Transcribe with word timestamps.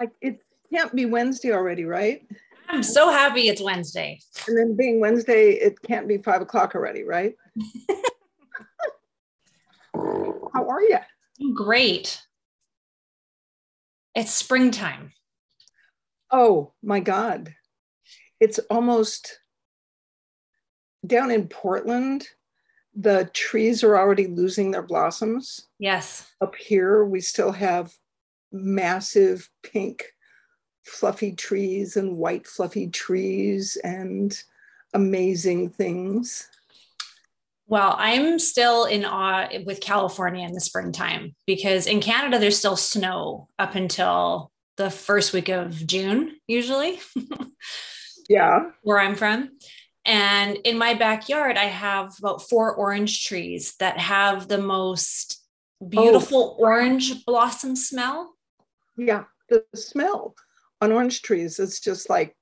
I, 0.00 0.08
it 0.20 0.42
can't 0.70 0.94
be 0.94 1.06
Wednesday 1.06 1.52
already, 1.52 1.84
right? 1.84 2.26
I'm 2.68 2.82
so 2.82 3.10
happy 3.10 3.48
it's 3.48 3.62
Wednesday. 3.62 4.20
And 4.48 4.58
then 4.58 4.76
being 4.76 5.00
Wednesday, 5.00 5.52
it 5.52 5.80
can't 5.82 6.08
be 6.08 6.18
five 6.18 6.42
o'clock 6.42 6.74
already, 6.74 7.04
right? 7.04 7.34
How 9.94 10.68
are 10.68 10.82
you? 10.82 10.98
Great. 11.54 12.20
It's 14.14 14.32
springtime. 14.32 15.12
Oh 16.30 16.72
my 16.82 17.00
God. 17.00 17.54
It's 18.40 18.58
almost 18.70 19.40
down 21.06 21.30
in 21.30 21.48
Portland. 21.48 22.26
The 22.94 23.30
trees 23.32 23.84
are 23.84 23.96
already 23.96 24.26
losing 24.26 24.70
their 24.70 24.82
blossoms. 24.82 25.68
Yes. 25.78 26.30
Up 26.40 26.54
here, 26.56 27.04
we 27.04 27.20
still 27.20 27.52
have 27.52 27.92
massive 28.64 29.48
pink, 29.62 30.04
fluffy 30.84 31.32
trees 31.32 31.96
and 31.96 32.16
white, 32.16 32.46
fluffy 32.46 32.88
trees 32.88 33.76
and 33.82 34.42
amazing 34.94 35.70
things. 35.70 36.48
Well, 37.68 37.96
I'm 37.98 38.38
still 38.38 38.84
in 38.84 39.04
awe 39.04 39.48
with 39.64 39.80
California 39.80 40.46
in 40.46 40.54
the 40.54 40.60
springtime 40.60 41.34
because 41.46 41.86
in 41.86 42.00
Canada, 42.00 42.38
there's 42.38 42.58
still 42.58 42.76
snow 42.76 43.48
up 43.58 43.74
until 43.74 44.52
the 44.76 44.90
first 44.90 45.32
week 45.32 45.48
of 45.48 45.72
June, 45.86 46.36
usually. 46.46 47.00
yeah. 48.28 48.70
Where 48.82 49.00
I'm 49.00 49.16
from. 49.16 49.50
And 50.04 50.56
in 50.58 50.78
my 50.78 50.94
backyard, 50.94 51.56
I 51.56 51.64
have 51.64 52.14
about 52.20 52.48
four 52.48 52.72
orange 52.72 53.24
trees 53.24 53.74
that 53.80 53.98
have 53.98 54.46
the 54.46 54.58
most 54.58 55.44
oh. 55.82 55.88
beautiful 55.88 56.56
oh. 56.58 56.62
orange 56.62 57.24
blossom 57.24 57.74
smell. 57.74 58.35
Yeah, 58.96 59.24
the 59.48 59.64
smell 59.74 60.34
on 60.80 60.92
orange 60.92 61.22
trees 61.22 61.58
is 61.58 61.80
just 61.80 62.08
like, 62.10 62.36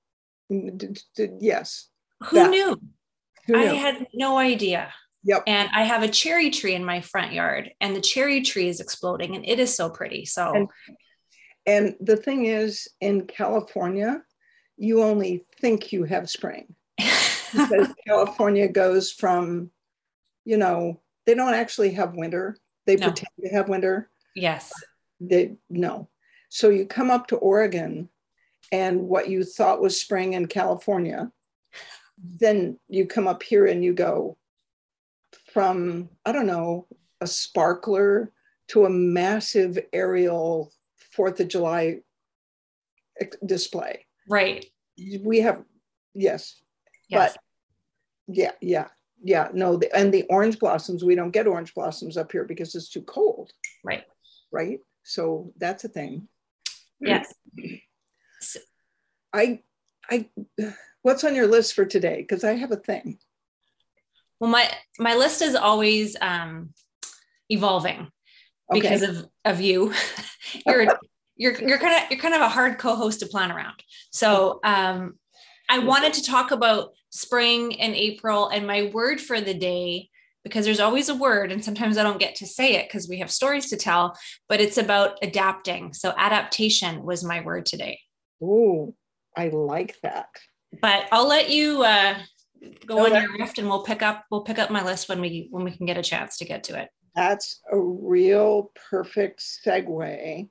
yes. 0.49 1.89
Who 2.25 2.37
that. 2.37 2.51
knew? 2.51 2.81
Who 3.47 3.53
knew? 3.53 3.71
I 3.71 3.75
had 3.75 4.07
no 4.15 4.39
idea. 4.39 4.93
Yep. 5.25 5.45
And 5.47 5.71
I 5.75 5.85
have 5.85 6.03
a 6.03 6.09
cherry 6.09 6.51
tree 6.51 6.75
in 6.75 6.85
my 6.85 7.01
front 7.01 7.33
yard, 7.33 7.71
and 7.81 7.97
the 7.97 8.01
cherry 8.01 8.43
tree 8.43 8.69
is 8.69 8.81
exploding, 8.81 9.35
and 9.35 9.47
it 9.47 9.59
is 9.59 9.75
so 9.75 9.89
pretty. 9.89 10.27
So, 10.27 10.53
and, 10.53 10.69
and 11.67 11.95
the 12.01 12.17
thing 12.17 12.45
is, 12.45 12.89
in 13.01 13.27
California, 13.27 14.23
you 14.77 15.03
only 15.03 15.47
think 15.61 15.93
you 15.93 16.05
have 16.05 16.29
spring 16.29 16.75
because 16.97 17.89
California 18.07 18.69
goes 18.69 19.11
from, 19.11 19.71
you 20.45 20.59
know, 20.59 21.01
they 21.27 21.35
don't 21.35 21.55
actually 21.55 21.93
have 21.93 22.15
winter. 22.15 22.57
They 22.87 22.97
no. 22.97 23.07
pretend 23.07 23.31
to 23.43 23.49
have 23.51 23.69
winter. 23.69 24.11
Yes. 24.35 24.71
They 25.21 25.57
no. 25.71 26.09
So 26.55 26.69
you 26.69 26.87
come 26.87 27.11
up 27.11 27.27
to 27.27 27.37
Oregon, 27.37 28.09
and 28.71 29.09
what 29.09 29.29
you 29.29 29.43
thought 29.43 29.83
was 29.83 30.01
spring 30.01 30.35
in 30.35 30.47
California, 30.47 31.33
then 32.17 32.79
you 32.89 33.07
come 33.07 33.27
up 33.27 33.43
here 33.43 33.67
and 33.67 33.83
you 33.83 33.93
go, 33.93 34.37
from, 35.53 36.11
I 36.25 36.31
don't 36.31 36.47
know, 36.47 36.87
a 37.21 37.27
sparkler 37.27 38.31
to 38.69 38.85
a 38.85 38.91
massive 38.91 39.81
aerial 39.93 40.73
Fourth 41.11 41.41
of 41.41 41.49
July 41.49 42.03
display. 43.45 44.07
Right. 44.29 44.65
We 45.23 45.41
have, 45.41 45.65
yes. 46.15 46.55
yes. 47.09 47.35
But 47.35 47.43
yeah, 48.29 48.53
yeah, 48.61 48.87
yeah. 49.25 49.49
No, 49.53 49.77
the, 49.77 49.93
and 49.93 50.15
the 50.15 50.23
orange 50.31 50.61
blossoms, 50.61 51.03
we 51.03 51.17
don't 51.17 51.33
get 51.33 51.49
orange 51.49 51.75
blossoms 51.75 52.17
up 52.17 52.31
here 52.31 52.45
because 52.45 52.77
it's 52.77 52.91
too 52.91 53.03
cold. 53.03 53.51
Right. 53.83 54.05
Right. 54.53 54.79
So 55.03 55.53
that's 55.59 55.83
a 55.83 55.89
thing. 55.89 56.29
Yes. 57.00 57.33
I, 59.33 59.61
I, 60.11 60.29
what's 61.02 61.24
on 61.24 61.35
your 61.35 61.46
list 61.46 61.74
for 61.74 61.85
today? 61.85 62.19
Because 62.19 62.45
I 62.45 62.52
have 62.55 62.73
a 62.73 62.77
thing. 62.77 63.19
Well, 64.41 64.51
my 64.51 64.69
my 64.98 65.14
list 65.14 65.42
is 65.42 65.55
always 65.55 66.17
um, 66.20 66.74
evolving 67.48 68.11
okay. 68.70 68.80
because 68.80 69.02
of 69.02 69.27
of 69.45 69.61
you. 69.61 69.92
you're 70.67 70.98
you're 71.36 71.61
you're 71.61 71.79
kind 71.79 72.02
of 72.02 72.11
you're 72.11 72.20
kind 72.20 72.35
of 72.35 72.41
a 72.41 72.48
hard 72.48 72.79
co-host 72.79 73.20
to 73.20 73.27
plan 73.27 73.52
around. 73.52 73.83
So 74.11 74.61
um, 74.64 75.14
I 75.69 75.79
wanted 75.80 76.14
to 76.14 76.24
talk 76.24 76.51
about 76.51 76.90
spring 77.11 77.80
and 77.80 77.95
April 77.95 78.48
and 78.48 78.67
my 78.67 78.90
word 78.92 79.20
for 79.20 79.40
the 79.40 79.55
day 79.55 80.11
because 80.45 80.65
there's 80.65 80.81
always 80.81 81.09
a 81.09 81.15
word 81.15 81.51
and 81.51 81.65
sometimes 81.65 81.99
I 81.99 82.03
don't 82.03 82.21
get 82.21 82.37
to 82.37 82.47
say 82.47 82.77
it 82.77 82.87
because 82.87 83.09
we 83.09 83.19
have 83.19 83.31
stories 83.31 83.71
to 83.71 83.77
tell, 83.77 84.17
but 84.49 84.61
it's 84.61 84.79
about 84.79 85.19
adapting. 85.23 85.95
So 85.95 86.13
adaptation 86.17 87.03
was 87.03 87.25
my 87.25 87.41
word 87.41 87.67
today. 87.67 87.99
Oh, 88.43 88.95
I 89.37 89.49
like 89.49 89.97
that. 90.03 90.29
But 90.81 91.07
I'll 91.11 91.27
let 91.27 91.51
you 91.51 91.83
uh, 91.83 92.19
go 92.87 92.97
no, 92.97 93.07
on 93.07 93.23
your 93.23 93.39
list 93.39 93.59
and 93.59 93.69
we'll 93.69 93.85
pick 93.85 94.03
up 94.03 94.25
we'll 94.31 94.43
pick 94.43 94.59
up 94.59 94.71
my 94.71 94.85
list 94.85 95.09
when 95.09 95.21
we 95.21 95.49
when 95.51 95.65
we 95.65 95.71
can 95.71 95.87
get 95.87 95.99
a 95.99 96.03
chance 96.03 96.37
to 96.39 96.45
get 96.45 96.65
to 96.65 96.79
it. 96.79 96.89
That's 97.15 97.61
a 97.71 97.79
real 97.79 98.71
perfect 98.91 99.43
segue 99.65 100.49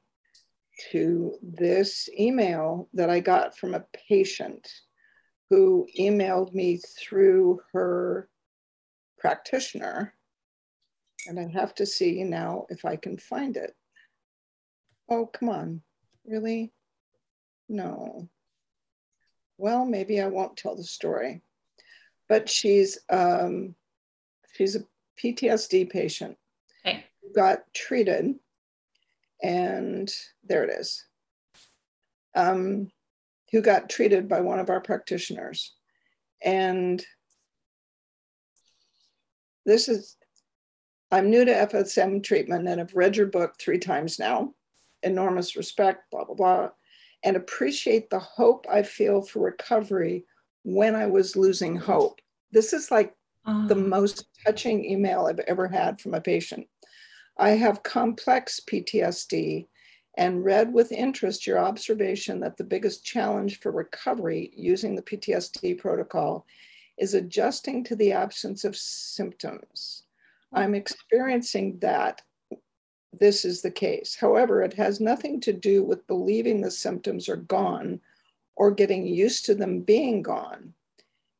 to 0.91 1.35
this 1.41 2.09
email 2.17 2.89
that 2.93 3.09
I 3.09 3.19
got 3.19 3.57
from 3.57 3.73
a 3.73 3.85
patient 4.09 4.67
who 5.49 5.87
emailed 5.99 6.53
me 6.53 6.79
through 6.99 7.59
her 7.73 8.27
practitioner. 9.23 10.13
And 11.27 11.39
I 11.39 11.47
have 11.47 11.73
to 11.75 11.85
see 11.85 12.23
now 12.23 12.65
if 12.69 12.85
I 12.85 12.97
can 12.97 13.17
find 13.17 13.57
it. 13.57 13.73
Oh, 15.09 15.25
come 15.25 15.49
on. 15.49 15.81
Really? 16.25 16.73
No. 17.69 18.29
Well, 19.57 19.85
maybe 19.85 20.21
I 20.21 20.27
won't 20.27 20.57
tell 20.57 20.75
the 20.75 20.83
story 20.83 21.41
but 22.33 22.49
she's 22.49 22.97
um, 23.09 23.75
she's 24.53 24.75
a 24.75 24.83
PTSD 25.21 25.89
patient. 25.89 26.37
Okay. 26.85 27.05
Got 27.35 27.59
treated, 27.73 28.35
and 29.41 30.11
there 30.43 30.63
it 30.63 30.71
is. 30.71 31.05
Um, 32.35 32.89
who 33.51 33.61
got 33.61 33.89
treated 33.89 34.27
by 34.27 34.41
one 34.41 34.59
of 34.59 34.69
our 34.69 34.81
practitioners, 34.81 35.75
and 36.41 37.05
this 39.65 39.89
is 39.89 40.15
I'm 41.11 41.29
new 41.29 41.45
to 41.45 41.51
FSM 41.51 42.23
treatment 42.23 42.67
and 42.67 42.79
have 42.79 42.95
read 42.95 43.15
your 43.15 43.27
book 43.27 43.53
three 43.59 43.77
times 43.77 44.17
now. 44.17 44.53
Enormous 45.03 45.55
respect, 45.55 46.09
blah, 46.09 46.23
blah, 46.23 46.33
blah, 46.33 46.69
and 47.23 47.35
appreciate 47.35 48.09
the 48.09 48.19
hope 48.19 48.65
I 48.71 48.81
feel 48.81 49.21
for 49.21 49.43
recovery 49.43 50.25
when 50.63 50.95
I 50.95 51.05
was 51.05 51.35
losing 51.35 51.75
hope. 51.75 52.19
This 52.51 52.73
is 52.73 52.89
like 52.89 53.13
oh. 53.45 53.67
the 53.67 53.75
most 53.75 54.27
touching 54.43 54.83
email 54.85 55.27
I've 55.27 55.39
ever 55.41 55.67
had 55.67 56.01
from 56.01 56.15
a 56.15 56.21
patient. 56.21 56.65
I 57.37 57.51
have 57.51 57.83
complex 57.83 58.59
PTSD 58.67 59.67
and 60.17 60.43
read 60.43 60.73
with 60.73 60.91
interest 60.91 61.45
your 61.45 61.59
observation 61.59 62.39
that 62.39 62.57
the 62.57 62.63
biggest 62.63 63.03
challenge 63.05 63.59
for 63.59 63.71
recovery 63.71 64.51
using 64.55 64.95
the 64.95 65.01
PTSD 65.01 65.77
protocol 65.77 66.45
is 66.97 67.13
adjusting 67.13 67.83
to 67.85 67.95
the 67.95 68.11
absence 68.11 68.63
of 68.63 68.75
symptoms. 68.75 70.03
Hmm. 70.51 70.59
I'm 70.59 70.75
experiencing 70.75 71.79
that 71.79 72.21
this 73.19 73.45
is 73.45 73.61
the 73.61 73.71
case. 73.71 74.15
However, 74.19 74.61
it 74.63 74.73
has 74.73 74.99
nothing 74.99 75.39
to 75.41 75.53
do 75.53 75.83
with 75.83 76.07
believing 76.07 76.61
the 76.61 76.71
symptoms 76.71 77.29
are 77.29 77.37
gone 77.37 78.01
or 78.55 78.71
getting 78.71 79.05
used 79.05 79.45
to 79.45 79.55
them 79.55 79.81
being 79.81 80.21
gone. 80.21 80.73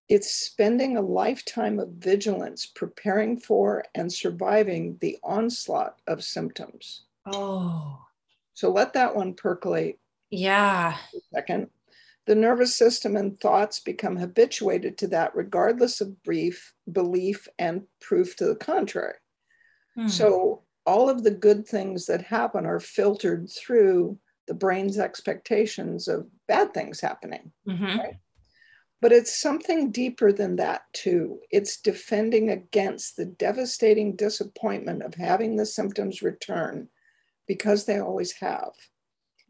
It's 0.10 0.32
spending 0.32 0.98
a 0.98 1.02
lifetime 1.02 1.80
of 1.80 1.90
vigilance 1.90 2.66
preparing 2.66 3.40
for 3.40 3.86
and 3.96 4.12
surviving 4.12 4.98
the 5.02 5.18
onslaught 5.24 5.98
of 6.08 6.24
symptoms. 6.24 7.04
Oh. 7.26 8.06
So 8.54 8.70
let 8.70 8.94
that 8.94 9.16
one 9.16 9.34
percolate. 9.34 10.00
Yeah. 10.30 10.98
second. 11.34 11.70
The 12.26 12.36
nervous 12.36 12.76
system 12.76 13.16
and 13.16 13.40
thoughts 13.40 13.80
become 13.80 14.16
habituated 14.16 14.98
to 15.00 15.08
that 15.08 15.36
regardless 15.36 16.00
of 16.00 16.24
brief 16.24 16.74
belief 16.92 17.48
and 17.60 17.84
proof 18.00 18.36
to 18.38 18.46
the 18.46 18.56
contrary. 18.56 19.16
Hmm. 19.96 20.08
So 20.08 20.64
all 20.86 21.10
of 21.10 21.24
the 21.24 21.32
good 21.32 21.68
things 21.68 22.06
that 22.06 22.22
happen 22.22 22.66
are 22.66 22.80
filtered 22.80 23.50
through 23.50 24.18
the 24.48 24.54
brain's 24.54 25.00
expectations 25.00 26.08
of 26.08 26.28
bad 26.48 26.74
things 26.74 27.00
happening. 27.00 27.52
Mm-hmm. 27.68 28.00
Right? 28.00 28.16
But 29.02 29.12
it's 29.12 29.38
something 29.38 29.92
deeper 29.92 30.32
than 30.32 30.56
that, 30.58 30.84
too. 30.94 31.40
It's 31.52 31.82
defending 31.82 32.50
against 32.50 33.18
the 33.18 33.26
devastating 33.26 34.16
disappointment 34.16 35.04
of 35.04 35.14
having 35.16 35.58
the 35.58 35.66
symptoms 35.66 36.22
return 36.22 36.88
because 37.46 37.84
they 37.84 38.00
always 38.00 38.32
have. 38.34 38.72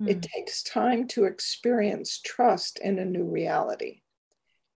Mm. 0.04 0.10
It 0.10 0.22
takes 0.22 0.64
time 0.64 1.08
to 1.10 1.26
experience 1.26 2.20
trust 2.20 2.80
in 2.80 3.00
a 3.00 3.06
new 3.06 3.24
reality. 3.24 4.02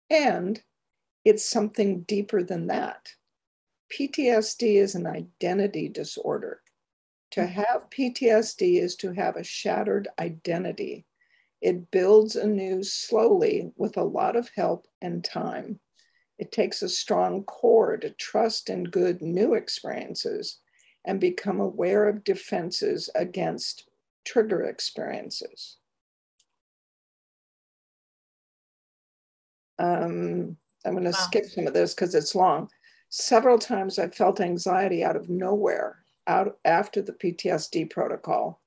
And 0.10 0.62
it's 1.24 1.50
something 1.50 2.02
deeper 2.04 2.44
than 2.44 2.68
that. 2.68 3.10
PTSD 3.92 4.76
is 4.76 4.94
an 4.94 5.08
identity 5.08 5.90
disorder. 5.90 6.62
To 7.32 7.42
hmm. 7.42 7.54
have 7.54 7.90
PTSD 7.90 8.80
is 8.82 8.96
to 8.98 9.14
have 9.14 9.36
a 9.36 9.44
shattered 9.44 10.08
identity 10.20 11.06
It 11.62 11.90
builds 11.90 12.36
anew 12.36 12.84
slowly 12.84 13.72
with 13.76 13.98
a 13.98 14.04
lot 14.04 14.36
of 14.36 14.52
help 14.56 14.88
and 15.02 15.24
time. 15.24 15.80
It 16.38 16.52
takes 16.52 16.84
a 16.84 16.90
strong 16.90 17.44
core 17.46 17.98
to 17.98 18.12
trust 18.12 18.70
in 18.70 18.84
good 18.84 19.22
new 19.22 19.56
experiences 19.56 20.60
and 21.06 21.20
become 21.20 21.60
aware 21.60 22.08
of 22.08 22.24
defenses 22.24 23.10
against 23.16 23.90
trigger 24.26 24.64
experiences. 24.64 25.78
Um, 29.80 30.58
I'm 30.86 30.94
going 30.94 31.04
to 31.04 31.12
wow. 31.12 31.18
skip 31.18 31.46
some 31.46 31.68
of 31.68 31.74
this 31.74 31.94
because 31.94 32.16
it's 32.16 32.36
long. 32.36 32.70
Several 33.10 33.58
times 33.58 34.00
I 34.00 34.10
felt 34.10 34.42
anxiety 34.42 35.04
out 35.04 35.16
of 35.16 35.30
nowhere 35.30 36.06
out 36.28 36.58
after 36.66 37.02
the 37.02 37.14
PTSD 37.14 37.90
protocol. 37.90 38.62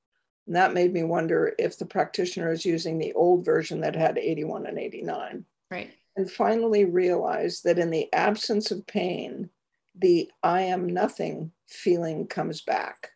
And 0.46 0.56
that 0.56 0.72
made 0.72 0.92
me 0.92 1.02
wonder 1.02 1.54
if 1.58 1.78
the 1.78 1.86
practitioner 1.86 2.50
is 2.52 2.64
using 2.64 2.98
the 2.98 3.12
old 3.14 3.44
version 3.44 3.80
that 3.80 3.96
had 3.96 4.16
81 4.16 4.66
and 4.66 4.78
89. 4.78 5.44
Right. 5.70 5.90
And 6.16 6.30
finally 6.30 6.84
realized 6.84 7.64
that 7.64 7.78
in 7.78 7.90
the 7.90 8.12
absence 8.12 8.70
of 8.70 8.86
pain, 8.86 9.50
the 9.94 10.30
I 10.42 10.62
am 10.62 10.88
nothing 10.88 11.52
feeling 11.66 12.26
comes 12.26 12.62
back. 12.62 13.10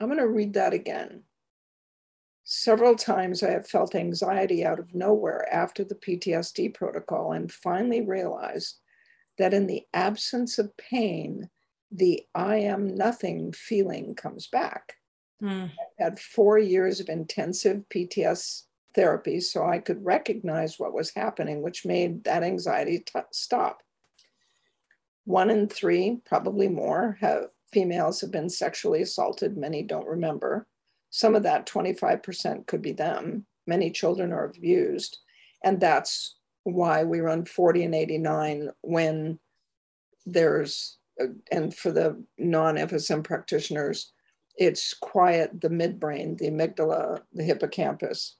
I'm 0.00 0.08
going 0.08 0.18
to 0.18 0.28
read 0.28 0.54
that 0.54 0.72
again. 0.72 1.24
Several 2.44 2.94
times 2.94 3.42
I 3.42 3.50
have 3.50 3.68
felt 3.68 3.94
anxiety 3.94 4.64
out 4.64 4.78
of 4.78 4.94
nowhere 4.94 5.46
after 5.52 5.84
the 5.84 5.96
PTSD 5.96 6.72
protocol 6.74 7.32
and 7.32 7.52
finally 7.52 8.00
realized 8.00 8.78
that 9.38 9.52
in 9.52 9.66
the 9.66 9.82
absence 9.92 10.58
of 10.58 10.76
pain, 10.76 11.50
the 11.90 12.22
I 12.34 12.56
am 12.56 12.94
nothing 12.94 13.52
feeling 13.52 14.14
comes 14.14 14.46
back. 14.46 14.94
Mm. 15.42 15.70
I 16.00 16.02
had 16.02 16.18
four 16.18 16.58
years 16.58 17.00
of 17.00 17.08
intensive 17.08 17.84
PTS 17.94 18.62
therapy, 18.94 19.40
so 19.40 19.64
I 19.64 19.78
could 19.78 20.04
recognize 20.04 20.78
what 20.78 20.94
was 20.94 21.14
happening, 21.14 21.62
which 21.62 21.86
made 21.86 22.24
that 22.24 22.42
anxiety 22.42 23.00
t- 23.00 23.20
stop. 23.30 23.82
One 25.24 25.50
in 25.50 25.68
three, 25.68 26.20
probably 26.24 26.68
more, 26.68 27.18
have 27.20 27.48
females 27.72 28.20
have 28.20 28.30
been 28.30 28.48
sexually 28.48 29.02
assaulted. 29.02 29.56
Many 29.56 29.82
don't 29.82 30.06
remember. 30.06 30.66
Some 31.10 31.34
of 31.34 31.42
that 31.44 31.66
25% 31.66 32.66
could 32.66 32.82
be 32.82 32.92
them. 32.92 33.46
Many 33.66 33.90
children 33.90 34.32
are 34.32 34.44
abused. 34.44 35.18
And 35.64 35.80
that's 35.80 36.36
why 36.64 37.04
we 37.04 37.20
run 37.20 37.44
40 37.44 37.84
and 37.84 37.94
89 37.94 38.70
when 38.82 39.38
there's, 40.26 40.98
and 41.50 41.74
for 41.74 41.90
the 41.90 42.22
non 42.36 42.76
FSM 42.76 43.24
practitioners, 43.24 44.12
it's 44.56 44.94
quiet 44.94 45.60
the 45.60 45.68
midbrain, 45.68 46.36
the 46.36 46.50
amygdala, 46.50 47.22
the 47.32 47.44
hippocampus. 47.44 48.36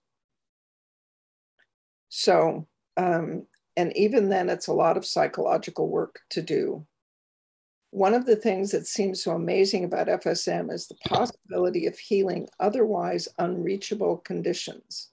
So, 2.09 2.67
um, 2.97 3.47
and 3.77 3.97
even 3.97 4.29
then, 4.29 4.49
it's 4.49 4.67
a 4.67 4.73
lot 4.73 4.97
of 4.97 5.07
psychological 5.07 5.89
work 5.89 6.21
to 6.31 6.43
do 6.43 6.87
one 7.91 8.13
of 8.13 8.27
the 8.27 8.37
things 8.37 8.71
that 8.73 8.87
seems 8.87 9.23
so 9.23 9.33
amazing 9.33 9.85
about 9.85 10.09
FSM 10.09 10.73
is 10.73 10.87
the 10.87 10.97
possibility 11.07 11.87
of 11.87 11.99
healing 11.99 12.49
otherwise 12.61 13.29
unreachable 13.39 14.19
conditions. 14.19 15.09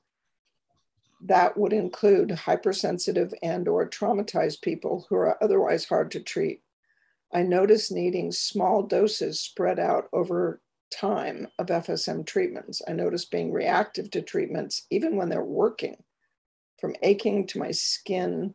That 1.22 1.58
would 1.58 1.72
include 1.72 2.32
hypersensitive 2.32 3.34
and 3.42 3.68
or 3.68 3.90
traumatized 3.90 4.62
people 4.62 5.06
who 5.10 5.16
are 5.16 5.42
otherwise 5.42 5.86
hard 5.86 6.12
to 6.12 6.20
treat. 6.20 6.62
I 7.34 7.44
notice 7.44 7.92
needing 7.92 8.32
small 8.32 8.84
doses 8.84 9.40
spread 9.40 9.80
out 9.80 10.10
over 10.12 10.62
time 10.92 11.48
of 11.58 11.68
FSM 11.68 12.26
treatments. 12.26 12.82
I 12.88 12.92
notice 12.92 13.26
being 13.26 13.52
reactive 13.52 14.12
to 14.12 14.22
treatments 14.22 14.86
even 14.92 15.16
when 15.16 15.30
they're 15.30 15.44
working, 15.44 16.04
from 16.80 16.96
aching 17.02 17.48
to 17.48 17.60
my 17.60 17.72
skin 17.72 18.54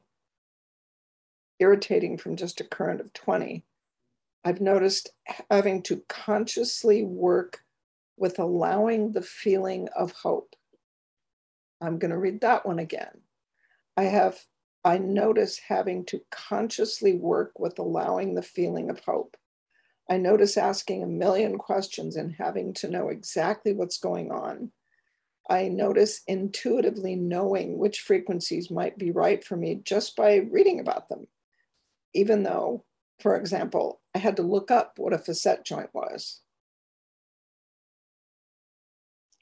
irritating 1.59 2.17
from 2.17 2.37
just 2.37 2.61
a 2.61 2.65
current 2.65 3.01
of 3.01 3.13
20 3.13 3.65
I've 4.45 4.61
noticed 4.61 5.11
having 5.51 5.83
to 5.85 6.03
consciously 6.09 7.05
work 7.05 7.61
with 8.17 8.39
allowing 8.39 9.13
the 9.13 9.23
feeling 9.23 9.89
of 9.97 10.13
hope. 10.13 10.55
I'm 11.81 11.99
going 11.99 12.11
to 12.11 12.19
read 12.19 12.41
that 12.41 12.67
one 12.67 12.79
again. 12.79 13.21
I 13.97 14.05
have, 14.05 14.39
I 14.85 14.99
notice 14.99 15.59
having 15.59 16.05
to 16.07 16.21
consciously 16.31 17.15
work 17.15 17.59
with 17.59 17.79
allowing 17.79 18.35
the 18.35 18.43
feeling 18.43 18.91
of 18.91 19.01
hope. 19.01 19.37
I 20.09 20.17
notice 20.17 20.57
asking 20.57 21.03
a 21.03 21.07
million 21.07 21.57
questions 21.57 22.17
and 22.17 22.35
having 22.37 22.75
to 22.75 22.89
know 22.89 23.09
exactly 23.09 23.73
what's 23.73 23.99
going 23.99 24.33
on. 24.33 24.73
I 25.49 25.69
notice 25.69 26.23
intuitively 26.27 27.17
knowing 27.17 27.79
which 27.79 28.01
frequencies 28.01 28.71
might 28.71 28.99
be 28.99 29.11
right 29.11 29.43
for 29.45 29.57
me 29.57 29.81
just 29.85 30.17
by 30.17 30.37
reading 30.37 30.81
about 30.81 31.09
them, 31.09 31.27
even 32.15 32.43
though 32.43 32.85
for 33.21 33.37
example, 33.37 34.01
I 34.15 34.19
had 34.19 34.37
to 34.37 34.43
look 34.43 34.71
up 34.71 34.95
what 34.99 35.13
a 35.13 35.19
facet 35.19 35.65
joint 35.65 35.91
was. 35.93 36.41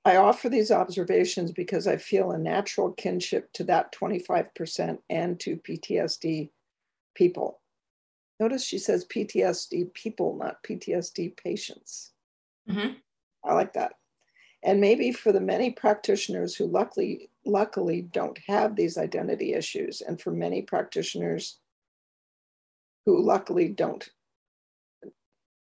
I 0.04 0.16
offer 0.16 0.48
these 0.48 0.70
observations 0.70 1.52
because 1.52 1.86
I 1.86 1.96
feel 1.96 2.30
a 2.30 2.38
natural 2.38 2.92
kinship 2.92 3.52
to 3.54 3.64
that 3.64 3.92
25% 3.92 4.98
and 5.10 5.38
to 5.40 5.56
PTSD 5.56 6.50
people. 7.14 7.60
Notice 8.40 8.64
she 8.64 8.78
says 8.78 9.04
PTSD 9.04 9.92
people, 9.92 10.36
not 10.36 10.62
PTSD 10.62 11.36
patients. 11.36 12.12
Mm-hmm. 12.70 12.94
I 13.44 13.54
like 13.54 13.72
that. 13.74 13.94
And 14.62 14.80
maybe 14.80 15.12
for 15.12 15.32
the 15.32 15.40
many 15.40 15.70
practitioners 15.70 16.54
who 16.56 16.66
luckily 16.66 17.30
luckily 17.44 18.02
don't 18.02 18.38
have 18.46 18.76
these 18.76 18.98
identity 18.98 19.54
issues, 19.54 20.00
and 20.00 20.20
for 20.20 20.32
many 20.32 20.62
practitioners 20.62 21.58
who 23.08 23.22
luckily 23.22 23.68
don't. 23.68 24.06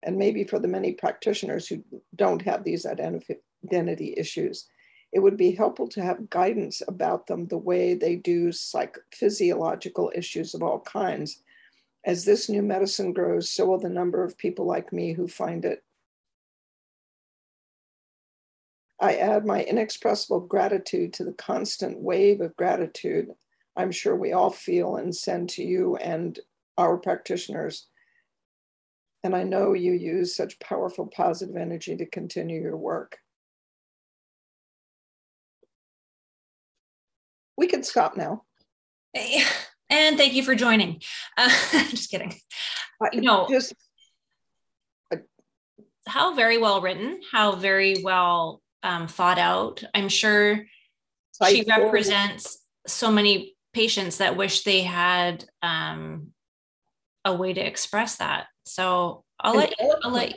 And 0.03 0.17
maybe 0.17 0.43
for 0.43 0.59
the 0.59 0.67
many 0.67 0.91
practitioners 0.91 1.69
who 1.69 1.81
don't 2.13 2.41
have 2.41 2.65
these 2.65 2.85
identity 2.85 4.13
issues, 4.17 4.67
it 5.13 5.19
would 5.19 5.37
be 5.37 5.51
helpful 5.51 5.87
to 5.87 6.03
have 6.03 6.29
guidance 6.29 6.81
about 6.85 7.27
them 7.27 7.47
the 7.47 7.57
way 7.57 7.93
they 7.93 8.17
do 8.17 8.51
psych 8.51 8.97
physiological 9.13 10.11
issues 10.13 10.53
of 10.53 10.61
all 10.61 10.81
kinds. 10.81 11.41
As 12.05 12.25
this 12.25 12.49
new 12.49 12.61
medicine 12.61 13.13
grows, 13.13 13.49
so 13.49 13.67
will 13.67 13.79
the 13.79 13.87
number 13.87 14.21
of 14.21 14.37
people 14.37 14.65
like 14.65 14.91
me 14.91 15.13
who 15.13 15.29
find 15.29 15.63
it. 15.63 15.81
I 18.99 19.15
add 19.15 19.45
my 19.45 19.63
inexpressible 19.63 20.41
gratitude 20.41 21.13
to 21.13 21.23
the 21.23 21.31
constant 21.31 22.01
wave 22.01 22.41
of 22.41 22.57
gratitude 22.57 23.29
I'm 23.79 23.93
sure 23.93 24.13
we 24.13 24.33
all 24.33 24.49
feel 24.49 24.97
and 24.97 25.15
send 25.15 25.47
to 25.51 25.63
you 25.63 25.95
and 25.95 26.37
our 26.79 26.97
practitioners. 26.97 27.87
And 29.23 29.35
I 29.35 29.43
know 29.43 29.73
you 29.73 29.91
use 29.91 30.35
such 30.35 30.59
powerful 30.59 31.05
positive 31.05 31.57
energy 31.57 31.97
to 31.97 32.05
continue 32.05 32.61
your 32.61 32.77
work. 32.77 33.17
We 37.57 37.67
can 37.67 37.83
stop 37.83 38.15
now. 38.15 38.43
And 39.89 40.17
thank 40.17 40.33
you 40.33 40.43
for 40.43 40.55
joining. 40.55 41.01
Uh, 41.35 41.49
just 41.89 42.09
kidding. 42.09 42.33
You 43.11 43.21
know, 43.21 43.47
just 43.49 43.73
how 46.07 46.33
very 46.33 46.57
well 46.57 46.79
written, 46.79 47.19
how 47.29 47.55
very 47.55 48.01
well 48.03 48.61
um, 48.83 49.07
thought 49.07 49.39
out. 49.39 49.83
I'm 49.93 50.09
sure 50.09 50.65
she 51.47 51.65
represents 51.67 52.59
so 52.87 53.11
many 53.11 53.55
patients 53.73 54.17
that 54.17 54.37
wish 54.37 54.63
they 54.63 54.83
had 54.83 55.45
um, 55.61 56.31
a 57.29 57.35
way 57.35 57.53
to 57.53 57.61
express 57.61 58.17
that. 58.17 58.47
So 58.65 59.23
I'll 59.39 59.55
let 59.55 59.73
you, 59.79 59.95
I'll 60.03 60.11
let 60.11 60.35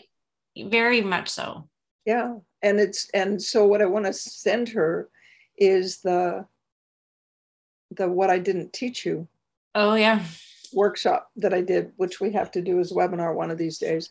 you, 0.54 0.68
very 0.68 1.00
much 1.00 1.28
so. 1.28 1.68
Yeah. 2.04 2.36
And 2.62 2.78
it's 2.78 3.08
and 3.12 3.42
so 3.42 3.66
what 3.66 3.82
I 3.82 3.86
want 3.86 4.06
to 4.06 4.12
send 4.12 4.68
her 4.70 5.08
is 5.56 6.00
the 6.02 6.46
the 7.90 8.08
what 8.08 8.30
I 8.30 8.38
didn't 8.38 8.72
teach 8.72 9.04
you. 9.04 9.28
Oh 9.74 9.94
yeah. 9.94 10.22
Workshop 10.72 11.30
that 11.36 11.52
I 11.52 11.60
did, 11.60 11.92
which 11.96 12.20
we 12.20 12.32
have 12.32 12.50
to 12.52 12.62
do 12.62 12.80
as 12.80 12.92
a 12.92 12.94
webinar 12.94 13.34
one 13.34 13.50
of 13.50 13.58
these 13.58 13.78
days. 13.78 14.10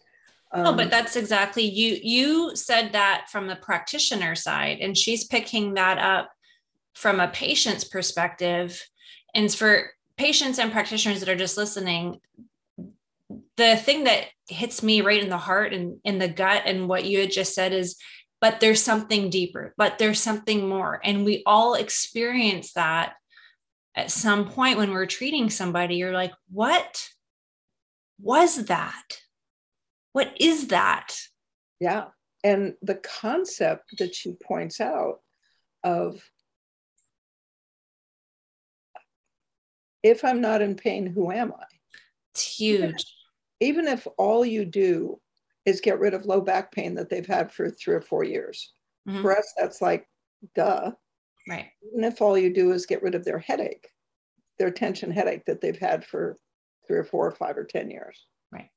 Um, 0.54 0.68
oh, 0.68 0.74
but 0.74 0.92
that's 0.92 1.16
exactly 1.16 1.64
you. 1.64 1.98
You 2.04 2.56
said 2.56 2.92
that 2.92 3.28
from 3.32 3.48
the 3.48 3.56
practitioner 3.56 4.36
side, 4.36 4.80
and 4.82 4.98
she's 4.98 5.24
picking 5.24 5.76
that 5.76 5.98
up 5.98 6.32
from 6.94 7.20
a 7.20 7.30
patient's 7.30 7.86
perspective. 7.86 8.86
And 9.34 9.52
for 9.54 9.92
patients 10.18 10.60
and 10.60 10.72
practitioners 10.72 11.22
that 11.22 11.30
are 11.30 11.38
just 11.38 11.58
listening, 11.58 12.20
the 13.58 13.76
thing 13.76 14.06
that 14.06 14.28
hits 14.48 14.82
me 14.82 15.02
right 15.02 15.22
in 15.22 15.30
the 15.30 15.38
heart 15.38 15.74
and 15.74 16.00
in 16.04 16.20
the 16.20 16.28
gut 16.28 16.64
and 16.66 16.88
what 16.88 17.06
you 17.06 17.20
had 17.20 17.32
just 17.32 17.54
said 17.54 17.74
is 17.74 17.98
but 18.40 18.60
there's 18.60 18.82
something 18.82 19.30
deeper 19.30 19.74
but 19.78 20.00
there's 20.00 20.20
something 20.20 20.68
more. 20.68 21.00
And 21.04 21.26
we 21.26 21.44
all 21.46 21.76
experience 21.76 22.74
that 22.74 23.14
at 23.96 24.12
some 24.12 24.48
point 24.48 24.78
when 24.78 24.92
we're 24.92 25.06
treating 25.06 25.50
somebody 25.50 25.96
you're 25.96 26.14
like 26.14 26.34
what 26.50 27.08
was 28.20 28.66
that? 28.66 29.18
What 30.14 30.36
is 30.40 30.68
that? 30.68 31.16
Yeah. 31.80 32.06
And 32.44 32.76
the 32.82 32.96
concept 32.96 33.98
that 33.98 34.14
she 34.16 34.34
points 34.34 34.80
out 34.82 35.20
of 35.84 36.24
if 40.04 40.24
i'm 40.24 40.42
not 40.42 40.62
in 40.62 40.76
pain 40.76 41.08
who 41.08 41.32
am 41.32 41.54
i? 41.54 41.64
It's 42.34 42.58
huge. 42.58 43.06
Even 43.62 43.88
if 43.88 44.06
all 44.18 44.46
you 44.46 44.66
do 44.66 45.20
is 45.66 45.80
get 45.80 46.00
rid 46.00 46.14
of 46.14 46.26
low 46.26 46.42
back 46.42 46.72
pain 46.72 46.96
that 46.96 47.10
they've 47.10 47.26
had 47.26 47.52
for 47.52 47.70
three 47.70 47.96
or 47.96 48.02
four 48.02 48.24
years. 48.24 48.74
Mm-hmm. 49.08 49.22
For 49.22 49.38
us, 49.38 49.54
that's 49.58 49.82
like, 49.82 50.08
duh. 50.56 50.92
Right. 51.48 51.68
Even 51.92 52.04
if 52.04 52.22
all 52.22 52.38
you 52.38 52.54
do 52.54 52.72
is 52.72 52.86
get 52.86 53.02
rid 53.02 53.16
of 53.16 53.24
their 53.24 53.40
headache, 53.40 53.88
their 54.60 54.72
tension 54.72 55.12
headache 55.12 55.46
that 55.46 55.62
they've 55.62 55.78
had 55.78 56.04
for 56.04 56.38
three 56.88 56.98
or 56.98 57.04
four 57.04 57.28
or 57.28 57.32
five 57.32 57.58
or 57.58 57.64
10 57.64 57.90
years. 57.90 58.26
Right. 58.52 58.70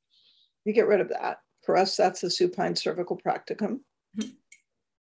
You 0.65 0.73
get 0.73 0.87
rid 0.87 1.01
of 1.01 1.09
that. 1.09 1.39
For 1.65 1.77
us, 1.77 1.97
that's 1.97 2.21
the 2.21 2.31
supine 2.31 2.77
cervical 2.77 3.19
practicum. 3.19 3.81
Mm-hmm. 4.19 4.31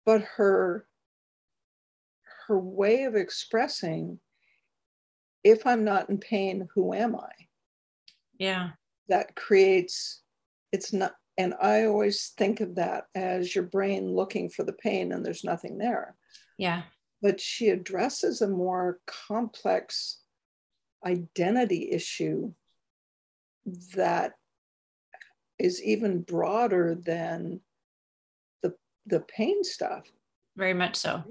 But 0.05 0.21
her 0.35 0.85
her 2.47 2.59
way 2.59 3.03
of 3.03 3.15
expressing 3.15 4.19
if 5.43 5.65
I'm 5.65 5.83
not 5.83 6.09
in 6.09 6.17
pain, 6.17 6.67
who 6.73 6.93
am 6.93 7.15
I? 7.15 7.31
Yeah. 8.37 8.71
That 9.11 9.35
creates, 9.35 10.21
it's 10.71 10.91
not, 10.91 11.13
and 11.37 11.53
I 11.61 11.85
always 11.85 12.33
think 12.37 12.61
of 12.61 12.75
that 12.75 13.05
as 13.13 13.53
your 13.53 13.65
brain 13.65 14.09
looking 14.09 14.49
for 14.49 14.63
the 14.63 14.73
pain 14.73 15.11
and 15.11 15.23
there's 15.23 15.43
nothing 15.43 15.77
there. 15.77 16.15
Yeah. 16.57 16.83
But 17.21 17.39
she 17.39 17.69
addresses 17.69 18.41
a 18.41 18.47
more 18.47 18.99
complex 19.27 20.21
identity 21.05 21.91
issue 21.91 22.53
that 23.95 24.33
is 25.59 25.83
even 25.83 26.21
broader 26.21 26.95
than 26.95 27.61
the 28.63 28.73
the 29.05 29.19
pain 29.19 29.63
stuff 29.63 30.11
very 30.57 30.73
much 30.73 30.95
so 30.95 31.23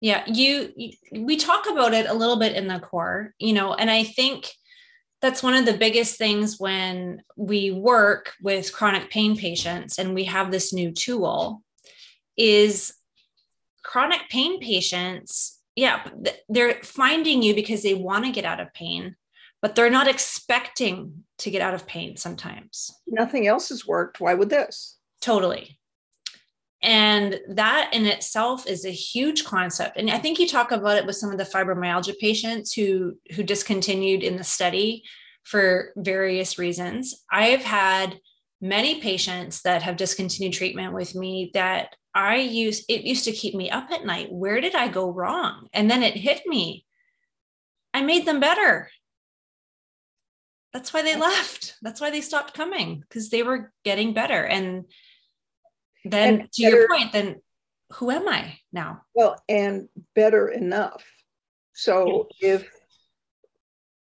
yeah 0.00 0.24
you, 0.26 0.72
you 0.76 0.92
we 1.12 1.36
talk 1.36 1.66
about 1.70 1.92
it 1.92 2.08
a 2.08 2.14
little 2.14 2.38
bit 2.38 2.56
in 2.56 2.66
the 2.66 2.80
core 2.80 3.34
you 3.38 3.52
know 3.52 3.74
and 3.74 3.90
i 3.90 4.02
think 4.02 4.50
that's 5.22 5.42
one 5.42 5.54
of 5.54 5.64
the 5.64 5.72
biggest 5.72 6.18
things 6.18 6.58
when 6.58 7.22
we 7.36 7.70
work 7.70 8.34
with 8.42 8.72
chronic 8.72 9.10
pain 9.10 9.36
patients 9.36 9.98
and 9.98 10.14
we 10.14 10.24
have 10.24 10.50
this 10.50 10.72
new 10.72 10.92
tool 10.92 11.62
is 12.36 12.94
chronic 13.82 14.28
pain 14.28 14.60
patients 14.60 15.60
yeah 15.76 16.06
they're 16.48 16.74
finding 16.82 17.42
you 17.42 17.54
because 17.54 17.82
they 17.82 17.94
want 17.94 18.24
to 18.24 18.32
get 18.32 18.44
out 18.44 18.60
of 18.60 18.74
pain 18.74 19.16
but 19.62 19.76
they're 19.76 19.90
not 19.90 20.08
expecting 20.08 21.22
to 21.38 21.50
get 21.50 21.62
out 21.62 21.72
of 21.72 21.86
pain 21.86 22.16
sometimes. 22.16 22.90
Nothing 23.06 23.46
else 23.46 23.68
has 23.68 23.86
worked. 23.86 24.20
Why 24.20 24.34
would 24.34 24.50
this? 24.50 24.98
Totally 25.20 25.78
and 26.82 27.40
that 27.48 27.90
in 27.92 28.06
itself 28.06 28.66
is 28.66 28.84
a 28.84 28.90
huge 28.90 29.44
concept. 29.44 29.96
And 29.96 30.10
I 30.10 30.18
think 30.18 30.38
you 30.38 30.48
talk 30.48 30.72
about 30.72 30.96
it 30.96 31.06
with 31.06 31.16
some 31.16 31.30
of 31.30 31.38
the 31.38 31.44
fibromyalgia 31.44 32.18
patients 32.18 32.72
who 32.72 33.14
who 33.34 33.42
discontinued 33.42 34.22
in 34.22 34.36
the 34.36 34.44
study 34.44 35.04
for 35.44 35.92
various 35.96 36.58
reasons. 36.58 37.24
I've 37.30 37.62
had 37.62 38.18
many 38.60 39.00
patients 39.00 39.62
that 39.62 39.82
have 39.82 39.96
discontinued 39.96 40.52
treatment 40.52 40.92
with 40.92 41.14
me 41.14 41.50
that 41.54 41.94
I 42.14 42.36
use 42.36 42.84
it 42.88 43.02
used 43.02 43.24
to 43.24 43.32
keep 43.32 43.54
me 43.54 43.70
up 43.70 43.90
at 43.90 44.04
night. 44.04 44.32
Where 44.32 44.60
did 44.60 44.74
I 44.74 44.88
go 44.88 45.10
wrong? 45.10 45.68
And 45.72 45.90
then 45.90 46.02
it 46.02 46.14
hit 46.14 46.42
me. 46.46 46.84
I 47.94 48.02
made 48.02 48.26
them 48.26 48.40
better. 48.40 48.90
That's 50.72 50.92
why 50.92 51.02
they 51.02 51.16
left. 51.16 51.76
That's 51.82 52.00
why 52.00 52.10
they 52.10 52.22
stopped 52.22 52.54
coming 52.54 53.00
because 53.00 53.28
they 53.28 53.42
were 53.42 53.72
getting 53.84 54.14
better. 54.14 54.42
And 54.42 54.86
then 56.04 56.40
and 56.40 56.52
to 56.52 56.62
better, 56.62 56.76
your 56.76 56.88
point 56.88 57.12
then 57.12 57.40
who 57.92 58.10
am 58.10 58.28
i 58.28 58.58
now? 58.72 59.02
Well 59.14 59.42
and 59.48 59.88
better 60.14 60.48
enough. 60.48 61.04
So 61.74 62.28
if 62.40 62.68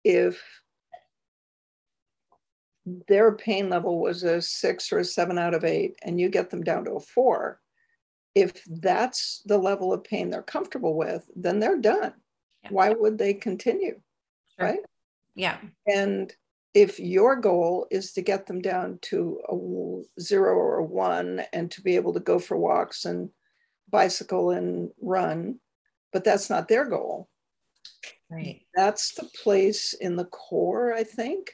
if 0.04 0.42
their 3.08 3.32
pain 3.32 3.70
level 3.70 4.00
was 4.00 4.24
a 4.24 4.42
six 4.42 4.92
or 4.92 5.00
a 5.00 5.04
seven 5.04 5.40
out 5.40 5.56
of 5.56 5.64
eight 5.64 5.96
and 6.04 6.20
you 6.20 6.30
get 6.30 6.50
them 6.52 6.64
down 6.64 6.86
to 6.86 6.92
a 6.92 7.00
four 7.00 7.60
if 8.36 8.64
that's 8.66 9.42
the 9.46 9.58
level 9.58 9.92
of 9.92 10.04
pain 10.04 10.30
they're 10.30 10.44
comfortable 10.44 10.96
with 10.96 11.28
then 11.36 11.60
they're 11.60 11.80
done. 11.80 12.14
Yeah. 12.64 12.70
why 12.72 12.90
would 12.92 13.18
they 13.18 13.34
continue? 13.34 14.00
Sure. 14.58 14.68
right? 14.68 14.80
Yeah. 15.36 15.58
And 15.88 16.34
if 16.76 17.00
your 17.00 17.38
goal 17.38 17.88
is 17.90 18.12
to 18.12 18.22
get 18.22 18.46
them 18.46 18.62
down 18.62 19.00
to 19.02 19.40
a 19.50 20.22
zero 20.22 20.54
or 20.56 20.80
a 20.80 20.84
one 20.84 21.42
and 21.54 21.72
to 21.72 21.82
be 21.82 21.96
able 21.96 22.14
to 22.14 22.20
go 22.20 22.38
for 22.38 22.58
walks 22.58 23.06
and 23.06 23.30
bicycle 23.90 24.52
and 24.52 24.92
run, 25.02 25.58
but 26.12 26.26
that's 26.26 26.50
not 26.50 26.68
their 26.68 26.86
goal. 26.86 27.30
Right. 28.30 28.62
That's 28.76 29.14
the 29.14 29.30
place 29.42 29.94
in 29.94 30.18
the 30.18 30.26
core, 30.26 30.94
I 30.94 31.04
think, 31.04 31.52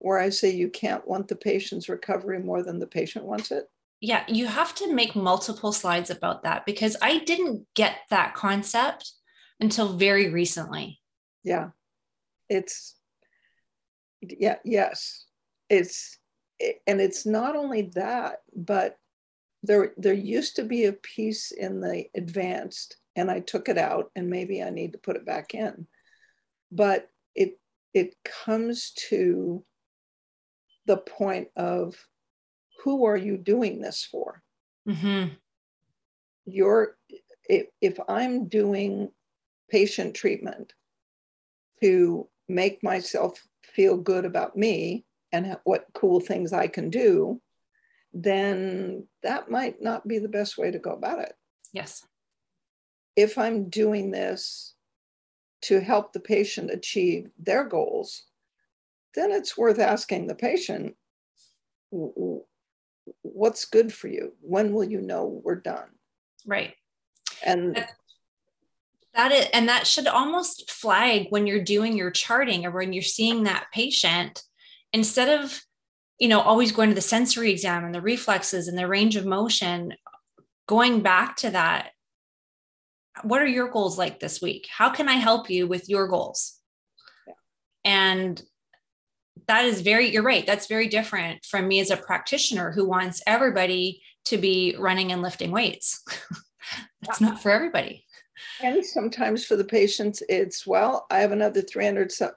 where 0.00 0.18
I 0.18 0.28
say 0.30 0.50
you 0.50 0.68
can't 0.68 1.06
want 1.06 1.28
the 1.28 1.36
patient's 1.36 1.88
recovery 1.88 2.40
more 2.40 2.64
than 2.64 2.80
the 2.80 2.86
patient 2.86 3.24
wants 3.24 3.52
it. 3.52 3.64
Yeah, 4.00 4.24
you 4.26 4.46
have 4.46 4.74
to 4.76 4.92
make 4.92 5.14
multiple 5.14 5.72
slides 5.72 6.10
about 6.10 6.42
that 6.42 6.66
because 6.66 6.96
I 7.00 7.18
didn't 7.18 7.64
get 7.76 7.96
that 8.10 8.34
concept 8.34 9.12
until 9.60 9.96
very 9.96 10.30
recently. 10.30 11.00
Yeah. 11.44 11.70
It's 12.48 12.97
yeah 14.20 14.56
yes. 14.64 15.26
It's 15.68 16.18
and 16.86 17.00
it's 17.00 17.24
not 17.24 17.54
only 17.54 17.90
that 17.94 18.38
but 18.56 18.96
there 19.62 19.92
there 19.96 20.14
used 20.14 20.56
to 20.56 20.64
be 20.64 20.86
a 20.86 20.92
piece 20.92 21.52
in 21.52 21.80
the 21.80 22.04
advanced 22.16 22.96
and 23.16 23.30
i 23.30 23.38
took 23.40 23.68
it 23.68 23.78
out 23.78 24.10
and 24.16 24.28
maybe 24.28 24.62
i 24.62 24.70
need 24.70 24.92
to 24.92 24.98
put 24.98 25.16
it 25.16 25.26
back 25.26 25.54
in. 25.54 25.86
But 26.72 27.08
it 27.34 27.58
it 27.94 28.14
comes 28.24 28.92
to 29.08 29.64
the 30.86 30.96
point 30.96 31.48
of 31.56 31.94
who 32.82 33.04
are 33.04 33.16
you 33.16 33.36
doing 33.36 33.80
this 33.80 34.06
for? 34.10 34.42
Mm-hmm. 34.88 35.34
you're 36.46 36.96
if, 37.44 37.66
if 37.82 37.98
i'm 38.08 38.48
doing 38.48 39.10
patient 39.70 40.14
treatment 40.14 40.72
to 41.82 42.26
make 42.48 42.82
myself 42.82 43.46
feel 43.74 43.96
good 43.96 44.24
about 44.24 44.56
me 44.56 45.04
and 45.32 45.56
what 45.64 45.86
cool 45.94 46.20
things 46.20 46.52
I 46.52 46.66
can 46.66 46.90
do, 46.90 47.40
then 48.12 49.06
that 49.22 49.50
might 49.50 49.82
not 49.82 50.08
be 50.08 50.18
the 50.18 50.28
best 50.28 50.56
way 50.58 50.70
to 50.70 50.78
go 50.78 50.90
about 50.90 51.20
it. 51.20 51.34
Yes. 51.72 52.04
If 53.16 53.36
I'm 53.36 53.68
doing 53.68 54.10
this 54.10 54.74
to 55.62 55.80
help 55.80 56.12
the 56.12 56.20
patient 56.20 56.70
achieve 56.70 57.30
their 57.38 57.64
goals, 57.64 58.24
then 59.14 59.30
it's 59.32 59.58
worth 59.58 59.78
asking 59.78 60.26
the 60.26 60.34
patient, 60.34 60.94
what's 61.90 63.64
good 63.64 63.92
for 63.92 64.08
you? 64.08 64.34
When 64.40 64.72
will 64.72 64.84
you 64.84 65.00
know 65.00 65.40
we're 65.44 65.56
done? 65.56 65.88
Right. 66.46 66.74
And 67.44 67.84
that 69.14 69.32
is, 69.32 69.46
and 69.52 69.68
that 69.68 69.86
should 69.86 70.06
almost 70.06 70.70
flag 70.70 71.26
when 71.30 71.46
you're 71.46 71.62
doing 71.62 71.96
your 71.96 72.10
charting 72.10 72.66
or 72.66 72.70
when 72.70 72.92
you're 72.92 73.02
seeing 73.02 73.44
that 73.44 73.66
patient 73.72 74.42
instead 74.92 75.40
of 75.40 75.60
you 76.18 76.28
know 76.28 76.40
always 76.40 76.72
going 76.72 76.88
to 76.88 76.94
the 76.94 77.00
sensory 77.00 77.50
exam 77.50 77.84
and 77.84 77.94
the 77.94 78.00
reflexes 78.00 78.68
and 78.68 78.76
the 78.76 78.86
range 78.86 79.16
of 79.16 79.26
motion 79.26 79.94
going 80.66 81.00
back 81.00 81.36
to 81.36 81.50
that 81.50 81.90
what 83.22 83.42
are 83.42 83.46
your 83.46 83.68
goals 83.68 83.98
like 83.98 84.20
this 84.20 84.40
week? 84.40 84.68
How 84.70 84.90
can 84.90 85.08
i 85.08 85.14
help 85.14 85.50
you 85.50 85.66
with 85.66 85.88
your 85.88 86.06
goals? 86.08 86.54
Yeah. 87.26 87.34
and 87.84 88.42
that 89.46 89.64
is 89.64 89.80
very 89.80 90.10
you're 90.10 90.22
right 90.22 90.46
that's 90.46 90.66
very 90.66 90.88
different 90.88 91.44
from 91.44 91.66
me 91.66 91.80
as 91.80 91.90
a 91.90 91.96
practitioner 91.96 92.70
who 92.72 92.86
wants 92.86 93.22
everybody 93.26 94.02
to 94.26 94.36
be 94.36 94.76
running 94.78 95.10
and 95.10 95.22
lifting 95.22 95.50
weights. 95.50 96.04
That's 97.00 97.20
not 97.20 97.40
for 97.40 97.50
everybody 97.50 98.04
and 98.62 98.84
sometimes 98.84 99.44
for 99.44 99.56
the 99.56 99.64
patients, 99.64 100.22
it's, 100.28 100.66
well, 100.66 101.06
I 101.10 101.18
have 101.18 101.32
another 101.32 101.62
$300 101.62 102.32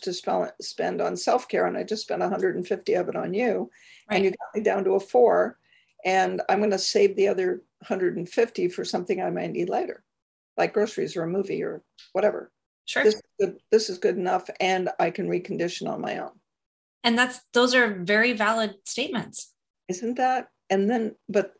to 0.00 0.52
spend 0.60 1.00
on 1.00 1.16
self 1.16 1.48
care, 1.48 1.66
and 1.66 1.76
I 1.76 1.82
just 1.82 2.02
spent 2.02 2.20
150 2.20 2.94
of 2.94 3.08
it 3.08 3.16
on 3.16 3.34
you. 3.34 3.70
Right. 4.10 4.16
And 4.16 4.24
you 4.24 4.30
got 4.30 4.54
me 4.54 4.62
down 4.62 4.84
to 4.84 4.92
a 4.92 5.00
four, 5.00 5.58
and 6.04 6.42
I'm 6.48 6.58
going 6.58 6.70
to 6.70 6.78
save 6.78 7.16
the 7.16 7.28
other 7.28 7.62
150 7.80 8.68
for 8.68 8.84
something 8.84 9.20
I 9.20 9.30
might 9.30 9.52
need 9.52 9.68
later, 9.68 10.04
like 10.56 10.72
groceries 10.72 11.16
or 11.16 11.24
a 11.24 11.28
movie 11.28 11.62
or 11.62 11.82
whatever. 12.12 12.52
Sure. 12.86 13.02
This 13.02 13.14
is 13.14 13.22
good, 13.40 13.56
this 13.70 13.90
is 13.90 13.98
good 13.98 14.16
enough, 14.16 14.48
and 14.60 14.88
I 14.98 15.10
can 15.10 15.28
recondition 15.28 15.88
on 15.88 16.00
my 16.00 16.18
own. 16.18 16.32
And 17.02 17.16
that's 17.18 17.40
those 17.52 17.74
are 17.74 17.94
very 17.94 18.32
valid 18.32 18.74
statements. 18.84 19.52
Isn't 19.88 20.16
that? 20.16 20.48
And 20.70 20.90
then, 20.90 21.14
but 21.28 21.52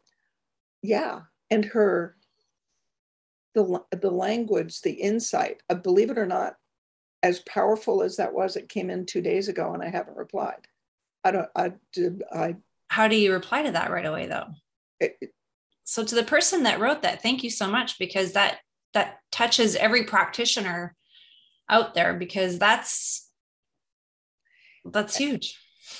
yeah, 0.82 1.20
and 1.50 1.64
her 1.64 2.15
the, 3.56 3.82
the 3.90 4.10
language, 4.10 4.82
the 4.82 4.92
insight, 4.92 5.62
uh, 5.70 5.74
believe 5.74 6.10
it 6.10 6.18
or 6.18 6.26
not, 6.26 6.54
as 7.22 7.40
powerful 7.40 8.02
as 8.02 8.16
that 8.16 8.34
was, 8.34 8.54
it 8.54 8.68
came 8.68 8.90
in 8.90 9.06
two 9.06 9.22
days 9.22 9.48
ago 9.48 9.72
and 9.72 9.82
I 9.82 9.88
haven't 9.88 10.16
replied. 10.16 10.68
I 11.24 11.30
don't, 11.32 11.48
I 11.56 11.72
did, 11.92 12.22
I. 12.32 12.56
How 12.88 13.08
do 13.08 13.16
you 13.16 13.32
reply 13.32 13.62
to 13.62 13.72
that 13.72 13.90
right 13.90 14.06
away 14.06 14.26
though? 14.26 14.46
It, 15.00 15.16
it, 15.20 15.30
so 15.84 16.04
to 16.04 16.14
the 16.14 16.22
person 16.22 16.64
that 16.64 16.78
wrote 16.78 17.02
that, 17.02 17.22
thank 17.22 17.42
you 17.42 17.50
so 17.50 17.66
much 17.66 17.98
because 17.98 18.32
that, 18.32 18.58
that 18.94 19.18
touches 19.32 19.74
every 19.74 20.04
practitioner 20.04 20.94
out 21.68 21.94
there 21.94 22.14
because 22.14 22.58
that's 22.58 23.28
that's 24.84 25.16
huge. 25.16 25.58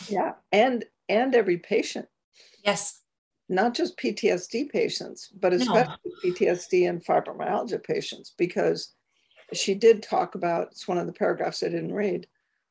Yeah, 0.09 0.33
and 0.53 0.85
and 1.09 1.35
every 1.35 1.59
patient. 1.59 2.07
Yes. 2.65 3.01
Not 3.49 3.75
just 3.75 3.99
PTSD 3.99 4.71
patients, 4.71 5.29
but 5.39 5.53
especially 5.53 5.95
no. 6.05 6.33
PTSD 6.33 6.89
and 6.89 7.05
fibromyalgia 7.05 7.83
patients, 7.83 8.35
because 8.37 8.95
she 9.53 9.75
did 9.75 10.03
talk 10.03 10.35
about 10.35 10.69
it's 10.73 10.89
one 10.89 10.99
of 10.99 11.07
the 11.07 11.13
paragraphs 11.13 11.63
I 11.63 11.69
didn't 11.69 11.95
read 11.95 12.27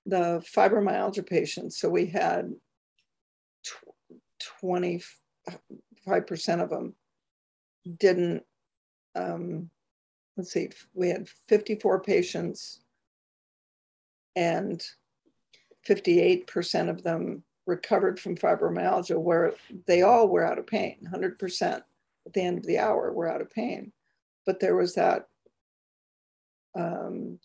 the 0.06 0.44
fibromyalgia 0.56 1.26
patients. 1.26 1.80
So 1.80 1.90
we 1.90 2.08
had 2.08 2.54
25% 4.62 5.04
of 6.62 6.70
them 6.70 6.94
didn't, 7.98 8.44
um, 9.16 9.70
let's 10.38 10.52
see, 10.52 10.70
we 10.94 11.10
had 11.10 11.30
54 11.48 12.02
patients 12.02 12.82
and 14.36 14.84
58% 15.88 16.90
of 16.90 17.04
them 17.04 17.44
recovered 17.66 18.20
from 18.20 18.38
fibromyalgia 18.38 19.20
where 19.20 19.54
they 19.88 20.02
all 20.02 20.28
were 20.28 20.46
out 20.46 20.60
of 20.60 20.68
pain 20.68 20.98
100% 21.12 21.82
at 22.26 22.34
the 22.34 22.42
end 22.42 22.58
of 22.58 22.66
the 22.66 22.80
hour 22.80 23.12
were 23.12 23.30
out 23.30 23.42
of 23.42 23.52
pain. 23.52 23.92
But 24.46 24.60
there 24.60 24.76
was 24.76 24.96
that 24.96 25.28
um, 26.76 27.40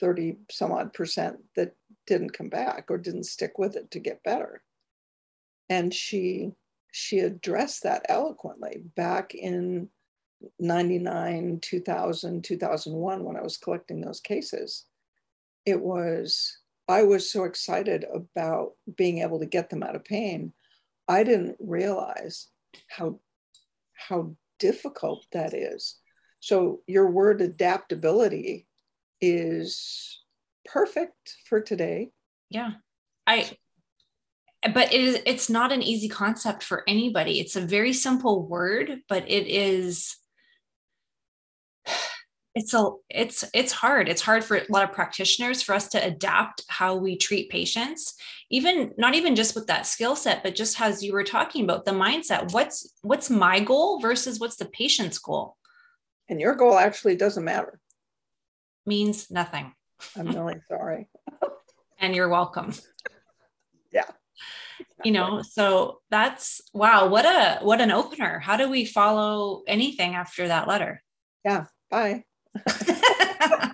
30 0.00 0.36
some 0.50 0.72
odd 0.72 0.92
percent 0.92 1.38
that 1.56 1.74
didn't 2.06 2.32
come 2.32 2.48
back 2.48 2.86
or 2.90 2.98
didn't 2.98 3.24
stick 3.24 3.58
with 3.58 3.76
it 3.76 3.90
to 3.90 4.00
get 4.00 4.22
better. 4.22 4.62
And 5.68 5.92
she 5.92 6.52
she 6.92 7.20
addressed 7.20 7.84
that 7.84 8.04
eloquently 8.08 8.82
back 8.96 9.34
in 9.34 9.88
99 10.58 11.60
2000 11.62 12.42
2001 12.42 13.24
when 13.24 13.36
i 13.36 13.42
was 13.42 13.56
collecting 13.56 14.00
those 14.00 14.20
cases. 14.20 14.86
It 15.64 15.80
was 15.80 16.58
I 16.88 17.02
was 17.04 17.30
so 17.30 17.44
excited 17.44 18.04
about 18.12 18.72
being 18.96 19.18
able 19.18 19.38
to 19.40 19.46
get 19.46 19.70
them 19.70 19.82
out 19.82 19.96
of 19.96 20.04
pain. 20.04 20.52
I 21.08 21.24
didn't 21.24 21.56
realize 21.60 22.48
how 22.88 23.20
how 23.94 24.34
difficult 24.58 25.26
that 25.32 25.54
is. 25.54 25.96
So 26.40 26.80
your 26.86 27.10
word 27.10 27.40
adaptability 27.40 28.66
is 29.20 30.20
perfect 30.64 31.36
for 31.48 31.60
today. 31.60 32.10
Yeah. 32.50 32.72
I 33.26 33.56
but 34.74 34.92
it 34.92 35.00
is 35.00 35.20
it's 35.26 35.50
not 35.50 35.72
an 35.72 35.82
easy 35.82 36.08
concept 36.08 36.62
for 36.62 36.84
anybody. 36.88 37.40
It's 37.40 37.56
a 37.56 37.60
very 37.60 37.92
simple 37.92 38.46
word, 38.46 39.00
but 39.08 39.28
it 39.28 39.46
is 39.46 40.16
it's 42.54 42.74
a 42.74 42.90
it's 43.08 43.44
it's 43.54 43.72
hard. 43.72 44.08
It's 44.08 44.20
hard 44.20 44.44
for 44.44 44.58
a 44.58 44.66
lot 44.68 44.84
of 44.84 44.92
practitioners 44.92 45.62
for 45.62 45.74
us 45.74 45.88
to 45.88 46.06
adapt 46.06 46.64
how 46.68 46.96
we 46.96 47.16
treat 47.16 47.50
patients. 47.50 48.14
Even 48.50 48.92
not 48.98 49.14
even 49.14 49.34
just 49.34 49.54
with 49.54 49.66
that 49.68 49.86
skill 49.86 50.14
set 50.14 50.42
but 50.42 50.54
just 50.54 50.78
as 50.80 51.02
you 51.02 51.12
were 51.12 51.24
talking 51.24 51.64
about 51.64 51.84
the 51.86 51.92
mindset 51.92 52.52
what's 52.52 52.92
what's 53.02 53.30
my 53.30 53.60
goal 53.60 54.00
versus 54.00 54.38
what's 54.38 54.56
the 54.56 54.66
patient's 54.66 55.18
goal? 55.18 55.56
And 56.28 56.40
your 56.40 56.54
goal 56.54 56.78
actually 56.78 57.16
doesn't 57.16 57.44
matter. 57.44 57.80
Means 58.84 59.30
nothing. 59.30 59.72
I'm 60.16 60.28
really 60.28 60.60
sorry. 60.68 61.08
And 61.98 62.14
you're 62.14 62.28
welcome. 62.28 62.72
Yeah. 63.94 64.06
You 65.04 65.12
know 65.12 65.42
so 65.42 66.00
that's 66.10 66.62
wow 66.72 67.08
what 67.08 67.26
a 67.26 67.58
what 67.62 67.82
an 67.82 67.90
opener. 67.90 68.38
How 68.38 68.56
do 68.56 68.70
we 68.70 68.86
follow 68.86 69.62
anything 69.66 70.14
after 70.14 70.48
that 70.48 70.66
letter? 70.66 71.02
Yeah 71.44 71.66
bye 71.90 72.24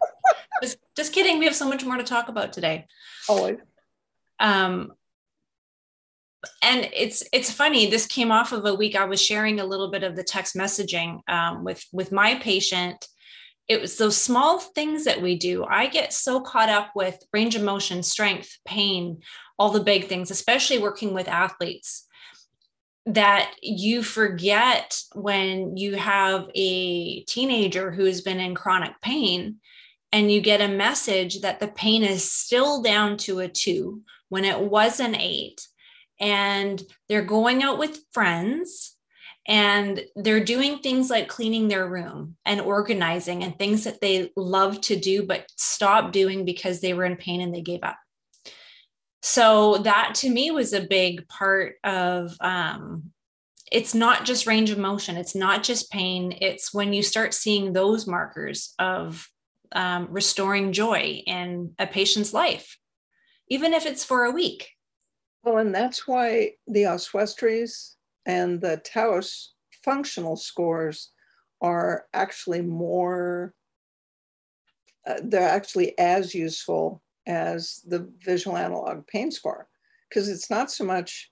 just, 0.63 0.79
just 0.97 1.13
kidding. 1.13 1.39
We 1.39 1.45
have 1.47 1.55
so 1.55 1.69
much 1.69 1.85
more 1.85 1.97
to 1.97 2.05
talk 2.05 2.29
about 2.29 2.53
today. 2.53 2.87
Always. 3.29 3.59
Um, 4.41 4.93
and 6.63 6.89
it's 6.95 7.25
it's 7.33 7.51
funny. 7.51 7.91
This 7.91 8.07
came 8.07 8.31
off 8.31 8.53
of 8.53 8.65
a 8.65 8.75
week 8.75 8.95
I 8.95 9.05
was 9.05 9.21
sharing 9.21 9.59
a 9.59 9.65
little 9.65 9.91
bit 9.91 10.05
of 10.05 10.15
the 10.15 10.23
text 10.23 10.55
messaging 10.55 11.21
um, 11.29 11.65
with 11.65 11.85
with 11.93 12.13
my 12.13 12.37
patient. 12.37 13.07
It 13.67 13.81
was 13.81 13.99
those 13.99 14.17
small 14.17 14.59
things 14.59 15.05
that 15.05 15.21
we 15.21 15.37
do. 15.37 15.65
I 15.65 15.89
get 15.89 16.13
so 16.13 16.41
caught 16.41 16.71
up 16.71 16.93
with 16.95 17.23
range 17.35 17.55
of 17.55 17.63
motion, 17.63 18.03
strength, 18.03 18.57
pain, 18.65 19.21
all 19.59 19.71
the 19.71 19.81
big 19.81 20.07
things, 20.07 20.31
especially 20.31 20.79
working 20.79 21.13
with 21.13 21.29
athletes 21.29 22.08
that 23.09 23.55
you 23.63 24.03
forget 24.03 25.01
when 25.15 25.77
you 25.77 25.97
have 25.97 26.49
a 26.55 27.23
teenager 27.25 27.91
who's 27.91 28.21
been 28.21 28.39
in 28.39 28.55
chronic 28.55 29.01
pain 29.01 29.57
and 30.13 30.31
you 30.31 30.41
get 30.43 30.61
a 30.61 30.69
message 30.69 31.41
that 31.41 31.59
the 31.59 31.69
pain 31.69 32.03
is 32.03 32.31
still 32.31 32.83
down 32.83 33.17
to 33.17 33.41
a 33.41 33.49
two 33.49 34.03
when 34.29 34.45
it 34.45 34.61
was 34.61 35.01
an 35.01 35.15
eight. 35.15 35.67
And 36.21 36.83
they're 37.09 37.23
going 37.23 37.63
out 37.63 37.79
with 37.79 37.99
friends 38.13 38.95
and 39.47 40.03
they're 40.15 40.45
doing 40.45 40.79
things 40.79 41.09
like 41.09 41.29
cleaning 41.29 41.69
their 41.69 41.89
room 41.89 42.37
and 42.45 42.61
organizing 42.61 43.43
and 43.43 43.59
things 43.59 43.85
that 43.85 44.01
they 44.03 44.31
love 44.37 44.81
to 44.83 44.97
do 44.97 45.25
but 45.25 45.47
stop 45.57 46.13
doing 46.13 46.45
because 46.45 46.81
they 46.81 46.93
were 46.93 47.07
in 47.07 47.17
pain 47.17 47.41
and 47.41 47.55
they 47.55 47.63
gave 47.63 47.83
up 47.83 47.97
so 49.23 49.79
that 49.79 50.15
to 50.15 50.31
me 50.31 50.51
was 50.51 50.73
a 50.73 50.81
big 50.81 51.27
part 51.29 51.75
of 51.85 52.37
um, 52.41 53.11
it's 53.71 53.95
not 53.95 54.25
just 54.25 54.47
range 54.47 54.71
of 54.71 54.79
motion 54.79 55.17
it's 55.17 55.35
not 55.35 55.63
just 55.63 55.91
pain 55.91 56.37
it's 56.41 56.73
when 56.73 56.93
you 56.93 57.03
start 57.03 57.35
seeing 57.35 57.73
those 57.73 58.07
markers 58.07 58.75
of 58.79 59.29
um, 59.73 60.09
restoring 60.11 60.73
joy 60.73 61.23
in 61.27 61.75
a 61.79 61.87
patient's 61.87 62.33
life 62.33 62.79
even 63.51 63.73
if 63.73 63.87
it's 63.87 64.05
for 64.05 64.25
a 64.25 64.31
week. 64.31 64.71
Well 65.43 65.59
and 65.59 65.75
that's 65.75 66.07
why 66.07 66.53
the 66.67 66.85
oswestries 66.85 67.95
and 68.27 68.61
the 68.61 68.79
taos 68.79 69.55
functional 69.85 70.37
scores 70.37 71.11
are 71.61 72.07
actually 72.13 72.63
more 72.63 73.55
uh, 75.07 75.21
they're 75.23 75.49
actually 75.49 75.99
as 75.99 76.35
useful 76.35 77.03
as 77.29 77.83
the 77.87 78.11
visual 78.25 78.57
analog 78.57 79.07
pain 79.07 79.31
score 79.31 79.69
because 80.09 80.29
it's 80.29 80.51
not 80.51 80.71
so 80.71 80.83
much 80.83 81.31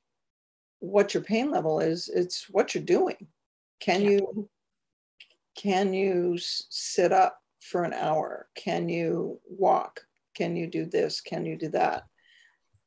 what 0.80 1.14
your 1.14 1.22
pain 1.22 1.50
level 1.50 1.80
is 1.80 2.08
it's 2.12 2.48
what 2.50 2.74
you're 2.74 2.84
doing. 2.84 3.26
Can 3.80 4.02
yeah. 4.02 4.10
you 4.10 4.48
can 5.56 5.94
you 5.94 6.36
sit 6.38 7.12
up 7.12 7.40
for 7.60 7.82
an 7.82 7.94
hour? 7.94 8.48
Can 8.54 8.88
you 8.88 9.40
walk? 9.48 10.02
Can 10.34 10.54
you 10.54 10.66
do 10.66 10.84
this? 10.84 11.22
Can 11.22 11.46
you 11.46 11.56
do 11.56 11.68
that? 11.70 12.04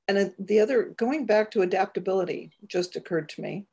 And 0.07 0.33
the 0.39 0.59
other 0.59 0.93
going 0.97 1.25
back 1.25 1.51
to 1.51 1.61
adaptability 1.61 2.51
just 2.67 2.95
occurred 2.95 3.29
to 3.29 3.41
me. 3.41 3.65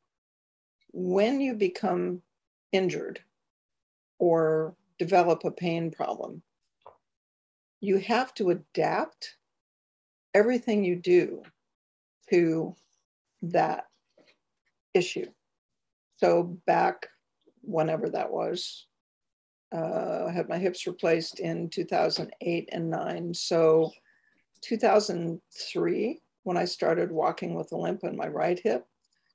When 0.93 1.41
you 1.41 1.55
become 1.55 2.23
injured 2.73 3.21
or 4.19 4.75
develop 4.99 5.45
a 5.45 5.51
pain 5.51 5.91
problem 5.91 6.43
you 7.81 7.99
have 7.99 8.35
to 8.35 8.51
adapt 8.51 9.37
everything 10.35 10.85
you 10.85 10.97
do 10.97 11.43
to 12.31 12.75
that 13.43 13.87
issue. 14.95 15.27
So 16.17 16.59
back 16.67 17.07
whenever 17.63 18.09
that 18.11 18.31
was, 18.31 18.87
uh, 19.75 20.27
I 20.29 20.33
had 20.33 20.49
my 20.49 20.59
hips 20.59 20.87
replaced 20.87 21.41
in 21.41 21.69
2008 21.69 22.69
and 22.73 22.91
nine. 22.91 23.35
So 23.35 23.93
2003, 24.63 26.21
when 26.45 26.57
I 26.57 26.65
started 26.65 27.11
walking 27.11 27.55
with 27.55 27.73
a 27.73 27.77
limp 27.77 28.05
in 28.05 28.17
my 28.17 28.29
right 28.29 28.59
hip, 28.59 28.87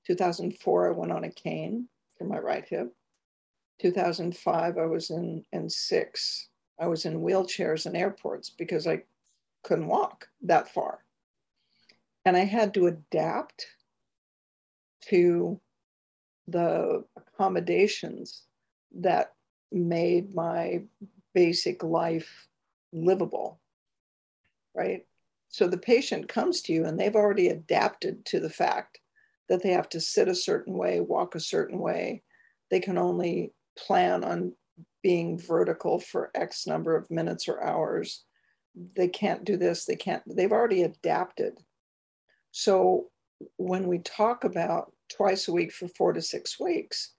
2004, 0.08 0.88
I 0.88 0.92
went 0.92 1.12
on 1.12 1.26
a 1.26 1.32
cane 1.32 1.88
for 2.18 2.24
my 2.24 2.40
right 2.40 2.68
hip. 2.68 2.94
2005, 3.82 4.78
I 4.78 4.86
was 4.86 5.10
in, 5.10 5.44
in 5.52 5.70
six, 5.70 6.50
I 6.82 6.88
was 6.88 7.06
in 7.06 7.22
wheelchairs 7.22 7.86
in 7.86 7.96
airports 7.96 8.50
because 8.50 8.88
I 8.88 9.04
couldn't 9.64 9.88
walk 9.88 10.28
that 10.42 10.68
far. 10.68 11.06
And 12.26 12.36
I 12.36 12.44
had 12.44 12.74
to 12.74 12.88
adapt 12.88 13.68
to 15.10 15.60
the 16.48 17.06
accommodations 17.16 18.44
that 18.96 19.36
made 19.72 20.34
my 20.34 20.82
basic 21.36 21.84
life 21.84 22.48
livable, 22.92 23.60
right? 24.74 25.06
So 25.50 25.68
the 25.68 25.78
patient 25.78 26.28
comes 26.30 26.62
to 26.64 26.74
you 26.74 26.86
and 26.86 27.00
they've 27.00 27.16
already 27.16 27.50
adapted 27.50 28.26
to 28.26 28.40
the 28.40 28.50
fact 28.50 29.00
that 29.50 29.62
they 29.62 29.70
have 29.70 29.90
to 29.90 30.02
sit 30.02 30.28
a 30.28 30.36
certain 30.36 30.74
way, 30.74 31.00
walk 31.00 31.36
a 31.36 31.40
certain 31.40 31.78
way. 31.78 32.24
They 32.72 32.80
can 32.80 32.98
only 32.98 33.54
plan 33.78 34.24
on 34.24 34.54
being 35.02 35.40
vertical 35.40 36.00
for 36.00 36.32
X 36.36 36.68
number 36.68 36.96
of 36.96 37.10
minutes 37.12 37.48
or 37.48 37.64
hours. 37.64 38.24
They 38.96 39.08
can't 39.08 39.44
do 39.44 39.58
this, 39.58 39.86
they 39.86 39.96
can't, 39.96 40.24
they've 40.26 40.52
already 40.52 40.84
adapted. 40.84 41.58
So 42.52 43.08
when 43.58 43.88
we 43.88 44.00
talk 44.00 44.44
about 44.44 44.94
twice 45.10 45.48
a 45.48 45.52
week 45.52 45.72
for 45.74 45.88
four 45.88 46.14
to 46.14 46.22
six 46.22 46.60
weeks, 46.60 47.14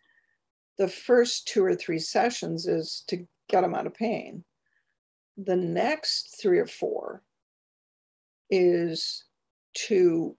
the 0.78 0.88
first 0.88 1.46
two 1.48 1.64
or 1.64 1.74
three 1.74 1.98
sessions 1.98 2.66
is 2.66 3.04
to 3.08 3.26
get 3.48 3.60
them 3.62 3.74
out 3.74 3.86
of 3.86 3.94
pain. 3.94 4.44
the 5.36 5.56
next 5.56 6.38
three 6.40 6.58
or 6.58 6.66
four 6.66 7.22
is 8.50 9.24
to 9.74 10.36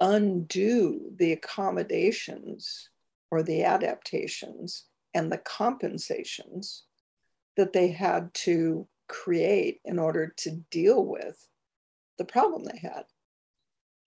undo 0.00 1.10
the 1.16 1.32
accommodations 1.32 2.90
or 3.30 3.42
the 3.42 3.64
adaptations 3.64 4.84
and 5.14 5.30
the 5.30 5.38
compensations 5.38 6.84
that 7.56 7.72
they 7.72 7.88
had 7.88 8.32
to 8.34 8.86
create 9.08 9.80
in 9.84 9.98
order 9.98 10.32
to 10.36 10.62
deal 10.70 11.04
with 11.04 11.48
the 12.18 12.24
problem 12.24 12.64
they 12.64 12.78
had. 12.78 13.04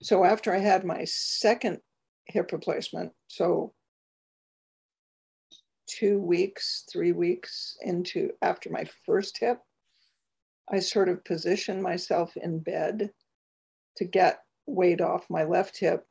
So 0.02 0.24
after 0.24 0.54
I 0.54 0.58
had 0.58 0.84
my 0.84 1.04
second 1.04 1.78
hip 2.26 2.52
replacement, 2.52 3.12
so 3.28 3.74
two 5.86 6.18
weeks, 6.18 6.84
three 6.90 7.12
weeks 7.12 7.76
into 7.82 8.30
after 8.40 8.70
my 8.70 8.86
first 9.04 9.38
hip, 9.38 9.58
I 10.70 10.78
sort 10.78 11.08
of 11.08 11.24
positioned 11.24 11.82
myself 11.82 12.36
in 12.36 12.60
bed 12.60 13.10
to 13.96 14.04
get 14.04 14.40
weight 14.66 15.00
off 15.00 15.28
my 15.28 15.44
left 15.44 15.78
hip, 15.78 16.06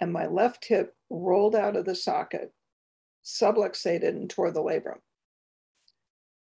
and 0.00 0.12
my 0.12 0.26
left 0.26 0.64
hip 0.66 0.94
rolled 1.10 1.54
out 1.54 1.76
of 1.76 1.84
the 1.84 1.94
socket, 1.94 2.52
subluxated, 3.24 4.08
and 4.08 4.30
tore 4.30 4.50
the 4.50 4.62
labrum. 4.62 4.98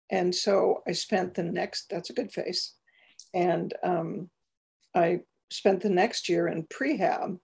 And 0.09 0.33
so 0.33 0.83
I 0.88 0.91
spent 0.91 1.33
the 1.33 1.43
next, 1.43 1.89
that's 1.89 2.09
a 2.09 2.13
good 2.13 2.31
face. 2.31 2.75
And 3.33 3.73
um, 3.83 4.29
I 4.93 5.21
spent 5.51 5.81
the 5.81 5.89
next 5.89 6.29
year 6.29 6.47
in 6.47 6.67
prehab. 6.67 7.39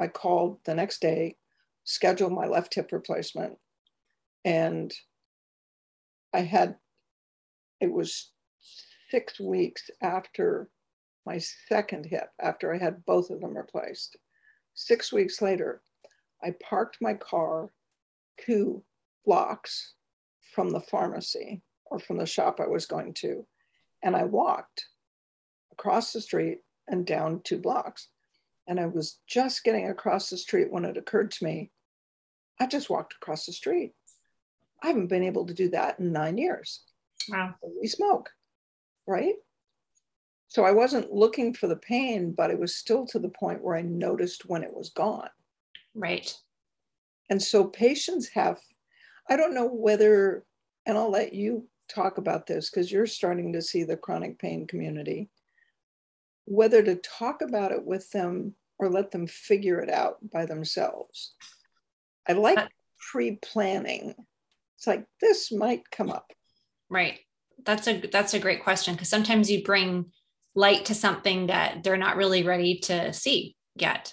I 0.00 0.06
called 0.08 0.58
the 0.64 0.74
next 0.74 1.00
day, 1.00 1.36
scheduled 1.84 2.32
my 2.32 2.46
left 2.46 2.74
hip 2.74 2.92
replacement. 2.92 3.58
And 4.44 4.92
I 6.32 6.40
had, 6.40 6.76
it 7.80 7.92
was 7.92 8.30
six 9.10 9.38
weeks 9.38 9.90
after 10.00 10.70
my 11.26 11.38
second 11.68 12.06
hip, 12.06 12.30
after 12.40 12.74
I 12.74 12.78
had 12.78 13.04
both 13.04 13.30
of 13.30 13.40
them 13.40 13.56
replaced. 13.56 14.16
Six 14.74 15.12
weeks 15.12 15.42
later, 15.42 15.82
I 16.42 16.54
parked 16.62 16.96
my 17.00 17.14
car 17.14 17.70
two 18.38 18.82
blocks 19.24 19.94
from 20.54 20.70
the 20.70 20.80
pharmacy 20.80 21.62
or 21.86 21.98
from 21.98 22.18
the 22.18 22.26
shop 22.26 22.60
I 22.60 22.66
was 22.66 22.86
going 22.86 23.14
to. 23.14 23.46
And 24.02 24.16
I 24.16 24.24
walked 24.24 24.86
across 25.72 26.12
the 26.12 26.20
street 26.20 26.58
and 26.88 27.06
down 27.06 27.40
two 27.44 27.58
blocks. 27.58 28.08
And 28.66 28.78
I 28.78 28.86
was 28.86 29.18
just 29.26 29.64
getting 29.64 29.88
across 29.88 30.30
the 30.30 30.36
street 30.36 30.70
when 30.70 30.84
it 30.84 30.96
occurred 30.96 31.30
to 31.32 31.44
me 31.44 31.70
I 32.62 32.66
just 32.66 32.90
walked 32.90 33.14
across 33.14 33.46
the 33.46 33.52
street. 33.52 33.92
I 34.82 34.86
haven't 34.86 35.08
been 35.08 35.24
able 35.24 35.46
to 35.46 35.54
do 35.54 35.68
that 35.70 35.98
in 35.98 36.12
nine 36.12 36.38
years. 36.38 36.82
Wow. 37.28 37.54
We 37.80 37.88
smoke, 37.88 38.30
right? 39.04 39.34
So 40.46 40.64
I 40.64 40.70
wasn't 40.70 41.12
looking 41.12 41.54
for 41.54 41.66
the 41.66 41.76
pain, 41.76 42.32
but 42.32 42.50
it 42.52 42.58
was 42.60 42.76
still 42.76 43.04
to 43.06 43.18
the 43.18 43.30
point 43.30 43.64
where 43.64 43.76
I 43.76 43.82
noticed 43.82 44.46
when 44.46 44.62
it 44.62 44.72
was 44.72 44.90
gone. 44.90 45.30
Right. 45.94 46.32
And 47.32 47.42
so 47.42 47.64
patients 47.64 48.28
have, 48.34 48.60
I 49.26 49.38
don't 49.38 49.54
know 49.54 49.66
whether, 49.66 50.44
and 50.84 50.98
I'll 50.98 51.10
let 51.10 51.32
you 51.32 51.66
talk 51.88 52.18
about 52.18 52.46
this 52.46 52.68
because 52.68 52.92
you're 52.92 53.06
starting 53.06 53.54
to 53.54 53.62
see 53.62 53.84
the 53.84 53.96
chronic 53.96 54.38
pain 54.38 54.66
community, 54.66 55.30
whether 56.44 56.82
to 56.82 56.96
talk 56.96 57.40
about 57.40 57.72
it 57.72 57.86
with 57.86 58.10
them 58.10 58.54
or 58.78 58.90
let 58.90 59.12
them 59.12 59.26
figure 59.26 59.80
it 59.80 59.88
out 59.88 60.16
by 60.30 60.44
themselves. 60.44 61.32
I 62.28 62.34
like 62.34 62.58
uh, 62.58 62.66
pre 63.10 63.36
planning. 63.36 64.14
It's 64.76 64.86
like 64.86 65.06
this 65.22 65.50
might 65.50 65.90
come 65.90 66.10
up. 66.10 66.32
Right. 66.90 67.18
That's 67.64 67.88
a 67.88 67.98
that's 67.98 68.34
a 68.34 68.40
great 68.40 68.62
question 68.62 68.92
because 68.92 69.08
sometimes 69.08 69.50
you 69.50 69.64
bring 69.64 70.12
light 70.54 70.84
to 70.84 70.94
something 70.94 71.46
that 71.46 71.82
they're 71.82 71.96
not 71.96 72.16
really 72.16 72.42
ready 72.42 72.80
to 72.80 73.10
see 73.14 73.56
yet. 73.74 74.12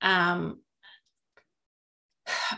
Um, 0.00 0.60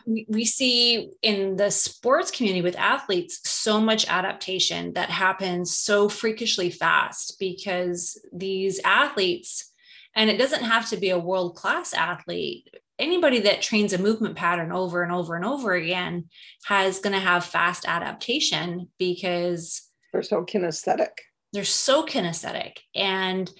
we, 0.06 0.26
we 0.28 0.44
see 0.44 1.10
in 1.22 1.56
the 1.56 1.70
sports 1.70 2.30
community 2.30 2.62
with 2.62 2.76
athletes 2.76 3.40
so 3.48 3.80
much 3.80 4.08
adaptation 4.08 4.92
that 4.94 5.10
happens 5.10 5.76
so 5.76 6.08
freakishly 6.08 6.70
fast 6.70 7.36
because 7.38 8.20
these 8.32 8.80
athletes 8.84 9.72
and 10.14 10.30
it 10.30 10.38
doesn't 10.38 10.64
have 10.64 10.88
to 10.88 10.96
be 10.96 11.10
a 11.10 11.18
world 11.18 11.56
class 11.56 11.92
athlete 11.92 12.68
anybody 12.98 13.40
that 13.40 13.62
trains 13.62 13.92
a 13.92 13.98
movement 13.98 14.36
pattern 14.36 14.72
over 14.72 15.02
and 15.02 15.12
over 15.12 15.36
and 15.36 15.44
over 15.44 15.74
again 15.74 16.24
has 16.64 17.00
going 17.00 17.12
to 17.12 17.20
have 17.20 17.44
fast 17.44 17.84
adaptation 17.86 18.88
because 18.98 19.86
they're 20.12 20.22
so 20.22 20.44
kinesthetic. 20.44 21.10
They're 21.52 21.64
so 21.64 22.06
kinesthetic. 22.06 22.78
And 22.94 23.50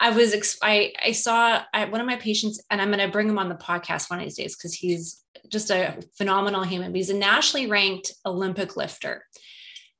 I 0.00 0.10
was 0.10 0.58
I 0.62 0.92
I 1.00 1.12
saw 1.12 1.62
I, 1.72 1.84
one 1.84 2.00
of 2.00 2.06
my 2.06 2.16
patients, 2.16 2.60
and 2.70 2.80
I'm 2.80 2.88
going 2.88 2.98
to 2.98 3.12
bring 3.12 3.28
him 3.28 3.38
on 3.38 3.48
the 3.48 3.54
podcast 3.54 4.10
one 4.10 4.18
of 4.18 4.24
these 4.24 4.36
days 4.36 4.56
because 4.56 4.74
he's 4.74 5.22
just 5.50 5.70
a 5.70 6.02
phenomenal 6.16 6.62
human. 6.62 6.94
He's 6.94 7.10
a 7.10 7.14
nationally 7.14 7.66
ranked 7.66 8.12
Olympic 8.24 8.76
lifter, 8.76 9.24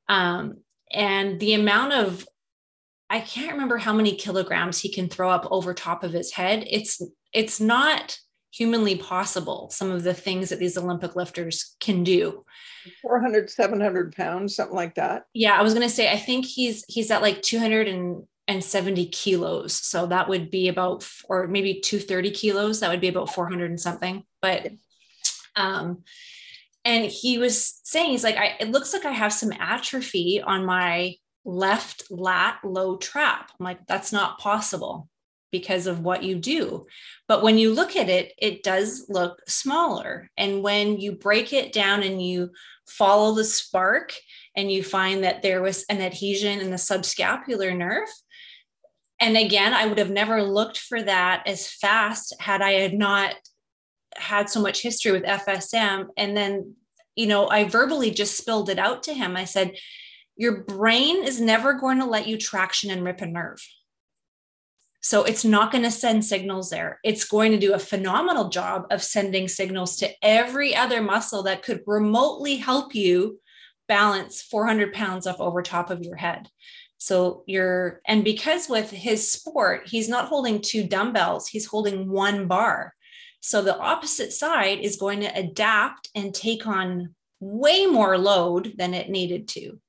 um, 0.09 0.59
and 0.93 1.39
the 1.41 1.55
amount 1.55 1.93
of 1.93 2.27
I 3.09 3.21
can't 3.21 3.53
remember 3.53 3.77
how 3.77 3.93
many 3.93 4.15
kilograms 4.15 4.79
he 4.79 4.93
can 4.93 5.09
throw 5.09 5.31
up 5.31 5.47
over 5.51 5.75
top 5.75 6.05
of 6.05 6.13
his 6.13 6.33
head. 6.33 6.65
It's 6.69 7.03
it's 7.33 7.61
not 7.61 8.19
humanly 8.53 8.97
possible. 8.97 9.71
Some 9.71 9.91
of 9.91 10.03
the 10.03 10.15
things 10.15 10.49
that 10.49 10.59
these 10.59 10.77
Olympic 10.77 11.15
lifters 11.17 11.77
can 11.81 12.05
do. 12.05 12.43
400 13.03 13.51
700 13.51 14.17
pounds 14.17 14.57
something 14.57 14.75
like 14.75 14.95
that 14.95 15.25
yeah 15.35 15.53
i 15.53 15.61
was 15.61 15.75
going 15.75 15.87
to 15.87 15.95
say 15.95 16.11
i 16.11 16.17
think 16.17 16.47
he's 16.47 16.83
he's 16.89 17.11
at 17.11 17.21
like 17.21 17.43
200 17.43 17.87
and 17.87 18.23
and 18.51 18.65
70 18.65 19.07
kilos. 19.07 19.75
So 19.75 20.07
that 20.07 20.29
would 20.29 20.51
be 20.51 20.67
about, 20.67 21.09
or 21.29 21.47
maybe 21.47 21.81
230 21.81 22.33
kilos. 22.33 22.81
That 22.81 22.91
would 22.91 23.01
be 23.01 23.07
about 23.07 23.33
400 23.33 23.71
and 23.71 23.81
something. 23.81 24.25
But, 24.43 24.73
um, 25.61 26.03
and 26.85 27.05
he 27.05 27.38
was 27.38 27.81
saying, 27.85 28.11
he's 28.11 28.25
like, 28.25 28.37
I, 28.37 28.57
it 28.59 28.70
looks 28.70 28.92
like 28.92 29.05
I 29.05 29.12
have 29.12 29.33
some 29.33 29.53
atrophy 29.53 30.42
on 30.42 30.64
my 30.64 31.16
left 31.44 32.11
lat 32.11 32.59
low 32.64 32.96
trap. 32.96 33.51
I'm 33.59 33.64
like, 33.64 33.87
that's 33.87 34.12
not 34.12 34.38
possible 34.38 35.09
because 35.53 35.87
of 35.87 36.01
what 36.01 36.23
you 36.23 36.37
do. 36.37 36.87
But 37.29 37.42
when 37.42 37.59
you 37.59 37.75
look 37.75 37.96
at 37.96 38.09
it, 38.09 38.33
it 38.38 38.62
does 38.62 39.07
look 39.09 39.40
smaller. 39.46 40.31
And 40.37 40.62
when 40.62 40.99
you 40.99 41.12
break 41.12 41.53
it 41.53 41.73
down 41.73 42.03
and 42.03 42.25
you 42.25 42.51
follow 42.88 43.35
the 43.35 43.44
spark 43.44 44.14
and 44.57 44.70
you 44.70 44.83
find 44.83 45.25
that 45.25 45.42
there 45.42 45.61
was 45.61 45.85
an 45.90 46.01
adhesion 46.01 46.61
in 46.61 46.70
the 46.70 46.77
subscapular 46.77 47.77
nerve, 47.77 48.09
and 49.20 49.37
again 49.37 49.73
i 49.75 49.87
would 49.87 49.99
have 49.99 50.11
never 50.11 50.42
looked 50.42 50.79
for 50.79 51.03
that 51.03 51.42
as 51.46 51.68
fast 51.68 52.35
had 52.40 52.62
i 52.62 52.73
had 52.73 52.94
not 52.94 53.35
had 54.16 54.51
so 54.51 54.61
much 54.61 54.83
history 54.83 55.12
with 55.12 55.23
fsm 55.23 56.07
and 56.16 56.37
then 56.37 56.75
you 57.14 57.27
know 57.27 57.49
i 57.49 57.64
verbally 57.64 58.11
just 58.11 58.37
spilled 58.37 58.68
it 58.68 58.79
out 58.79 59.03
to 59.05 59.14
him. 59.14 59.37
I 59.37 59.44
said 59.44 59.77
your 60.40 60.62
brain 60.62 61.23
is 61.23 61.38
never 61.38 61.75
going 61.75 61.99
to 61.99 62.07
let 62.07 62.27
you 62.27 62.38
traction 62.38 62.90
and 62.90 63.05
rip 63.05 63.20
a 63.20 63.27
nerve. 63.27 63.61
So 65.03 65.23
it's 65.25 65.44
not 65.44 65.70
going 65.70 65.85
to 65.85 65.90
send 65.90 66.25
signals 66.25 66.70
there. 66.70 66.99
It's 67.05 67.25
going 67.25 67.53
to 67.53 67.59
do 67.59 67.75
a 67.75 67.79
phenomenal 67.79 68.49
job 68.49 68.87
of 68.90 69.03
sending 69.03 69.49
signals 69.49 69.96
to 69.96 70.11
every 70.23 70.75
other 70.75 71.03
muscle 71.03 71.42
that 71.42 71.62
could 71.62 71.83
remotely 71.87 72.57
help 72.57 72.94
you 72.94 73.38
balance 73.87 74.40
400 74.40 74.94
pounds 74.94 75.27
up 75.27 75.40
over 75.40 75.61
top 75.61 75.90
of 75.90 76.03
your 76.03 76.16
head. 76.16 76.49
So 76.96 77.44
you're, 77.46 78.01
and 78.07 78.25
because 78.25 78.66
with 78.66 78.90
his 78.90 79.31
sport, 79.31 79.88
he's 79.88 80.09
not 80.09 80.29
holding 80.29 80.62
two 80.62 80.85
dumbbells, 80.85 81.49
he's 81.49 81.66
holding 81.66 82.11
one 82.11 82.46
bar. 82.46 82.94
So 83.40 83.62
the 83.62 83.79
opposite 83.79 84.33
side 84.33 84.81
is 84.81 84.96
going 84.96 85.20
to 85.20 85.38
adapt 85.38 86.11
and 86.14 86.35
take 86.35 86.66
on 86.66 87.14
way 87.40 87.87
more 87.87 88.18
load 88.18 88.74
than 88.76 88.94
it 88.94 89.09
needed 89.09 89.48
to. 89.48 89.81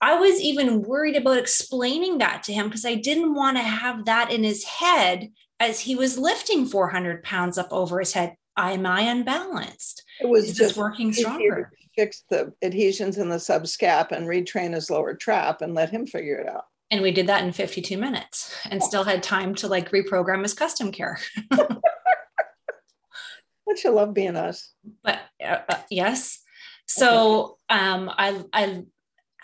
I 0.00 0.18
was 0.18 0.40
even 0.40 0.82
worried 0.82 1.16
about 1.16 1.38
explaining 1.38 2.18
that 2.18 2.42
to 2.44 2.52
him 2.52 2.66
because 2.66 2.84
I 2.84 2.96
didn't 2.96 3.34
want 3.34 3.56
to 3.56 3.62
have 3.62 4.04
that 4.04 4.30
in 4.30 4.44
his 4.44 4.62
head 4.64 5.32
as 5.58 5.80
he 5.80 5.96
was 5.96 6.18
lifting 6.18 6.66
400 6.66 7.22
pounds 7.22 7.56
up 7.56 7.68
over 7.70 7.98
his 7.98 8.12
head. 8.12 8.36
I 8.58 8.72
am 8.72 8.84
I 8.84 9.02
unbalanced? 9.02 10.02
It 10.20 10.28
was 10.28 10.54
just 10.54 10.76
working 10.76 11.12
stronger 11.12 11.72
fix 11.96 12.24
the 12.28 12.52
adhesions 12.62 13.18
in 13.18 13.28
the 13.28 13.36
subscap 13.36 14.12
and 14.12 14.26
retrain 14.26 14.74
his 14.74 14.90
lower 14.90 15.14
trap 15.14 15.62
and 15.62 15.74
let 15.74 15.90
him 15.90 16.06
figure 16.06 16.36
it 16.36 16.48
out. 16.48 16.64
And 16.90 17.02
we 17.02 17.10
did 17.10 17.26
that 17.26 17.42
in 17.42 17.52
52 17.52 17.98
minutes 17.98 18.54
and 18.70 18.82
still 18.82 19.02
had 19.02 19.22
time 19.22 19.54
to 19.56 19.66
like 19.66 19.90
reprogram 19.90 20.42
his 20.42 20.54
custom 20.54 20.92
care. 20.92 21.18
Don't 23.66 23.82
you 23.82 23.90
love 23.90 24.14
being 24.14 24.36
us? 24.36 24.72
But 25.02 25.20
uh, 25.44 25.58
uh, 25.68 25.78
yes. 25.90 26.40
So 26.86 27.58
um, 27.68 28.10
I, 28.16 28.44
I 28.52 28.84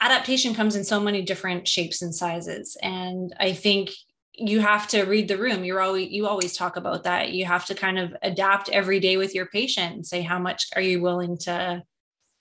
adaptation 0.00 0.54
comes 0.54 0.76
in 0.76 0.84
so 0.84 1.00
many 1.00 1.22
different 1.22 1.66
shapes 1.66 2.02
and 2.02 2.14
sizes, 2.14 2.76
and 2.82 3.34
I 3.40 3.52
think 3.52 3.90
you 4.34 4.60
have 4.60 4.88
to 4.88 5.02
read 5.02 5.28
the 5.28 5.38
room. 5.38 5.64
You're 5.64 5.80
always 5.80 6.10
you 6.10 6.26
always 6.26 6.56
talk 6.56 6.76
about 6.76 7.04
that. 7.04 7.32
You 7.32 7.44
have 7.46 7.66
to 7.66 7.74
kind 7.74 7.98
of 7.98 8.14
adapt 8.22 8.68
every 8.68 9.00
day 9.00 9.16
with 9.16 9.34
your 9.34 9.46
patient 9.46 9.94
and 9.94 10.06
say 10.06 10.22
how 10.22 10.38
much 10.38 10.66
are 10.76 10.82
you 10.82 11.02
willing 11.02 11.36
to 11.38 11.82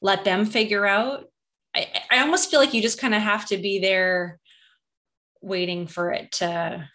let 0.02 0.24
them 0.24 0.46
figure 0.46 0.86
out. 0.86 1.26
I, 1.76 1.88
I 2.12 2.20
almost 2.20 2.52
feel 2.52 2.60
like 2.60 2.74
you 2.74 2.82
just 2.82 3.00
kind 3.00 3.16
of 3.16 3.22
have 3.22 3.48
to 3.48 3.58
be 3.58 3.80
there 3.80 4.40
waiting 5.42 5.88
for 5.88 6.12
it 6.12 6.32
to 6.34 6.88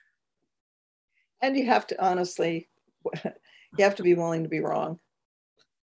and 1.42 1.56
you 1.56 1.66
have 1.66 1.86
to 1.88 2.04
honestly 2.04 2.68
you 3.78 3.84
have 3.84 3.96
to 3.96 4.02
be 4.02 4.14
willing 4.14 4.42
to 4.42 4.48
be 4.48 4.60
wrong. 4.60 4.98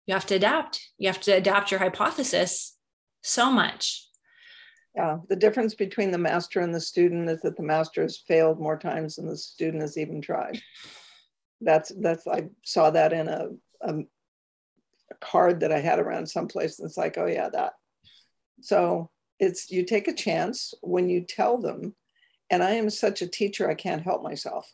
You 0.10 0.15
have 0.15 0.26
to 0.28 0.36
adapt. 0.36 0.89
You 0.98 1.08
have 1.08 1.22
to 1.22 1.32
adapt 1.32 1.72
your 1.72 1.80
hypothesis 1.80 2.76
so 3.22 3.52
much. 3.52 4.08
Yeah 4.96 5.18
the 5.30 5.36
difference 5.36 5.76
between 5.76 6.12
the 6.12 6.18
master 6.18 6.62
and 6.62 6.74
the 6.74 6.82
student 6.82 7.30
is 7.30 7.42
that 7.42 7.56
the 7.56 7.63
master 7.63 8.02
has 8.02 8.18
failed 8.18 8.60
more 8.60 8.78
times 8.78 9.15
than 9.15 9.28
the 9.28 9.38
student 9.38 9.82
has 9.82 9.98
even 9.98 10.22
tried. 10.22 10.60
That's 11.62 11.92
that's 12.02 12.26
i 12.28 12.50
saw 12.65 12.89
that 12.89 13.13
in 13.13 13.28
a, 13.28 13.50
a, 13.82 14.00
a 15.12 15.15
card 15.22 15.60
that 15.60 15.72
i 15.72 15.80
had 15.80 16.00
around 16.00 16.28
someplace 16.28 16.80
and 16.80 16.88
it's 16.88 16.98
like 16.98 17.18
oh 17.18 17.28
yeah 17.28 17.50
that. 17.50 17.74
So 18.62 19.10
it's 19.39 19.70
you 19.70 19.86
take 19.86 20.08
a 20.08 20.13
chance 20.13 20.74
when 20.82 21.08
you 21.08 21.22
tell 21.22 21.60
them 21.60 21.96
and 22.50 22.63
i 22.63 22.72
am 22.72 22.89
such 22.89 23.22
a 23.22 23.28
teacher 23.28 23.70
i 23.70 23.76
can't 23.76 24.02
help 24.02 24.24
myself. 24.24 24.74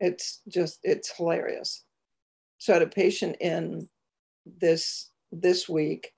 It's 0.00 0.40
just 0.48 0.80
it's 0.82 1.16
hilarious 1.16 1.84
so 2.58 2.72
i 2.72 2.76
had 2.76 2.82
a 2.82 2.90
patient 2.90 3.36
in 3.40 3.88
this 4.60 5.10
this 5.32 5.68
week 5.68 6.12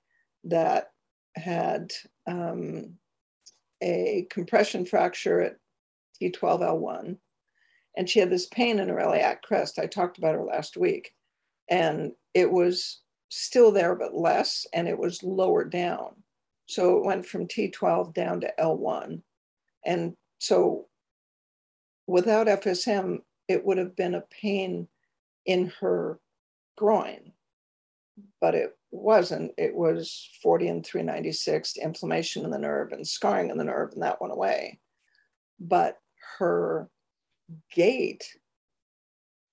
that 0.44 0.90
had 1.36 1.92
um, 2.26 2.94
a 3.82 4.26
compression 4.30 4.84
fracture 4.84 5.40
at 5.40 5.56
T12L1, 6.20 7.16
and 7.96 8.08
she 8.08 8.20
had 8.20 8.30
this 8.30 8.46
pain 8.46 8.78
in 8.78 8.88
her 8.88 9.00
iliac 9.00 9.42
crest. 9.42 9.78
I 9.78 9.86
talked 9.86 10.18
about 10.18 10.34
her 10.34 10.44
last 10.44 10.76
week, 10.76 11.14
and 11.68 12.12
it 12.34 12.50
was 12.50 13.00
still 13.28 13.72
there 13.72 13.94
but 13.94 14.14
less, 14.14 14.66
and 14.72 14.88
it 14.88 14.98
was 14.98 15.22
lower 15.22 15.64
down. 15.64 16.14
So 16.66 16.98
it 16.98 17.04
went 17.04 17.26
from 17.26 17.48
T12 17.48 18.14
down 18.14 18.40
to 18.40 18.52
L1, 18.58 19.22
and 19.84 20.16
so 20.38 20.86
without 22.06 22.46
FSM, 22.46 23.18
it 23.48 23.64
would 23.64 23.78
have 23.78 23.96
been 23.96 24.14
a 24.14 24.24
pain 24.30 24.88
in 25.46 25.72
her 25.80 26.20
groin, 26.80 27.32
but 28.40 28.54
it 28.54 28.70
wasn't. 28.90 29.52
It 29.58 29.74
was 29.74 30.30
40 30.42 30.68
and 30.68 30.86
396, 30.86 31.76
inflammation 31.76 32.42
in 32.42 32.50
the 32.50 32.58
nerve 32.58 32.92
and 32.92 33.06
scarring 33.06 33.50
in 33.50 33.58
the 33.58 33.64
nerve, 33.64 33.92
and 33.92 34.02
that 34.02 34.18
went 34.18 34.32
away. 34.32 34.80
But 35.60 35.98
her 36.38 36.88
gait 37.70 38.24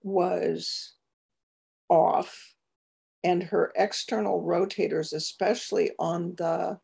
was 0.03 0.93
off, 1.89 2.55
and 3.25 3.43
her 3.43 3.73
external 3.75 4.41
rotators, 4.41 5.11
especially 5.11 5.91
on 5.99 6.33
the 6.37 6.79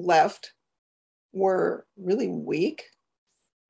left, 0.00 0.54
were 1.32 1.86
really 1.96 2.28
weak. 2.28 2.82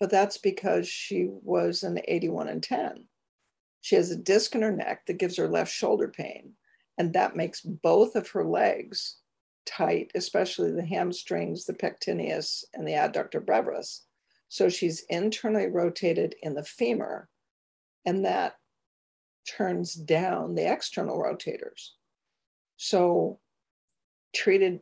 But 0.00 0.08
that's 0.08 0.38
because 0.38 0.88
she 0.88 1.28
was 1.28 1.82
an 1.82 2.00
81 2.08 2.48
and 2.48 2.62
10. 2.62 3.04
She 3.82 3.96
has 3.96 4.10
a 4.10 4.16
disc 4.16 4.54
in 4.54 4.62
her 4.62 4.72
neck 4.72 5.06
that 5.06 5.18
gives 5.18 5.36
her 5.36 5.48
left 5.48 5.70
shoulder 5.70 6.08
pain, 6.08 6.54
and 6.96 7.12
that 7.12 7.36
makes 7.36 7.60
both 7.60 8.14
of 8.14 8.28
her 8.28 8.44
legs 8.44 9.16
tight, 9.66 10.10
especially 10.14 10.70
the 10.70 10.86
hamstrings, 10.86 11.66
the 11.66 11.74
pectineus, 11.74 12.64
and 12.72 12.86
the 12.86 12.92
adductor 12.92 13.44
brevis. 13.44 14.04
So 14.48 14.68
she's 14.68 15.04
internally 15.08 15.66
rotated 15.66 16.36
in 16.42 16.54
the 16.54 16.64
femur, 16.64 17.28
and 18.04 18.24
that 18.24 18.54
turns 19.48 19.94
down 19.94 20.54
the 20.54 20.70
external 20.70 21.18
rotators. 21.18 21.90
So 22.76 23.40
treated 24.32 24.80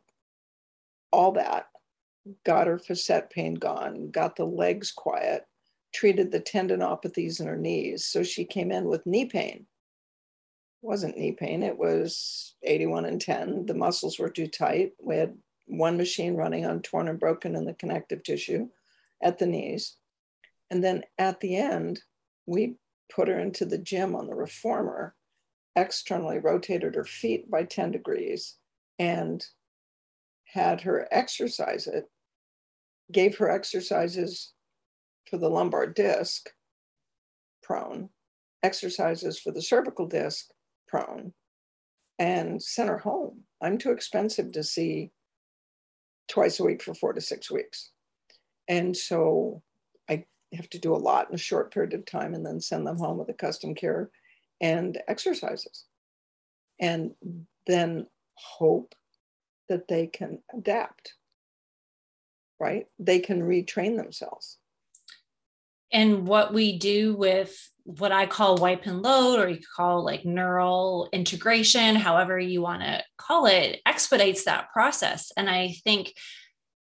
all 1.11 1.31
that, 1.33 1.67
got 2.45 2.67
her 2.67 2.77
facet 2.77 3.31
pain 3.31 3.55
gone, 3.55 4.11
got 4.11 4.35
the 4.35 4.45
legs 4.45 4.91
quiet, 4.91 5.45
treated 5.93 6.31
the 6.31 6.39
tendinopathies 6.39 7.39
in 7.39 7.47
her 7.47 7.57
knees. 7.57 8.05
So 8.05 8.23
she 8.23 8.45
came 8.45 8.71
in 8.71 8.85
with 8.85 9.05
knee 9.05 9.25
pain. 9.25 9.65
It 10.81 10.87
wasn't 10.87 11.17
knee 11.17 11.33
pain, 11.33 11.63
it 11.63 11.77
was 11.77 12.55
81 12.63 13.05
and 13.05 13.21
10. 13.21 13.65
The 13.65 13.73
muscles 13.73 14.17
were 14.17 14.29
too 14.29 14.47
tight. 14.47 14.93
We 15.01 15.17
had 15.17 15.37
one 15.67 15.97
machine 15.97 16.35
running 16.35 16.65
on 16.65 16.81
torn 16.81 17.07
and 17.07 17.19
broken 17.19 17.55
in 17.55 17.65
the 17.65 17.73
connective 17.73 18.23
tissue 18.23 18.67
at 19.21 19.37
the 19.37 19.45
knees. 19.45 19.95
And 20.69 20.83
then 20.83 21.03
at 21.17 21.39
the 21.39 21.55
end, 21.55 22.01
we 22.45 22.77
put 23.13 23.27
her 23.27 23.39
into 23.39 23.65
the 23.65 23.77
gym 23.77 24.15
on 24.15 24.27
the 24.27 24.35
reformer, 24.35 25.15
externally 25.75 26.39
rotated 26.39 26.95
her 26.95 27.05
feet 27.05 27.49
by 27.51 27.63
10 27.63 27.91
degrees, 27.91 28.55
and 28.97 29.45
had 30.45 30.81
her 30.81 31.07
exercise 31.11 31.87
it, 31.87 32.09
gave 33.11 33.37
her 33.37 33.49
exercises 33.49 34.53
for 35.31 35.37
the 35.37 35.49
lumbar 35.49 35.87
disc, 35.87 36.49
prone, 37.63 38.09
exercises 38.61 39.39
for 39.39 39.51
the 39.51 39.61
cervical 39.61 40.05
disc, 40.05 40.49
prone, 40.87 41.33
and 42.19 42.61
sent 42.61 42.89
her 42.89 42.97
home. 42.97 43.39
I'm 43.61 43.77
too 43.77 43.91
expensive 43.91 44.51
to 44.51 44.63
see 44.63 45.11
twice 46.27 46.59
a 46.59 46.65
week 46.65 46.83
for 46.83 46.93
four 46.93 47.13
to 47.13 47.21
six 47.21 47.49
weeks. 47.49 47.91
And 48.67 48.95
so 48.95 49.63
I 50.09 50.25
have 50.53 50.69
to 50.71 50.79
do 50.79 50.93
a 50.93 50.97
lot 50.97 51.29
in 51.29 51.35
a 51.35 51.39
short 51.39 51.73
period 51.73 51.93
of 51.93 52.05
time 52.05 52.33
and 52.33 52.45
then 52.45 52.59
send 52.59 52.85
them 52.85 52.97
home 52.97 53.17
with 53.17 53.29
a 53.29 53.33
custom 53.33 53.73
care 53.73 54.09
and 54.59 55.01
exercises. 55.07 55.85
And 56.79 57.11
then 57.67 58.07
hope 58.35 58.93
that 59.69 59.87
they 59.87 60.07
can 60.07 60.39
adapt, 60.53 61.13
right? 62.59 62.85
They 62.99 63.19
can 63.19 63.41
retrain 63.41 63.95
themselves 63.95 64.57
and 65.91 66.27
what 66.27 66.53
we 66.53 66.77
do 66.77 67.15
with 67.15 67.55
what 67.83 68.11
I 68.11 68.25
call 68.25 68.57
wipe 68.57 68.85
and 68.85 69.01
load, 69.01 69.39
or 69.39 69.49
you 69.49 69.57
could 69.57 69.65
call 69.75 70.05
like 70.05 70.25
neural 70.25 71.09
integration, 71.11 71.95
however 71.95 72.39
you 72.39 72.61
want 72.61 72.81
to 72.81 73.03
call 73.17 73.47
it, 73.47 73.81
expedites 73.85 74.45
that 74.45 74.71
process. 74.71 75.31
And 75.35 75.49
I 75.49 75.75
think, 75.83 76.13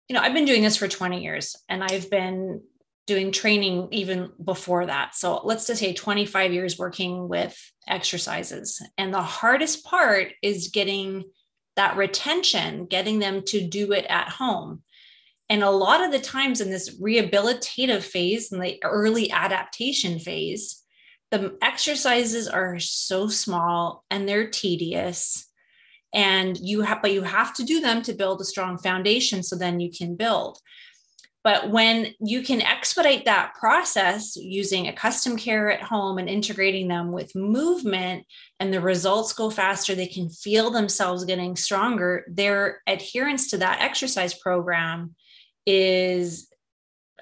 you 0.07 0.13
know, 0.13 0.21
I've 0.21 0.33
been 0.33 0.45
doing 0.45 0.61
this 0.61 0.77
for 0.77 0.87
20 0.87 1.23
years 1.23 1.55
and 1.67 1.83
I've 1.83 2.09
been 2.09 2.61
doing 3.07 3.31
training 3.31 3.89
even 3.91 4.31
before 4.43 4.85
that. 4.85 5.15
So 5.15 5.41
let's 5.43 5.67
just 5.67 5.79
say 5.79 5.93
25 5.93 6.53
years 6.53 6.77
working 6.77 7.27
with 7.27 7.57
exercises. 7.87 8.81
And 8.97 9.13
the 9.13 9.21
hardest 9.21 9.85
part 9.85 10.33
is 10.41 10.69
getting 10.69 11.23
that 11.75 11.97
retention, 11.97 12.85
getting 12.85 13.19
them 13.19 13.43
to 13.47 13.67
do 13.67 13.91
it 13.91 14.05
at 14.07 14.29
home. 14.29 14.81
And 15.49 15.63
a 15.63 15.69
lot 15.69 16.03
of 16.03 16.11
the 16.11 16.19
times 16.19 16.59
in 16.59 16.71
this 16.71 16.99
rehabilitative 16.99 18.03
phase, 18.03 18.51
in 18.51 18.59
the 18.59 18.81
early 18.83 19.31
adaptation 19.31 20.19
phase, 20.19 20.83
the 21.31 21.57
exercises 21.61 22.47
are 22.47 22.79
so 22.79 23.27
small 23.27 24.03
and 24.09 24.27
they're 24.27 24.49
tedious. 24.49 25.47
And 26.13 26.57
you 26.57 26.81
have, 26.81 27.01
but 27.01 27.11
you 27.11 27.23
have 27.23 27.53
to 27.55 27.63
do 27.63 27.81
them 27.81 28.01
to 28.03 28.13
build 28.13 28.41
a 28.41 28.45
strong 28.45 28.77
foundation 28.77 29.43
so 29.43 29.55
then 29.55 29.79
you 29.79 29.91
can 29.91 30.15
build. 30.15 30.59
But 31.43 31.69
when 31.69 32.15
you 32.19 32.41
can 32.41 32.61
expedite 32.61 33.25
that 33.25 33.53
process 33.53 34.35
using 34.35 34.87
a 34.87 34.93
custom 34.93 35.37
care 35.37 35.69
at 35.69 35.83
home 35.83 36.17
and 36.17 36.27
integrating 36.27 36.87
them 36.87 37.11
with 37.11 37.35
movement, 37.35 38.25
and 38.59 38.73
the 38.73 38.81
results 38.81 39.31
go 39.31 39.51
faster, 39.51 39.93
they 39.93 40.07
can 40.07 40.27
feel 40.27 40.71
themselves 40.71 41.23
getting 41.23 41.55
stronger, 41.55 42.25
their 42.27 42.81
adherence 42.87 43.51
to 43.51 43.57
that 43.57 43.79
exercise 43.79 44.33
program 44.33 45.13
is 45.65 46.47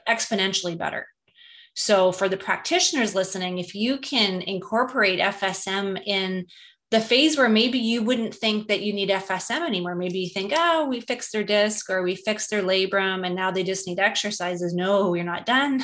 exponentially 0.07 0.77
better. 0.77 1.07
So, 1.75 2.11
for 2.11 2.29
the 2.29 2.37
practitioners 2.37 3.15
listening, 3.15 3.57
if 3.57 3.73
you 3.73 3.97
can 3.97 4.41
incorporate 4.41 5.19
FSM 5.19 6.01
in 6.05 6.45
the 6.91 7.01
phase 7.01 7.35
where 7.35 7.49
maybe 7.49 7.79
you 7.79 8.03
wouldn't 8.03 8.35
think 8.35 8.67
that 8.67 8.81
you 8.81 8.93
need 8.93 9.09
FSM 9.09 9.65
anymore, 9.65 9.95
maybe 9.95 10.19
you 10.19 10.29
think, 10.29 10.53
oh, 10.55 10.85
we 10.87 11.01
fixed 11.01 11.31
their 11.31 11.43
disc 11.43 11.89
or 11.89 12.03
we 12.03 12.15
fixed 12.15 12.51
their 12.51 12.61
labrum 12.61 13.25
and 13.25 13.35
now 13.35 13.49
they 13.49 13.63
just 13.63 13.87
need 13.87 13.97
exercises. 13.97 14.75
No, 14.75 15.15
you're 15.15 15.23
not 15.23 15.47
done. 15.47 15.81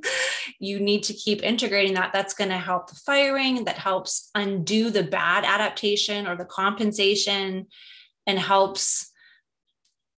you 0.58 0.80
need 0.80 1.04
to 1.04 1.12
keep 1.12 1.44
integrating 1.44 1.94
that. 1.94 2.12
That's 2.12 2.34
going 2.34 2.50
to 2.50 2.58
help 2.58 2.88
the 2.88 2.98
firing, 3.06 3.64
that 3.66 3.78
helps 3.78 4.28
undo 4.34 4.90
the 4.90 5.04
bad 5.04 5.44
adaptation 5.44 6.26
or 6.26 6.36
the 6.36 6.44
compensation 6.44 7.68
and 8.26 8.38
helps 8.38 9.09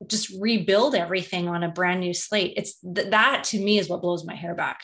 just 0.07 0.31
rebuild 0.41 0.95
everything 0.95 1.49
on 1.49 1.63
a 1.63 1.69
brand 1.69 2.01
new 2.01 2.15
slate. 2.15 2.55
It's 2.57 2.79
th- 2.81 3.11
that 3.11 3.45
to 3.45 3.59
me 3.59 3.79
is 3.79 3.89
what 3.89 4.03
blows 4.03 4.25
my 4.25 4.35
hair 4.35 4.55
back. 4.55 4.81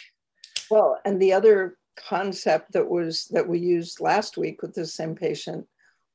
Well, 0.71 0.99
and 1.05 1.21
the 1.21 1.33
other 1.33 1.77
concept 1.97 2.73
that 2.73 2.89
was 2.89 3.27
that 3.33 3.49
we 3.49 3.59
used 3.59 4.01
last 4.01 4.37
week 4.37 4.63
with 4.63 4.75
the 4.75 4.87
same 4.87 5.15
patient 5.15 5.67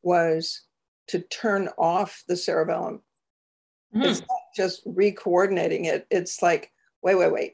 was 0.01 0.61
to 1.07 1.19
turn 1.19 1.69
off 1.77 2.23
the 2.27 2.37
cerebellum. 2.37 3.01
Mm. 3.95 4.05
It's 4.05 4.21
not 4.21 4.39
just 4.55 4.81
re-coordinating 4.85 5.85
it. 5.85 6.07
It's 6.09 6.41
like, 6.41 6.71
wait, 7.01 7.15
wait, 7.15 7.31
wait. 7.31 7.53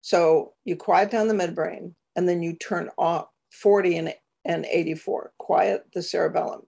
So 0.00 0.54
you 0.64 0.76
quiet 0.76 1.10
down 1.10 1.28
the 1.28 1.34
midbrain 1.34 1.94
and 2.16 2.28
then 2.28 2.42
you 2.42 2.54
turn 2.54 2.90
off 2.98 3.26
40 3.52 3.96
and, 3.98 4.14
and 4.44 4.66
84. 4.66 5.32
Quiet 5.38 5.84
the 5.92 6.02
cerebellum. 6.02 6.62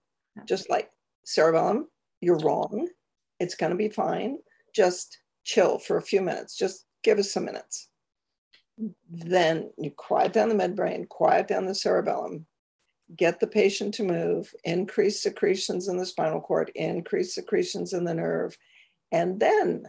Just 0.46 0.70
like 0.70 0.90
cerebellum, 1.24 1.88
you're 2.20 2.38
wrong 2.38 2.88
it's 3.40 3.56
going 3.56 3.70
to 3.70 3.76
be 3.76 3.88
fine. 3.88 4.38
Just 4.74 5.18
chill 5.44 5.78
for 5.78 5.96
a 5.96 6.02
few 6.02 6.20
minutes. 6.20 6.56
Just 6.56 6.84
give 7.02 7.18
us 7.18 7.32
some 7.32 7.44
minutes. 7.44 7.88
Then 9.10 9.70
you 9.76 9.90
quiet 9.90 10.32
down 10.32 10.48
the 10.48 10.54
midbrain, 10.54 11.08
quiet 11.08 11.48
down 11.48 11.66
the 11.66 11.74
cerebellum, 11.74 12.46
get 13.16 13.40
the 13.40 13.46
patient 13.46 13.94
to 13.94 14.04
move, 14.04 14.54
increase 14.64 15.22
secretions 15.22 15.88
in 15.88 15.96
the 15.96 16.06
spinal 16.06 16.40
cord, 16.40 16.70
increase 16.74 17.34
secretions 17.34 17.92
in 17.92 18.04
the 18.04 18.14
nerve, 18.14 18.56
and 19.12 19.40
then 19.40 19.84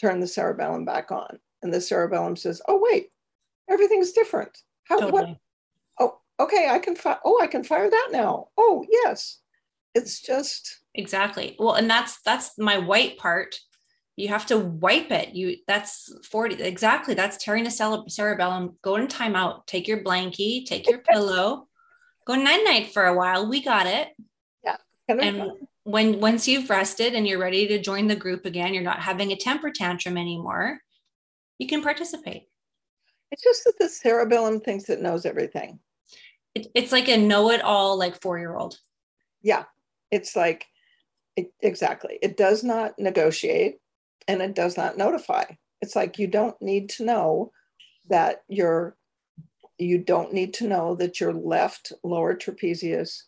turn 0.00 0.20
the 0.20 0.26
cerebellum 0.26 0.84
back 0.84 1.10
on. 1.10 1.38
And 1.62 1.72
the 1.72 1.80
cerebellum 1.80 2.36
says, 2.36 2.60
"Oh 2.68 2.80
wait, 2.82 3.12
everything's 3.70 4.12
different. 4.12 4.58
How 4.84 4.98
totally. 4.98 5.22
what? 5.22 5.38
Oh, 6.00 6.18
okay, 6.40 6.68
I 6.70 6.78
can 6.78 6.96
fire. 6.96 7.20
Oh, 7.24 7.40
I 7.40 7.46
can 7.46 7.64
fire 7.64 7.88
that 7.88 8.08
now. 8.10 8.48
Oh, 8.56 8.84
yes. 8.90 9.38
It's 9.94 10.20
just 10.20 10.81
exactly. 10.94 11.56
Well, 11.58 11.74
and 11.74 11.88
that's 11.88 12.20
that's 12.22 12.58
my 12.58 12.78
white 12.78 13.18
part. 13.18 13.54
You 14.16 14.28
have 14.28 14.46
to 14.46 14.58
wipe 14.58 15.10
it. 15.10 15.34
You 15.34 15.56
that's 15.66 16.12
40 16.30 16.62
exactly. 16.62 17.14
That's 17.14 17.42
tearing 17.42 17.64
the 17.64 18.04
cerebellum. 18.08 18.76
Go 18.82 18.96
in 18.96 19.08
timeout. 19.08 19.66
Take 19.66 19.88
your 19.88 20.04
blankie, 20.04 20.66
take 20.66 20.88
your 20.88 20.98
pillow, 20.98 21.68
go 22.26 22.34
night 22.34 22.62
night 22.64 22.92
for 22.92 23.06
a 23.06 23.16
while. 23.16 23.48
We 23.48 23.62
got 23.62 23.86
it. 23.86 24.08
Yeah. 24.64 24.76
And 25.08 25.52
when 25.84 26.20
once 26.20 26.46
you've 26.46 26.70
rested 26.70 27.14
and 27.14 27.26
you're 27.26 27.38
ready 27.38 27.66
to 27.68 27.80
join 27.80 28.06
the 28.06 28.16
group 28.16 28.44
again, 28.44 28.74
you're 28.74 28.82
not 28.82 29.00
having 29.00 29.32
a 29.32 29.36
temper 29.36 29.70
tantrum 29.70 30.16
anymore. 30.16 30.78
You 31.58 31.66
can 31.66 31.82
participate. 31.82 32.44
It's 33.30 33.42
just 33.42 33.64
that 33.64 33.74
the 33.78 33.88
cerebellum 33.88 34.60
thinks 34.60 34.90
it 34.90 35.00
knows 35.00 35.24
everything. 35.24 35.80
It, 36.54 36.66
it's 36.74 36.92
like 36.92 37.08
a 37.08 37.16
know-it-all, 37.16 37.98
like 37.98 38.20
four-year-old. 38.20 38.76
Yeah, 39.40 39.64
it's 40.10 40.36
like 40.36 40.66
it, 41.36 41.52
exactly. 41.60 42.18
It 42.22 42.36
does 42.36 42.62
not 42.62 42.98
negotiate, 42.98 43.78
and 44.28 44.42
it 44.42 44.54
does 44.54 44.76
not 44.76 44.96
notify. 44.96 45.44
It's 45.80 45.96
like 45.96 46.18
you 46.18 46.26
don't 46.26 46.60
need 46.62 46.88
to 46.90 47.04
know 47.04 47.52
that 48.08 48.42
you're 48.48 48.96
you 49.78 49.98
don't 49.98 50.32
need 50.32 50.54
to 50.54 50.68
know 50.68 50.94
that 50.94 51.20
your 51.20 51.32
left 51.32 51.92
lower 52.04 52.36
trapezius 52.36 53.22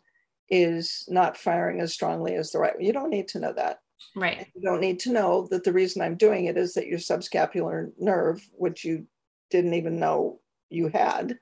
is 0.50 1.04
not 1.08 1.36
firing 1.36 1.80
as 1.80 1.92
strongly 1.92 2.34
as 2.34 2.52
the 2.52 2.58
right. 2.58 2.74
You 2.78 2.92
don't 2.92 3.10
need 3.10 3.28
to 3.28 3.40
know 3.40 3.52
that. 3.54 3.80
Right. 4.14 4.46
You 4.54 4.62
don't 4.62 4.80
need 4.80 5.00
to 5.00 5.12
know 5.12 5.48
that 5.50 5.64
the 5.64 5.72
reason 5.72 6.02
I'm 6.02 6.16
doing 6.16 6.44
it 6.44 6.56
is 6.56 6.74
that 6.74 6.86
your 6.86 6.98
subscapular 6.98 7.90
nerve, 7.98 8.46
which 8.52 8.84
you 8.84 9.06
didn't 9.50 9.74
even 9.74 9.98
know 9.98 10.40
you 10.70 10.88
had, 10.88 11.38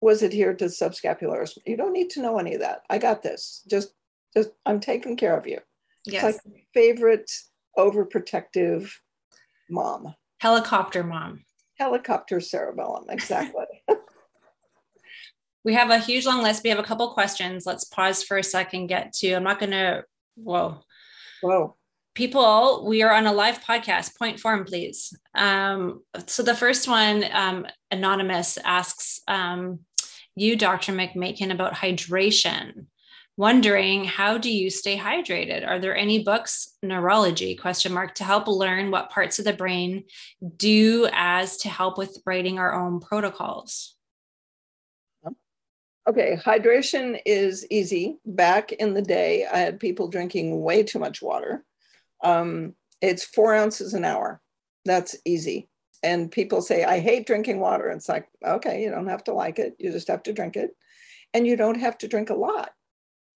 was 0.00 0.22
adhered 0.22 0.58
to 0.58 0.64
the 0.66 0.70
subscapularis. 0.70 1.58
You 1.66 1.76
don't 1.76 1.92
need 1.92 2.10
to 2.10 2.22
know 2.22 2.38
any 2.38 2.54
of 2.54 2.60
that. 2.60 2.82
I 2.88 2.98
got 2.98 3.22
this. 3.22 3.62
Just, 3.68 3.92
just 4.34 4.50
I'm 4.64 4.80
taking 4.80 5.16
care 5.16 5.36
of 5.36 5.46
you. 5.46 5.60
Yes. 6.06 6.36
It's 6.36 6.46
like 6.46 6.66
favorite 6.74 7.30
overprotective 7.78 8.90
mom. 9.68 10.14
Helicopter 10.38 11.02
mom. 11.02 11.44
Helicopter 11.78 12.40
cerebellum. 12.40 13.04
Exactly. 13.08 13.64
we 15.64 15.74
have 15.74 15.90
a 15.90 15.98
huge 15.98 16.26
long 16.26 16.42
list. 16.42 16.62
We 16.64 16.70
have 16.70 16.78
a 16.78 16.84
couple 16.84 17.12
questions. 17.12 17.66
Let's 17.66 17.84
pause 17.84 18.22
for 18.22 18.38
a 18.38 18.44
second, 18.44 18.86
get 18.86 19.12
to, 19.14 19.34
I'm 19.34 19.44
not 19.44 19.58
going 19.58 19.72
to, 19.72 20.04
whoa. 20.36 20.82
Whoa. 21.42 21.76
People, 22.14 22.86
we 22.86 23.02
are 23.02 23.12
on 23.12 23.26
a 23.26 23.32
live 23.32 23.62
podcast. 23.62 24.18
Point 24.18 24.40
form, 24.40 24.64
please. 24.64 25.16
Um, 25.34 26.02
so 26.26 26.42
the 26.42 26.56
first 26.56 26.88
one, 26.88 27.24
um, 27.32 27.66
Anonymous 27.90 28.58
asks 28.64 29.20
um, 29.28 29.80
you, 30.34 30.56
Dr. 30.56 30.92
McMakin, 30.92 31.52
about 31.52 31.74
hydration. 31.74 32.86
Wondering 33.40 34.04
how 34.04 34.36
do 34.36 34.52
you 34.52 34.68
stay 34.68 34.98
hydrated? 34.98 35.66
Are 35.66 35.78
there 35.78 35.96
any 35.96 36.22
books, 36.22 36.76
neurology 36.82 37.56
question 37.56 37.90
mark, 37.90 38.14
to 38.16 38.24
help 38.24 38.46
learn 38.46 38.90
what 38.90 39.08
parts 39.08 39.38
of 39.38 39.46
the 39.46 39.54
brain 39.54 40.04
do 40.58 41.08
as 41.10 41.56
to 41.56 41.70
help 41.70 41.96
with 41.96 42.18
writing 42.26 42.58
our 42.58 42.74
own 42.74 43.00
protocols? 43.00 43.96
Okay, 46.06 46.36
hydration 46.36 47.18
is 47.24 47.66
easy. 47.70 48.18
Back 48.26 48.72
in 48.72 48.92
the 48.92 49.00
day, 49.00 49.46
I 49.50 49.60
had 49.60 49.80
people 49.80 50.08
drinking 50.08 50.60
way 50.60 50.82
too 50.82 50.98
much 50.98 51.22
water. 51.22 51.64
Um, 52.22 52.74
it's 53.00 53.24
four 53.24 53.54
ounces 53.54 53.94
an 53.94 54.04
hour. 54.04 54.42
That's 54.84 55.16
easy. 55.24 55.70
And 56.02 56.30
people 56.30 56.60
say, 56.60 56.84
I 56.84 57.00
hate 57.00 57.26
drinking 57.26 57.60
water. 57.60 57.88
It's 57.88 58.06
like, 58.06 58.28
okay, 58.46 58.82
you 58.82 58.90
don't 58.90 59.08
have 59.08 59.24
to 59.24 59.32
like 59.32 59.58
it. 59.58 59.76
You 59.78 59.92
just 59.92 60.08
have 60.08 60.24
to 60.24 60.34
drink 60.34 60.56
it. 60.56 60.76
And 61.32 61.46
you 61.46 61.56
don't 61.56 61.80
have 61.80 61.96
to 61.98 62.08
drink 62.08 62.28
a 62.28 62.34
lot. 62.34 62.72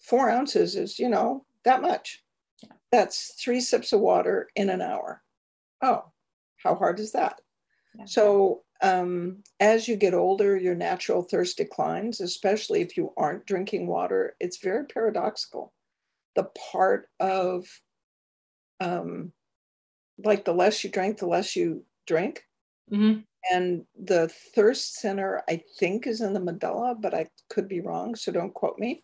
Four 0.05 0.29
ounces 0.29 0.77
is, 0.77 0.99
you 0.99 1.09
know, 1.09 1.47
that 1.65 1.81
much. 1.81 2.23
That's 2.93 3.35
three 3.43 3.61
sips 3.61 3.93
of 3.93 4.01
water 4.01 4.49
in 4.55 4.69
an 4.69 4.83
hour. 4.83 5.23
Oh, 5.83 6.05
how 6.63 6.75
hard 6.75 7.01
is 7.01 7.13
that? 7.13 7.41
Yeah. 7.99 8.05
So 8.05 8.63
um, 8.83 9.43
as 9.61 9.89
you 9.89 9.97
get 9.97 10.13
older, 10.13 10.57
your 10.59 10.75
natural 10.75 11.23
thirst 11.23 11.57
declines, 11.57 12.21
especially 12.21 12.83
if 12.83 12.99
you 12.99 13.13
aren't 13.17 13.47
drinking 13.47 13.87
water. 13.87 14.37
It's 14.41 14.59
very 14.59 14.85
paradoxical. 14.85 15.73
The 16.37 16.51
part 16.71 17.09
of, 17.19 17.65
um, 18.81 19.33
like, 20.23 20.45
the 20.45 20.53
less 20.53 20.85
you 20.85 20.91
drink, 20.91 21.19
the 21.19 21.27
less 21.27 21.57
you 21.57 21.83
drink. 22.07 22.45
Mm-hmm. 22.93 23.21
And 23.53 23.85
the 23.99 24.29
thirst 24.55 24.97
center, 24.97 25.43
I 25.49 25.63
think, 25.79 26.07
is 26.07 26.21
in 26.21 26.35
the 26.35 26.41
medulla, 26.41 26.95
but 26.95 27.15
I 27.15 27.29
could 27.49 27.69
be 27.69 27.81
wrong, 27.81 28.15
so 28.15 28.33
don't 28.33 28.53
quote 28.53 28.79
me. 28.79 29.03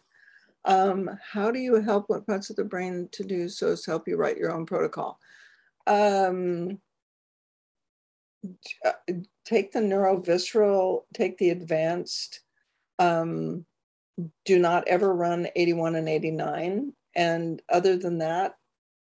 Um, 0.64 1.10
how 1.32 1.50
do 1.50 1.58
you 1.58 1.80
help 1.80 2.04
what 2.08 2.26
parts 2.26 2.50
of 2.50 2.56
the 2.56 2.64
brain 2.64 3.08
to 3.12 3.24
do 3.24 3.48
so 3.48 3.68
as 3.68 3.82
to 3.82 3.92
help 3.92 4.06
you 4.06 4.16
write 4.16 4.36
your 4.36 4.52
own 4.52 4.66
protocol? 4.66 5.18
Um, 5.86 6.78
uh, 8.84 9.12
take 9.44 9.72
the 9.72 9.80
neurovisceral, 9.80 11.02
take 11.14 11.38
the 11.38 11.50
advanced. 11.50 12.40
Um, 12.98 13.64
do 14.44 14.58
not 14.58 14.86
ever 14.86 15.14
run 15.14 15.48
81 15.56 15.94
and 15.94 16.08
89. 16.08 16.92
And 17.16 17.62
other 17.68 17.96
than 17.96 18.18
that, 18.18 18.54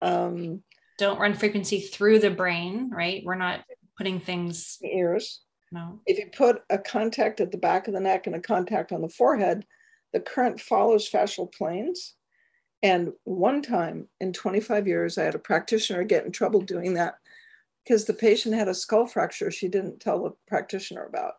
um, 0.01 0.63
don't 0.97 1.19
run 1.19 1.33
frequency 1.33 1.79
through 1.79 2.19
the 2.19 2.29
brain, 2.29 2.89
right? 2.91 3.23
We're 3.25 3.35
not 3.35 3.61
putting 3.97 4.19
things 4.19 4.77
ears. 4.83 5.41
No. 5.71 5.99
If 6.05 6.19
you 6.19 6.29
put 6.35 6.61
a 6.69 6.77
contact 6.77 7.41
at 7.41 7.51
the 7.51 7.57
back 7.57 7.87
of 7.87 7.93
the 7.93 7.99
neck 7.99 8.27
and 8.27 8.35
a 8.35 8.39
contact 8.39 8.91
on 8.91 9.01
the 9.01 9.09
forehead, 9.09 9.65
the 10.13 10.19
current 10.19 10.59
follows 10.59 11.09
fascial 11.09 11.51
planes. 11.51 12.15
And 12.83 13.13
one 13.23 13.61
time 13.61 14.07
in 14.19 14.33
25 14.33 14.87
years, 14.87 15.17
I 15.17 15.23
had 15.23 15.35
a 15.35 15.39
practitioner 15.39 16.03
get 16.03 16.25
in 16.25 16.31
trouble 16.31 16.61
doing 16.61 16.95
that 16.95 17.15
because 17.83 18.05
the 18.05 18.13
patient 18.13 18.55
had 18.55 18.67
a 18.67 18.73
skull 18.73 19.05
fracture 19.05 19.51
she 19.51 19.67
didn't 19.67 19.99
tell 19.99 20.23
the 20.23 20.31
practitioner 20.47 21.05
about. 21.05 21.33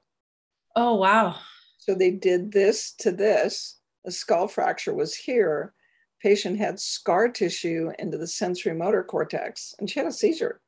Oh, 0.76 0.94
wow. 0.94 1.36
So 1.78 1.94
they 1.94 2.10
did 2.10 2.52
this 2.52 2.94
to 3.00 3.10
this. 3.10 3.78
The 4.04 4.12
skull 4.12 4.48
fracture 4.48 4.94
was 4.94 5.14
here. 5.14 5.74
Patient 6.20 6.58
had 6.58 6.78
scar 6.78 7.28
tissue 7.28 7.90
into 7.98 8.16
the 8.16 8.26
sensory 8.26 8.74
motor 8.74 9.02
cortex, 9.02 9.74
and 9.78 9.90
she 9.90 9.98
had 9.98 10.08
a 10.08 10.12
seizure. 10.12 10.60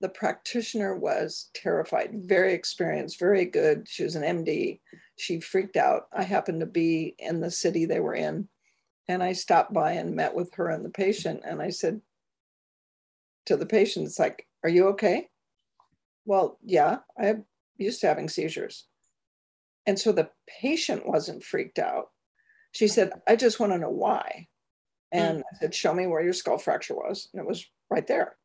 The 0.00 0.08
practitioner 0.08 0.96
was 0.96 1.50
terrified, 1.54 2.10
very 2.14 2.54
experienced, 2.54 3.18
very 3.18 3.44
good. 3.44 3.86
She 3.86 4.02
was 4.02 4.16
an 4.16 4.22
MD. 4.22 4.80
She 5.20 5.38
freaked 5.38 5.76
out. 5.76 6.08
I 6.12 6.22
happened 6.22 6.60
to 6.60 6.66
be 6.66 7.14
in 7.18 7.40
the 7.40 7.50
city 7.50 7.84
they 7.84 8.00
were 8.00 8.14
in, 8.14 8.48
and 9.06 9.22
I 9.22 9.34
stopped 9.34 9.72
by 9.72 9.92
and 9.92 10.16
met 10.16 10.34
with 10.34 10.54
her 10.54 10.68
and 10.68 10.84
the 10.84 10.90
patient. 10.90 11.42
And 11.44 11.60
I 11.60 11.68
said 11.70 12.00
to 13.46 13.56
the 13.56 13.66
patient, 13.66 14.06
It's 14.06 14.18
like, 14.18 14.46
are 14.64 14.70
you 14.70 14.88
okay? 14.88 15.28
Well, 16.24 16.58
yeah, 16.64 16.98
I'm 17.18 17.44
used 17.76 18.00
to 18.00 18.06
having 18.06 18.28
seizures. 18.28 18.86
And 19.86 19.98
so 19.98 20.12
the 20.12 20.30
patient 20.60 21.06
wasn't 21.06 21.44
freaked 21.44 21.78
out. 21.78 22.10
She 22.72 22.88
said, 22.88 23.12
I 23.28 23.36
just 23.36 23.60
want 23.60 23.72
to 23.72 23.78
know 23.78 23.90
why. 23.90 24.48
And 25.12 25.38
mm. 25.38 25.42
I 25.42 25.58
said, 25.58 25.74
Show 25.74 25.92
me 25.92 26.06
where 26.06 26.22
your 26.22 26.32
skull 26.32 26.58
fracture 26.58 26.94
was. 26.94 27.28
And 27.32 27.40
it 27.40 27.46
was 27.46 27.66
right 27.90 28.06
there. 28.06 28.36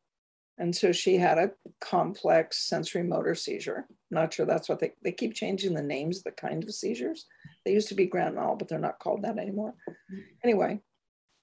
And 0.58 0.74
so 0.74 0.90
she 0.90 1.16
had 1.16 1.38
a 1.38 1.50
complex 1.80 2.68
sensory 2.68 3.02
motor 3.02 3.34
seizure. 3.34 3.86
Not 4.10 4.32
sure 4.32 4.46
that's 4.46 4.68
what 4.68 4.80
they, 4.80 4.92
they 5.04 5.12
keep 5.12 5.34
changing 5.34 5.74
the 5.74 5.82
names, 5.82 6.22
the 6.22 6.30
kind 6.30 6.62
of 6.62 6.74
seizures. 6.74 7.26
They 7.64 7.72
used 7.72 7.88
to 7.88 7.94
be 7.94 8.06
grand 8.06 8.36
mal, 8.36 8.56
but 8.56 8.68
they're 8.68 8.78
not 8.78 8.98
called 8.98 9.22
that 9.22 9.38
anymore. 9.38 9.74
Anyway, 10.42 10.80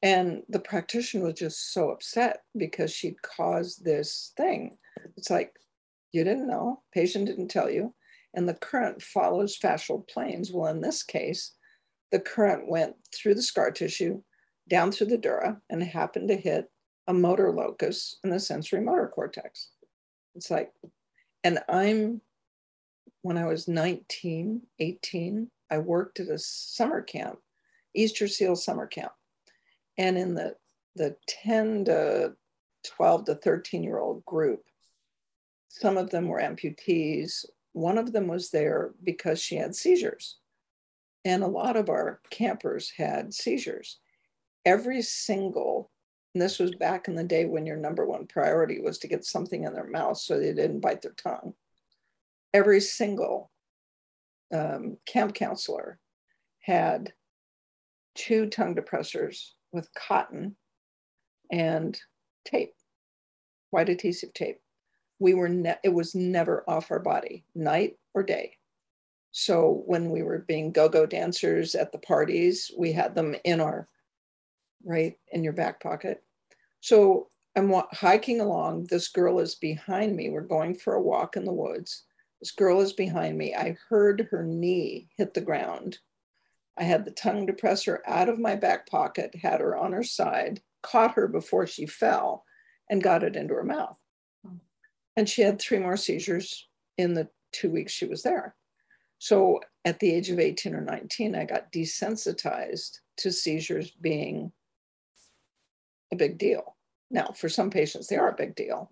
and 0.01 0.41
the 0.49 0.59
practitioner 0.59 1.25
was 1.25 1.35
just 1.35 1.73
so 1.73 1.91
upset 1.91 2.41
because 2.57 2.91
she'd 2.91 3.21
caused 3.21 3.85
this 3.85 4.33
thing. 4.35 4.77
It's 5.15 5.29
like, 5.29 5.53
you 6.11 6.23
didn't 6.23 6.47
know, 6.47 6.81
patient 6.93 7.27
didn't 7.27 7.49
tell 7.49 7.69
you. 7.69 7.93
And 8.33 8.49
the 8.49 8.55
current 8.55 9.01
follows 9.01 9.57
fascial 9.57 10.07
planes. 10.07 10.51
Well, 10.51 10.71
in 10.71 10.81
this 10.81 11.03
case, 11.03 11.53
the 12.11 12.19
current 12.19 12.67
went 12.67 12.95
through 13.15 13.35
the 13.35 13.43
scar 13.43 13.71
tissue, 13.71 14.21
down 14.69 14.91
through 14.91 15.07
the 15.07 15.17
dura, 15.17 15.61
and 15.69 15.83
happened 15.83 16.29
to 16.29 16.35
hit 16.35 16.65
a 17.07 17.13
motor 17.13 17.51
locus 17.51 18.17
in 18.23 18.29
the 18.29 18.39
sensory 18.39 18.81
motor 18.81 19.07
cortex. 19.07 19.69
It's 20.35 20.49
like, 20.49 20.71
and 21.43 21.59
I'm, 21.69 22.21
when 23.21 23.37
I 23.37 23.45
was 23.45 23.67
19, 23.67 24.61
18, 24.79 25.51
I 25.69 25.77
worked 25.77 26.19
at 26.19 26.27
a 26.27 26.37
summer 26.37 27.01
camp, 27.01 27.39
Easter 27.95 28.27
Seal 28.27 28.55
summer 28.55 28.87
camp. 28.87 29.11
And 29.97 30.17
in 30.17 30.33
the, 30.33 30.55
the 30.95 31.15
10 31.27 31.85
to 31.85 32.33
12 32.85 33.25
to 33.25 33.35
13 33.35 33.83
year 33.83 33.99
old 33.99 34.25
group, 34.25 34.63
some 35.69 35.97
of 35.97 36.09
them 36.09 36.27
were 36.27 36.39
amputees. 36.39 37.45
One 37.73 37.97
of 37.97 38.13
them 38.13 38.27
was 38.27 38.51
there 38.51 38.91
because 39.03 39.41
she 39.41 39.55
had 39.55 39.75
seizures. 39.75 40.37
And 41.25 41.43
a 41.43 41.47
lot 41.47 41.75
of 41.75 41.89
our 41.89 42.19
campers 42.29 42.91
had 42.95 43.33
seizures. 43.33 43.99
Every 44.65 45.01
single, 45.01 45.89
and 46.33 46.41
this 46.41 46.59
was 46.59 46.71
back 46.75 47.07
in 47.07 47.15
the 47.15 47.23
day 47.23 47.45
when 47.45 47.65
your 47.65 47.77
number 47.77 48.05
one 48.05 48.25
priority 48.25 48.79
was 48.79 48.97
to 48.99 49.07
get 49.07 49.25
something 49.25 49.63
in 49.63 49.73
their 49.73 49.87
mouth 49.87 50.17
so 50.17 50.39
they 50.39 50.53
didn't 50.53 50.79
bite 50.79 51.01
their 51.01 51.13
tongue. 51.13 51.53
Every 52.53 52.79
single 52.79 53.51
um, 54.53 54.97
camp 55.05 55.35
counselor 55.35 55.99
had 56.59 57.13
two 58.15 58.47
tongue 58.47 58.75
depressors 58.75 59.51
with 59.71 59.93
cotton 59.93 60.55
and 61.51 61.99
tape, 62.45 62.73
white 63.71 63.89
adhesive 63.89 64.33
tape. 64.33 64.59
We 65.19 65.33
were, 65.33 65.49
ne- 65.49 65.79
it 65.83 65.93
was 65.93 66.15
never 66.15 66.63
off 66.67 66.91
our 66.91 66.99
body, 66.99 67.45
night 67.53 67.97
or 68.13 68.23
day. 68.23 68.57
So 69.31 69.83
when 69.85 70.11
we 70.11 70.21
were 70.21 70.39
being 70.39 70.71
go-go 70.71 71.05
dancers 71.05 71.73
at 71.75 71.91
the 71.91 71.97
parties, 71.97 72.69
we 72.77 72.91
had 72.91 73.15
them 73.15 73.35
in 73.43 73.59
our, 73.59 73.87
right 74.83 75.17
in 75.31 75.43
your 75.43 75.53
back 75.53 75.81
pocket. 75.81 76.23
So 76.81 77.27
I'm 77.55 77.73
hiking 77.91 78.41
along. 78.41 78.87
This 78.89 79.07
girl 79.07 79.39
is 79.39 79.55
behind 79.55 80.15
me. 80.15 80.29
We're 80.29 80.41
going 80.41 80.75
for 80.75 80.95
a 80.95 81.01
walk 81.01 81.37
in 81.37 81.45
the 81.45 81.53
woods. 81.53 82.03
This 82.39 82.51
girl 82.51 82.81
is 82.81 82.93
behind 82.93 83.37
me. 83.37 83.55
I 83.55 83.77
heard 83.89 84.27
her 84.31 84.43
knee 84.43 85.07
hit 85.17 85.33
the 85.33 85.41
ground. 85.41 85.99
I 86.77 86.83
had 86.83 87.05
the 87.05 87.11
tongue 87.11 87.47
depressor 87.47 87.99
out 88.05 88.29
of 88.29 88.39
my 88.39 88.55
back 88.55 88.87
pocket, 88.87 89.35
had 89.35 89.61
her 89.61 89.77
on 89.77 89.93
her 89.93 90.03
side, 90.03 90.61
caught 90.81 91.13
her 91.13 91.27
before 91.27 91.67
she 91.67 91.85
fell, 91.85 92.43
and 92.89 93.03
got 93.03 93.23
it 93.23 93.35
into 93.35 93.53
her 93.53 93.63
mouth. 93.63 93.97
Hmm. 94.45 94.57
And 95.15 95.29
she 95.29 95.43
had 95.43 95.59
three 95.59 95.79
more 95.79 95.97
seizures 95.97 96.67
in 96.97 97.13
the 97.13 97.29
two 97.51 97.69
weeks 97.69 97.93
she 97.93 98.05
was 98.05 98.23
there. 98.23 98.55
So 99.19 99.61
at 99.85 99.99
the 99.99 100.11
age 100.11 100.29
of 100.29 100.39
18 100.39 100.75
or 100.75 100.81
19, 100.81 101.35
I 101.35 101.45
got 101.45 101.71
desensitized 101.71 102.99
to 103.17 103.31
seizures 103.31 103.91
being 103.91 104.51
a 106.13 106.17
big 106.17 106.37
deal. 106.37 106.75
Now, 107.11 107.27
for 107.35 107.49
some 107.49 107.69
patients, 107.69 108.07
they 108.07 108.17
are 108.17 108.29
a 108.29 108.35
big 108.35 108.55
deal. 108.55 108.89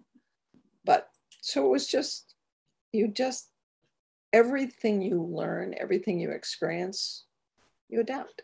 But 0.84 1.08
so 1.42 1.66
it 1.66 1.70
was 1.70 1.88
just, 1.88 2.36
you 2.92 3.08
just, 3.08 3.50
everything 4.34 5.02
you 5.02 5.24
learn, 5.24 5.74
everything 5.78 6.20
you 6.20 6.32
experience, 6.32 7.26
you 7.90 8.02
adapt. 8.02 8.44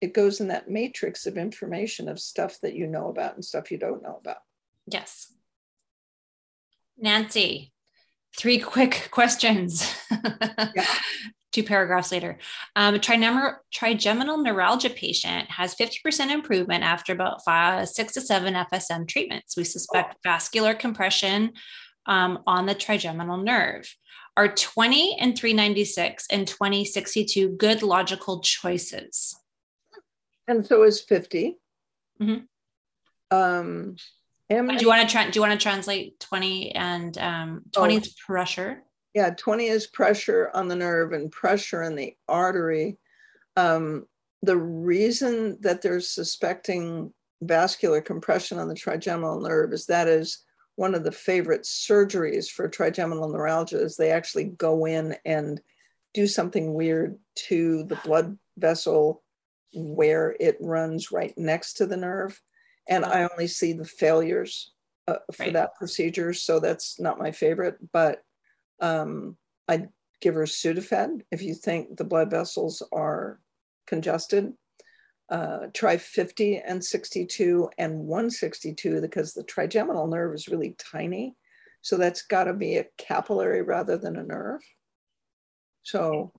It 0.00 0.12
goes 0.14 0.40
in 0.40 0.48
that 0.48 0.68
matrix 0.68 1.26
of 1.26 1.38
information 1.38 2.08
of 2.08 2.20
stuff 2.20 2.58
that 2.62 2.74
you 2.74 2.86
know 2.86 3.08
about 3.08 3.34
and 3.34 3.44
stuff 3.44 3.70
you 3.70 3.78
don't 3.78 4.02
know 4.02 4.18
about. 4.20 4.38
Yes. 4.86 5.32
Nancy, 6.98 7.72
three 8.36 8.58
quick 8.58 9.08
questions. 9.10 9.92
Yeah. 10.74 10.86
Two 11.54 11.62
paragraphs 11.62 12.10
later. 12.10 12.38
Um, 12.74 12.96
a 12.96 12.98
trigeminal 12.98 14.38
neuralgia 14.38 14.90
patient 14.90 15.48
has 15.52 15.76
50% 15.76 16.32
improvement 16.32 16.82
after 16.82 17.12
about 17.12 17.44
five, 17.44 17.88
six 17.88 18.14
to 18.14 18.20
seven 18.20 18.54
FSM 18.54 19.06
treatments. 19.06 19.56
We 19.56 19.62
suspect 19.62 20.14
oh. 20.16 20.18
vascular 20.24 20.74
compression 20.74 21.52
um, 22.06 22.40
on 22.44 22.66
the 22.66 22.74
trigeminal 22.74 23.36
nerve. 23.36 23.88
Are 24.36 24.48
20 24.48 25.16
and 25.20 25.38
396 25.38 26.26
and 26.32 26.48
2062 26.48 27.50
good 27.50 27.84
logical 27.84 28.40
choices? 28.40 29.36
And 30.48 30.66
so 30.66 30.82
is 30.82 31.00
50. 31.02 31.56
Mm-hmm. 32.20 33.36
Um, 33.36 33.94
do 34.50 34.56
you 34.56 34.88
want 34.88 35.08
to 35.08 35.12
tra- 35.16 35.30
do 35.30 35.36
you 35.36 35.40
want 35.40 35.52
to 35.52 35.62
translate 35.62 36.18
20 36.18 36.72
and 36.72 37.16
um, 37.16 37.62
20 37.70 37.98
oh, 37.98 38.00
pressure? 38.26 38.82
Yeah, 39.14 39.30
20 39.30 39.66
is 39.66 39.86
pressure 39.86 40.50
on 40.54 40.68
the 40.68 40.76
nerve 40.76 41.12
and 41.12 41.30
pressure 41.30 41.82
in 41.82 41.94
the 41.94 42.16
artery. 42.28 42.98
Um, 43.56 44.06
the 44.42 44.56
reason 44.56 45.58
that 45.60 45.82
they're 45.82 46.00
suspecting 46.00 47.12
vascular 47.40 48.00
compression 48.00 48.58
on 48.58 48.68
the 48.68 48.74
trigeminal 48.74 49.40
nerve 49.40 49.72
is 49.72 49.86
that 49.86 50.08
is 50.08 50.44
one 50.76 50.94
of 50.94 51.04
the 51.04 51.12
favorite 51.12 51.62
surgeries 51.62 52.50
for 52.50 52.68
trigeminal 52.68 53.28
neuralgia 53.28 53.80
is 53.80 53.96
they 53.96 54.10
actually 54.10 54.44
go 54.44 54.86
in 54.86 55.14
and 55.24 55.60
do 56.12 56.26
something 56.26 56.74
weird 56.74 57.16
to 57.34 57.84
the 57.84 57.96
blood 58.04 58.36
vessel 58.56 59.22
where 59.72 60.36
it 60.40 60.56
runs 60.60 61.12
right 61.12 61.36
next 61.36 61.74
to 61.74 61.86
the 61.86 61.96
nerve 61.96 62.40
and 62.88 63.04
I 63.04 63.28
only 63.30 63.46
see 63.46 63.72
the 63.72 63.84
failures 63.84 64.72
uh, 65.08 65.16
for 65.32 65.44
right. 65.44 65.52
that 65.52 65.74
procedure, 65.76 66.32
so 66.32 66.60
that's 66.60 67.00
not 67.00 67.18
my 67.18 67.30
favorite. 67.30 67.76
But 67.92 68.22
um, 68.80 69.36
I'd 69.68 69.88
give 70.20 70.34
her 70.34 70.44
Sudafed 70.44 71.22
if 71.30 71.42
you 71.42 71.54
think 71.54 71.96
the 71.96 72.04
blood 72.04 72.30
vessels 72.30 72.82
are 72.92 73.40
congested. 73.86 74.52
Uh, 75.30 75.66
try 75.72 75.96
50 75.96 76.58
and 76.58 76.84
62 76.84 77.70
and 77.78 77.98
162 77.98 79.00
because 79.00 79.32
the 79.32 79.42
trigeminal 79.44 80.06
nerve 80.06 80.34
is 80.34 80.48
really 80.48 80.76
tiny. 80.78 81.34
So 81.80 81.96
that's 81.96 82.22
got 82.22 82.44
to 82.44 82.52
be 82.52 82.76
a 82.76 82.86
capillary 82.98 83.62
rather 83.62 83.96
than 83.96 84.16
a 84.16 84.22
nerve. 84.22 84.60
So 85.82 86.32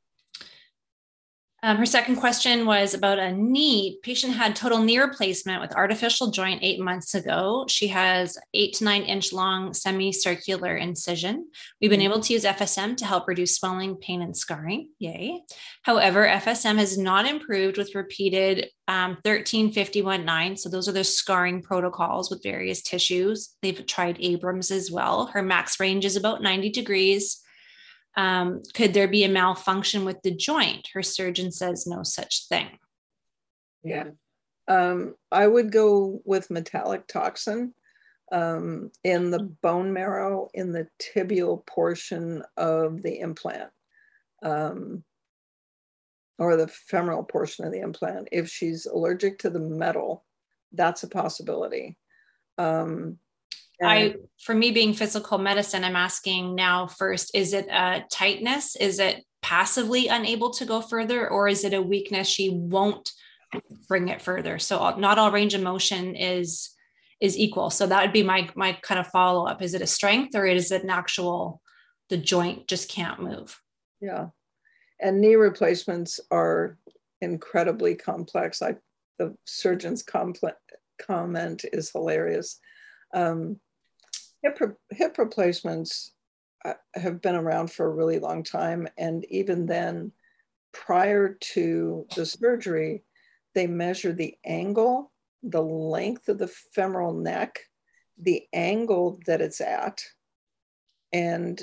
um, 1.66 1.78
her 1.78 1.86
second 1.88 2.18
question 2.18 2.68
was 2.68 2.94
about 2.94 3.18
a 3.18 3.32
knee. 3.32 3.98
Patient 4.04 4.34
had 4.34 4.56
total 4.56 4.78
knee 4.78 5.00
replacement 5.00 5.62
with 5.62 5.76
artificial 5.76 6.30
joint 6.30 6.60
eight 6.62 6.80
months 6.80 7.16
ago. 7.16 7.66
She 7.68 7.88
has 7.88 8.38
eight 8.54 8.76
to 8.76 8.84
nine 8.84 9.02
inch 9.02 9.34
long 9.34 9.74
semicircular 9.74 10.78
incision. 10.78 11.48
We've 11.82 11.90
been 11.90 12.02
mm-hmm. 12.02 12.12
able 12.12 12.22
to 12.22 12.34
use 12.34 12.44
FSM 12.44 12.98
to 12.98 13.06
help 13.06 13.28
reduce 13.28 13.56
swelling, 13.56 13.96
pain, 13.96 14.22
and 14.22 14.38
scarring. 14.38 14.92
Yay. 15.00 15.42
However, 15.82 16.28
FSM 16.28 16.78
has 16.78 17.00
not 17.00 17.26
improved 17.26 17.80
with 17.80 17.96
repeated 17.96 18.70
um, 18.88 19.18
13, 19.24 19.72
51, 19.72 20.24
9. 20.24 20.58
So 20.58 20.70
those 20.70 20.88
are 20.88 20.92
the 20.92 21.04
scarring 21.04 21.64
protocols 21.64 22.30
with 22.30 22.44
various 22.44 22.84
tissues. 22.84 23.56
They've 23.64 23.84
tried 23.88 24.18
Abrams 24.20 24.70
as 24.70 24.92
well. 24.92 25.26
Her 25.26 25.42
max 25.42 25.80
range 25.80 26.06
is 26.06 26.16
about 26.16 26.44
90 26.44 26.70
degrees. 26.70 27.42
Um, 28.18 28.62
could 28.74 28.94
there 28.94 29.08
be 29.08 29.24
a 29.24 29.30
malfunction 29.30 30.06
with 30.06 30.22
the 30.22 30.34
joint? 30.34 30.90
Her 30.94 31.04
surgeon 31.04 31.52
says 31.52 31.86
no 31.86 32.04
such 32.04 32.48
thing. 32.48 32.80
Yeah. 33.84 34.10
Um, 34.68 35.16
I 35.32 35.48
would 35.48 35.72
go 35.72 36.22
with 36.26 36.50
metallic 36.50 37.08
toxin 37.08 37.74
um, 38.32 38.92
in 39.04 39.32
the 39.32 39.44
bone 39.44 39.94
marrow 39.94 40.50
in 40.54 40.72
the 40.72 40.88
tibial 41.00 41.66
portion 41.66 42.42
of 42.58 43.04
the 43.04 43.20
implant 43.20 43.70
um, 44.44 45.04
or 46.40 46.56
the 46.56 46.68
femoral 46.68 47.24
portion 47.24 47.66
of 47.66 47.72
the 47.72 47.82
implant. 47.82 48.30
If 48.32 48.50
she's 48.50 48.86
allergic 48.86 49.40
to 49.40 49.50
the 49.50 49.60
metal, 49.60 50.26
that's 50.72 51.04
a 51.04 51.08
possibility. 51.08 51.98
Um, 52.58 53.20
I, 53.84 54.16
for 54.40 54.56
me 54.56 54.72
being 54.72 54.94
physical 54.94 55.38
medicine, 55.38 55.84
I'm 55.84 55.96
asking 55.96 56.56
now 56.56 56.88
first, 56.88 57.32
is 57.36 57.54
it 57.54 57.68
a 57.68 58.04
tightness? 58.12 58.76
Is 58.76 59.00
it 59.00 59.24
passively 59.42 60.08
unable 60.08 60.52
to 60.52 60.66
go 60.66 60.82
further? 60.82 61.30
Or 61.30 61.48
is 61.48 61.64
it 61.64 61.74
a 61.74 61.82
weakness? 61.82 62.28
She 62.28 62.50
won't 62.50 63.12
bring 63.88 64.08
it 64.08 64.22
further. 64.22 64.60
So 64.60 64.96
not 64.98 65.20
all 65.20 65.32
range 65.32 65.54
of 65.54 65.62
motion 65.62 66.16
is, 66.16 66.70
is 67.22 67.38
equal. 67.38 67.70
So 67.70 67.88
that 67.88 68.02
would 68.02 68.14
be 68.14 68.24
my, 68.24 68.50
my 68.56 68.74
kind 68.82 69.00
of 69.00 69.08
follow 69.08 69.46
up. 69.46 69.62
Is 69.62 69.74
it 69.74 69.82
a 69.82 69.88
strength 69.88 70.36
or 70.36 70.46
is 70.46 70.72
it 70.72 70.84
an 70.84 70.90
actual, 70.90 71.62
the 72.10 72.18
joint 72.18 72.68
just 72.68 72.90
can't 72.90 73.22
move? 73.22 73.60
Yeah. 74.02 74.28
And 75.02 75.22
knee 75.22 75.36
replacements 75.36 76.20
are 76.32 76.78
incredibly 77.22 77.96
complex. 77.96 78.62
I, 78.62 78.76
the 79.20 79.36
surgeon's 79.46 80.04
complex 80.04 80.58
comment 81.02 81.66
is 81.72 81.92
hilarious. 81.92 82.60
Um, 83.14 83.60
hip, 84.46 84.78
hip 84.92 85.18
replacements 85.18 86.12
uh, 86.64 86.74
have 86.94 87.22
been 87.22 87.36
around 87.36 87.72
for 87.72 87.86
a 87.86 87.94
really 87.94 88.20
long 88.20 88.44
time. 88.44 88.88
And 88.98 89.26
even 89.30 89.66
then, 89.66 90.12
prior 90.72 91.38
to 91.54 92.06
the 92.16 92.26
surgery, 92.26 93.04
they 93.54 93.68
measure 93.68 94.14
the 94.14 94.36
angle, 94.46 95.12
the 95.44 95.62
length 95.62 96.28
of 96.28 96.38
the 96.38 96.48
femoral 96.48 97.14
neck, 97.14 97.60
the 98.18 98.44
angle 98.54 99.20
that 99.26 99.42
it's 99.42 99.62
at, 99.62 100.02
and 101.14 101.62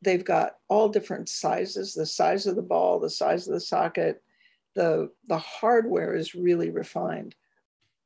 they've 0.00 0.24
got 0.24 0.56
all 0.68 0.88
different 0.88 1.28
sizes 1.28 1.94
the 1.94 2.06
size 2.06 2.46
of 2.46 2.54
the 2.54 2.62
ball, 2.62 3.00
the 3.00 3.10
size 3.10 3.48
of 3.48 3.54
the 3.54 3.60
socket. 3.60 4.22
The, 4.74 5.10
the 5.28 5.38
hardware 5.38 6.14
is 6.14 6.34
really 6.34 6.70
refined. 6.70 7.34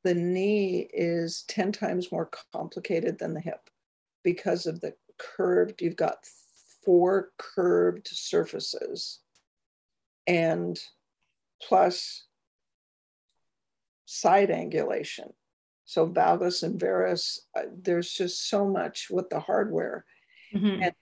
The 0.03 0.15
knee 0.15 0.89
is 0.93 1.43
10 1.47 1.71
times 1.71 2.11
more 2.11 2.29
complicated 2.51 3.19
than 3.19 3.33
the 3.33 3.39
hip 3.39 3.69
because 4.23 4.65
of 4.65 4.81
the 4.81 4.93
curved, 5.17 5.81
you've 5.81 5.95
got 5.95 6.25
four 6.83 7.31
curved 7.37 8.07
surfaces 8.07 9.19
and 10.25 10.79
plus 11.61 12.25
side 14.05 14.49
angulation. 14.49 15.31
So 15.85 16.07
valgus 16.07 16.63
and 16.63 16.79
varus, 16.79 17.47
uh, 17.57 17.63
there's 17.81 18.11
just 18.11 18.49
so 18.49 18.67
much 18.67 19.07
with 19.09 19.29
the 19.29 19.39
hardware. 19.39 20.05
Mm-hmm. 20.53 20.83
And 20.83 20.93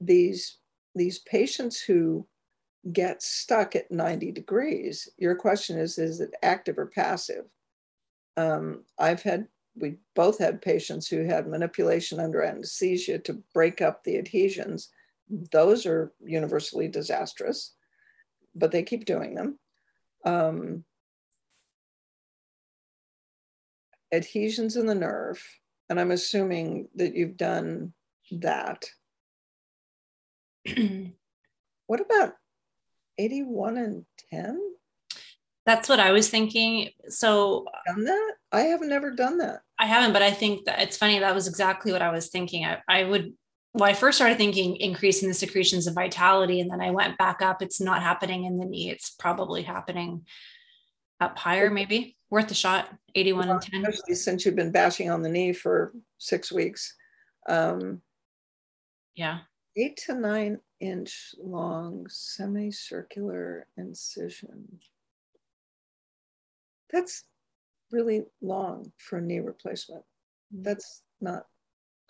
these 0.00 0.56
these 0.94 1.18
patients 1.20 1.80
who 1.80 2.26
get 2.92 3.22
stuck 3.22 3.76
at 3.76 3.90
90 3.90 4.32
degrees, 4.32 5.08
your 5.18 5.34
question 5.34 5.78
is, 5.78 5.98
is 5.98 6.20
it 6.20 6.34
active 6.42 6.78
or 6.78 6.86
passive? 6.86 7.44
Um, 8.36 8.84
I've 8.98 9.22
had, 9.22 9.46
we 9.80 9.96
both 10.14 10.38
had 10.38 10.62
patients 10.62 11.08
who 11.08 11.24
had 11.24 11.48
manipulation 11.48 12.20
under 12.20 12.42
anesthesia 12.42 13.18
to 13.20 13.42
break 13.54 13.80
up 13.80 14.04
the 14.04 14.18
adhesions. 14.18 14.90
Those 15.28 15.86
are 15.86 16.12
universally 16.24 16.88
disastrous, 16.88 17.74
but 18.54 18.70
they 18.70 18.82
keep 18.82 19.04
doing 19.04 19.34
them. 19.34 19.58
Um, 20.24 20.84
adhesions 24.12 24.76
in 24.76 24.86
the 24.86 24.94
nerve, 24.94 25.42
and 25.88 25.98
I'm 25.98 26.10
assuming 26.10 26.88
that 26.96 27.14
you've 27.14 27.36
done 27.36 27.92
that. 28.32 28.84
what 31.86 32.00
about 32.00 32.34
81 33.18 33.76
and 33.76 34.04
10? 34.32 34.60
That's 35.66 35.88
what 35.88 36.00
I 36.00 36.12
was 36.12 36.30
thinking. 36.30 36.90
So 37.08 37.66
done 37.86 38.04
that? 38.04 38.32
I 38.52 38.62
have 38.62 38.80
never 38.80 39.10
done 39.10 39.38
that. 39.38 39.60
I 39.78 39.86
haven't, 39.86 40.12
but 40.12 40.22
I 40.22 40.30
think 40.30 40.64
that 40.64 40.80
it's 40.80 40.96
funny. 40.96 41.18
That 41.18 41.34
was 41.34 41.46
exactly 41.46 41.92
what 41.92 42.02
I 42.02 42.10
was 42.10 42.28
thinking. 42.28 42.64
I, 42.64 42.78
I 42.88 43.04
would 43.04 43.32
well, 43.72 43.88
I 43.88 43.94
first 43.94 44.18
started 44.18 44.36
thinking 44.36 44.76
increasing 44.76 45.28
the 45.28 45.34
secretions 45.34 45.86
of 45.86 45.94
vitality, 45.94 46.60
and 46.60 46.70
then 46.70 46.80
I 46.80 46.90
went 46.90 47.18
back 47.18 47.40
up. 47.40 47.62
It's 47.62 47.80
not 47.80 48.02
happening 48.02 48.44
in 48.44 48.58
the 48.58 48.66
knee. 48.66 48.90
It's 48.90 49.10
probably 49.10 49.62
happening 49.62 50.26
up 51.20 51.38
higher, 51.38 51.70
maybe 51.70 52.16
worth 52.30 52.50
a 52.50 52.54
shot. 52.54 52.88
81 53.14 53.46
well, 53.46 53.56
and 53.56 53.62
10. 53.62 53.86
Especially 53.86 54.14
since 54.14 54.44
you've 54.44 54.56
been 54.56 54.72
bashing 54.72 55.10
on 55.10 55.22
the 55.22 55.28
knee 55.28 55.52
for 55.52 55.92
six 56.18 56.50
weeks. 56.50 56.94
Um, 57.48 58.02
yeah. 59.14 59.40
Eight 59.76 59.96
to 60.06 60.14
nine 60.14 60.58
inch 60.80 61.34
long 61.40 62.06
semicircular 62.08 63.66
incision. 63.76 64.80
That's 66.92 67.24
really 67.90 68.24
long 68.40 68.92
for 68.98 69.18
a 69.18 69.22
knee 69.22 69.40
replacement. 69.40 70.02
Mm-hmm. 70.54 70.62
That's 70.62 71.02
not 71.20 71.46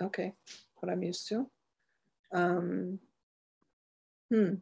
okay, 0.02 0.32
what 0.76 0.90
I'm 0.90 1.02
used 1.02 1.28
to. 1.28 1.46
Um, 2.32 2.98
hmm. 4.30 4.54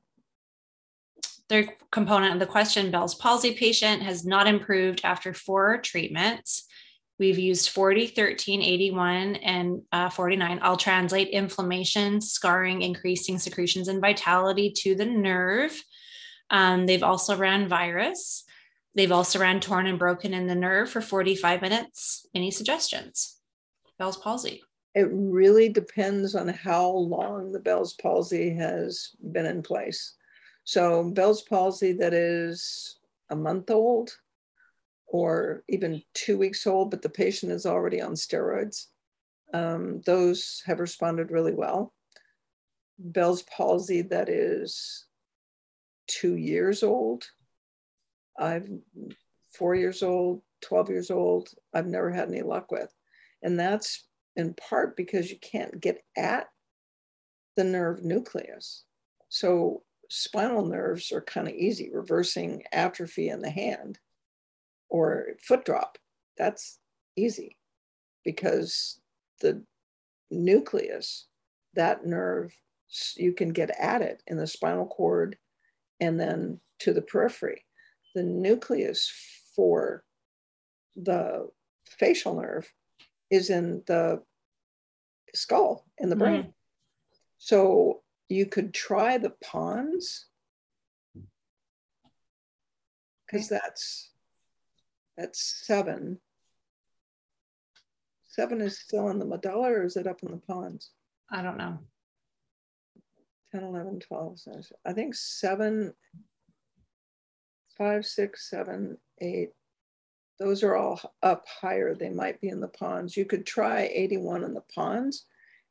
Third 1.49 1.71
component 1.91 2.35
of 2.35 2.41
the 2.41 2.47
question 2.47 2.91
Bell's 2.91 3.15
palsy 3.15 3.55
patient 3.55 4.03
has 4.03 4.27
not 4.27 4.47
improved 4.47 5.01
after 5.05 5.33
four 5.33 5.79
treatments. 5.79 6.67
We've 7.19 7.39
used 7.39 7.71
40, 7.71 8.09
13, 8.09 8.63
81, 8.63 9.37
and 9.37 9.83
uh, 9.91 10.09
49. 10.09 10.61
I'll 10.63 10.77
translate 10.77 11.29
inflammation, 11.29 12.21
scarring, 12.21 12.83
increasing 12.83 13.39
secretions 13.39 13.89
and 13.89 14.01
vitality 14.01 14.73
to 14.79 14.95
the 14.95 15.07
nerve. 15.07 15.83
Um, 16.51 16.87
they've 16.87 17.03
also 17.03 17.37
ran 17.37 17.69
virus. 17.69 18.45
They've 18.95 19.13
also 19.13 19.39
ran 19.39 19.61
torn 19.61 19.87
and 19.87 19.99
broken 19.99 20.35
in 20.35 20.47
the 20.47 20.55
nerve 20.55 20.91
for 20.91 21.01
45 21.01 21.63
minutes. 21.63 22.27
Any 22.35 22.51
suggestions? 22.51 23.37
Bell's 23.99 24.17
palsy. 24.17 24.63
It 24.95 25.09
really 25.13 25.69
depends 25.69 26.35
on 26.35 26.49
how 26.49 26.91
long 26.91 27.53
the 27.53 27.61
Bell's 27.61 27.95
palsy 27.95 28.55
has 28.55 29.11
been 29.33 29.47
in 29.47 29.63
place. 29.63 30.15
So, 30.65 31.11
Bell's 31.11 31.43
palsy 31.43 31.93
that 31.95 32.13
is 32.13 32.99
a 33.31 33.37
month 33.37 33.71
old 33.71 34.11
or 35.09 35.65
even 35.69 36.03
two 36.15 36.37
weeks 36.37 36.67
old, 36.67 36.91
but 36.91 37.03
the 37.03 37.09
patient 37.09 37.51
is 37.53 37.67
already 37.67 38.01
on 38.01 38.13
steroids, 38.13 38.87
um, 39.55 40.03
those 40.05 40.63
have 40.67 40.81
responded 40.81 41.31
really 41.31 41.55
well. 41.55 41.95
Bell's 42.99 43.43
palsy 43.43 44.03
that 44.03 44.29
is 44.29 45.07
two 46.07 46.37
years 46.37 46.83
old 46.83 47.25
I've 48.39 48.69
four 49.53 49.75
years 49.75 50.03
old, 50.03 50.43
12 50.63 50.91
years 50.91 51.11
old, 51.11 51.49
I've 51.75 51.87
never 51.87 52.11
had 52.11 52.29
any 52.29 52.43
luck 52.43 52.71
with. 52.71 52.93
And 53.43 53.59
that's 53.59 54.07
in 54.37 54.55
part 54.55 54.97
because 54.97 55.31
you 55.31 55.39
can't 55.39 55.81
get 55.81 56.03
at 56.17 56.47
the 57.57 57.65
nerve 57.65 58.05
nucleus. 58.05 58.85
So 59.29 59.83
spinal 60.09 60.65
nerves 60.65 61.13
are 61.13 61.21
kind 61.21 61.49
of 61.49 61.55
easy, 61.55 61.91
reversing 61.93 62.63
atrophy 62.73 63.29
in 63.29 63.43
the 63.43 63.51
hand 63.51 63.99
or 64.89 65.35
foot 65.43 65.65
drop. 65.65 65.99
That's 66.37 66.79
easy 67.17 67.57
because 68.25 69.01
the 69.41 69.65
nucleus, 70.31 71.27
that 71.75 72.07
nerve, 72.07 72.55
you 73.17 73.33
can 73.33 73.51
get 73.51 73.71
at 73.79 74.03
it 74.03 74.23
in 74.27 74.37
the 74.37 74.47
spinal 74.47 74.87
cord 74.87 75.37
and 76.01 76.19
then 76.19 76.61
to 76.81 76.93
the 76.93 77.03
periphery 77.03 77.65
the 78.15 78.23
nucleus 78.23 79.13
for 79.55 80.03
the 80.97 81.49
facial 81.87 82.41
nerve 82.41 82.71
is 83.31 83.51
in 83.51 83.83
the 83.87 84.23
skull 85.35 85.87
in 85.99 86.11
the 86.11 86.17
brain. 86.17 86.43
Mm. 86.43 86.53
So 87.39 88.03
you 88.29 88.47
could 88.47 88.75
try 88.75 89.19
the 89.19 89.35
pons 89.43 90.27
because 93.27 93.49
that's 93.49 94.11
that's 95.17 95.41
seven. 95.67 96.19
Seven 98.29 98.61
is 98.61 98.79
still 98.79 99.09
in 99.09 99.19
the 99.19 99.25
medulla 99.25 99.71
or 99.71 99.85
is 99.85 99.97
it 99.97 100.07
up 100.07 100.23
in 100.23 100.31
the 100.31 100.39
pons? 100.39 100.91
I 101.31 101.43
don't 101.43 101.59
know. 101.59 101.79
10, 103.53 103.65
11, 103.65 104.01
12. 104.01 104.39
I 104.87 104.93
think 104.93 105.15
seven 105.15 105.93
five, 107.79 108.05
six, 108.05 108.51
seven, 108.51 108.99
eight. 109.21 109.51
Those 110.39 110.63
are 110.63 110.77
all 110.77 111.01
up 111.23 111.45
higher. 111.61 111.95
They 111.95 112.11
might 112.11 112.41
be 112.41 112.49
in 112.49 112.61
the 112.61 112.69
pons. 112.69 113.17
You 113.17 113.25
could 113.25 113.47
try 113.47 113.91
81 113.93 114.45
in 114.45 114.55
the 114.55 114.63
pons 114.75 115.25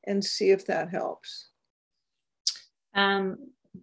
and 0.05 0.23
see 0.23 0.51
if 0.51 0.65
that 0.65 0.89
helps. 0.89 1.49
Um, 2.93 3.37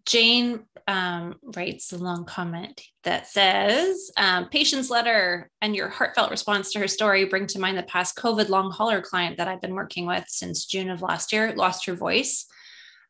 Jane 0.07 0.65
um, 0.89 1.37
writes 1.57 1.93
a 1.93 1.99
long 1.99 2.25
comment 2.25 2.83
that 3.05 3.29
says, 3.29 4.11
um, 4.17 4.49
patient's 4.49 4.91
letter 4.91 5.51
and 5.63 5.77
your 5.77 5.89
heartfelt 5.89 6.31
response 6.31 6.73
to 6.73 6.81
her 6.81 6.89
story 6.89 7.25
bring 7.25 7.47
to 7.47 7.59
mind 7.59 7.79
the 7.79 7.85
past 7.85 8.17
COVID 8.17 8.49
long 8.49 8.71
hauler 8.71 9.01
client 9.01 9.37
that 9.39 9.49
I've 9.49 9.61
been 9.61 9.75
working 9.75 10.07
with 10.07 10.25
since 10.27 10.67
June 10.67 10.91
of 10.91 11.01
last 11.01 11.33
year, 11.33 11.55
lost 11.55 11.87
her 11.87 11.95
voice 11.95 12.47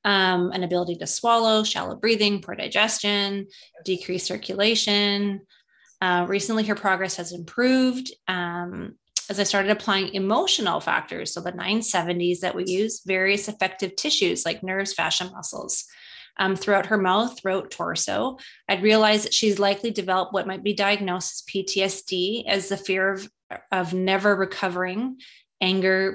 um, 0.05 0.53
an 0.53 0.63
ability 0.63 0.97
to 0.97 1.07
swallow, 1.07 1.65
shallow 1.65 1.97
breathing, 1.97 2.41
poor 2.41 2.55
digestion, 2.55 3.47
decreased 3.85 4.27
circulation. 4.27 5.41
Uh, 6.01 6.27
recently, 6.29 6.65
her 6.65 6.75
progress 6.75 7.17
has 7.17 7.33
improved 7.33 8.13
um, 8.29 8.97
as 9.31 9.41
I 9.41 9.45
started 9.45 9.71
applying 9.71 10.15
emotional 10.15 10.81
factors. 10.81 11.33
So, 11.33 11.41
the 11.41 11.53
970s 11.53 12.41
that 12.41 12.55
we 12.55 12.67
use, 12.67 13.03
various 13.07 13.49
effective 13.49 13.97
tissues 13.97 14.45
like 14.45 14.63
nerves, 14.63 14.93
fascia, 14.93 15.31
muscles. 15.31 15.85
Um, 16.37 16.57
throughout 16.57 16.87
her 16.87 16.99
mouth, 16.99 17.41
throat, 17.41 17.71
torso, 17.71 18.39
I'd 18.69 18.83
realized 18.83 19.25
that 19.25 19.33
she's 19.33 19.61
likely 19.61 19.93
developed 19.93 20.33
what 20.33 20.49
might 20.49 20.65
be 20.65 20.75
diagnosed 20.75 21.33
as 21.33 21.55
PTSD 21.55 22.49
as 22.49 22.69
the 22.69 22.77
fear 22.77 23.13
of, 23.13 23.29
of 23.71 23.95
never 23.95 24.35
recovering 24.35 25.19
anger, 25.61 26.13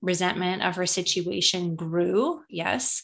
resentment 0.00 0.62
of 0.62 0.76
her 0.76 0.86
situation 0.86 1.74
grew. 1.74 2.42
Yes 2.48 3.02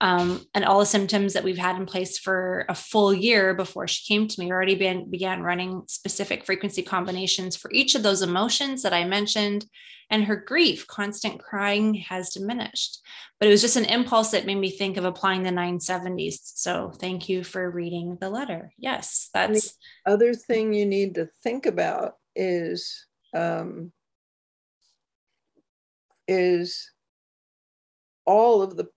um, 0.00 0.44
and 0.54 0.64
all 0.64 0.80
the 0.80 0.86
symptoms 0.86 1.32
that 1.32 1.44
we've 1.44 1.56
had 1.56 1.76
in 1.76 1.86
place 1.86 2.18
for 2.18 2.66
a 2.68 2.74
full 2.74 3.14
year 3.14 3.54
before 3.54 3.88
she 3.88 4.12
came 4.12 4.28
to 4.28 4.40
me 4.40 4.50
already 4.50 4.74
been, 4.74 5.10
began 5.10 5.42
running 5.42 5.82
specific 5.86 6.44
frequency 6.44 6.82
combinations 6.82 7.56
for 7.56 7.70
each 7.72 7.94
of 7.94 8.02
those 8.02 8.20
emotions 8.20 8.82
that 8.82 8.92
I 8.92 9.04
mentioned. 9.04 9.64
And 10.10 10.24
her 10.24 10.36
grief, 10.36 10.86
constant 10.86 11.42
crying, 11.42 11.94
has 11.94 12.30
diminished. 12.30 13.00
But 13.40 13.48
it 13.48 13.50
was 13.50 13.62
just 13.62 13.76
an 13.76 13.86
impulse 13.86 14.30
that 14.30 14.46
made 14.46 14.58
me 14.58 14.70
think 14.70 14.98
of 14.98 15.04
applying 15.04 15.42
the 15.42 15.50
970s. 15.50 16.36
So 16.54 16.92
thank 17.00 17.28
you 17.28 17.42
for 17.42 17.68
reading 17.68 18.18
the 18.20 18.30
letter. 18.30 18.72
Yes, 18.78 19.30
that's. 19.34 19.76
The 20.04 20.12
other 20.12 20.34
thing 20.34 20.74
you 20.74 20.86
need 20.86 21.16
to 21.16 21.28
think 21.42 21.66
about 21.66 22.12
is 22.36 23.06
um, 23.34 23.92
is 26.28 26.90
all 28.26 28.62
of 28.62 28.76
the 28.76 28.88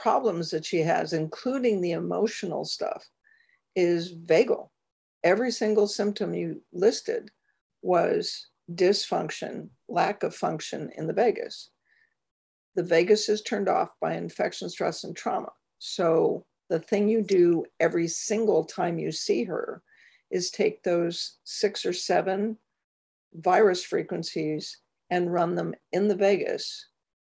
problems 0.00 0.50
that 0.50 0.64
she 0.64 0.78
has, 0.78 1.12
including 1.12 1.80
the 1.80 1.92
emotional 1.92 2.64
stuff, 2.64 3.06
is 3.76 4.14
vagal. 4.14 4.68
Every 5.22 5.50
single 5.50 5.86
symptom 5.86 6.32
you 6.34 6.62
listed 6.72 7.30
was 7.82 8.48
dysfunction, 8.72 9.68
lack 9.88 10.22
of 10.22 10.34
function 10.34 10.90
in 10.96 11.06
the 11.06 11.12
vagus. 11.12 11.70
The 12.76 12.82
vagus 12.82 13.28
is 13.28 13.42
turned 13.42 13.68
off 13.68 13.90
by 14.00 14.14
infection, 14.14 14.70
stress, 14.70 15.04
and 15.04 15.14
trauma. 15.14 15.50
So 15.78 16.46
the 16.70 16.78
thing 16.78 17.08
you 17.08 17.22
do 17.22 17.64
every 17.78 18.08
single 18.08 18.64
time 18.64 18.98
you 18.98 19.12
see 19.12 19.44
her 19.44 19.82
is 20.30 20.50
take 20.50 20.82
those 20.82 21.36
six 21.44 21.84
or 21.84 21.92
seven 21.92 22.56
virus 23.34 23.84
frequencies 23.84 24.78
and 25.10 25.32
run 25.32 25.56
them 25.56 25.74
in 25.92 26.08
the 26.08 26.16
vagus 26.16 26.86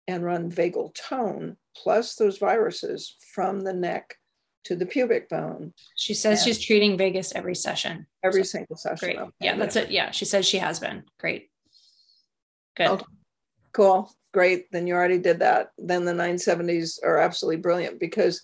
and 0.08 0.24
run 0.24 0.50
vagal 0.50 0.96
tone 0.96 1.58
plus 1.76 2.16
those 2.16 2.38
viruses 2.38 3.16
from 3.34 3.62
the 3.62 3.74
neck 3.74 4.18
to 4.66 4.76
the 4.76 4.86
pubic 4.86 5.30
bone. 5.30 5.74
She 5.96 6.14
says 6.14 6.44
she's 6.44 6.60
treating 6.60 6.98
vagus 6.98 7.32
every 7.36 7.56
session. 7.56 8.08
Every 8.24 8.44
so, 8.44 8.58
single 8.58 8.76
session. 8.76 9.16
Great. 9.16 9.30
Yeah, 9.40 9.56
that's 9.58 9.76
it. 9.76 9.92
Yeah, 9.92 10.12
she 10.12 10.26
says 10.26 10.46
she 10.46 10.58
has 10.58 10.80
been. 10.80 11.04
Great. 11.20 11.50
Good. 12.76 12.88
Okay. 12.88 13.06
Cool. 13.74 14.12
Great. 14.34 14.72
Then 14.72 14.88
you 14.88 14.96
already 14.96 15.20
did 15.20 15.40
that. 15.40 15.72
Then 15.78 16.04
the 16.04 16.14
970s 16.14 16.98
are 17.04 17.18
absolutely 17.18 17.62
brilliant 17.62 18.00
because 18.00 18.44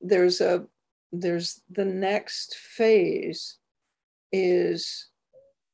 there's 0.00 0.40
a 0.40 0.64
there's 1.10 1.60
the 1.70 1.84
next 1.84 2.56
phase 2.56 3.56
is 4.30 5.08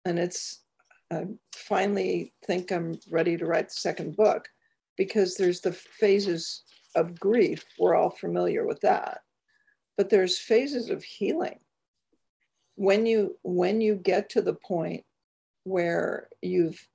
and 0.04 0.18
it's 0.18 0.62
I 1.10 1.26
finally 1.54 2.32
think 2.46 2.70
I'm 2.70 2.98
ready 3.10 3.36
to 3.36 3.46
write 3.46 3.68
the 3.68 3.74
second 3.74 4.16
book 4.16 4.48
because 4.96 5.36
there's 5.36 5.60
the 5.60 5.72
phases 5.72 6.62
of 6.94 7.18
grief. 7.18 7.64
We're 7.78 7.94
all 7.94 8.10
familiar 8.10 8.66
with 8.66 8.80
that. 8.80 9.20
But 9.96 10.10
there's 10.10 10.38
phases 10.38 10.90
of 10.90 11.02
healing. 11.04 11.58
When 12.76 13.06
you 13.06 13.38
when 13.42 13.80
you 13.80 13.94
get 13.94 14.30
to 14.30 14.42
the 14.42 14.54
point 14.54 15.04
where 15.62 16.28
you've 16.42 16.86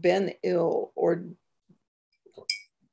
been 0.00 0.32
ill 0.44 0.92
or 0.94 1.24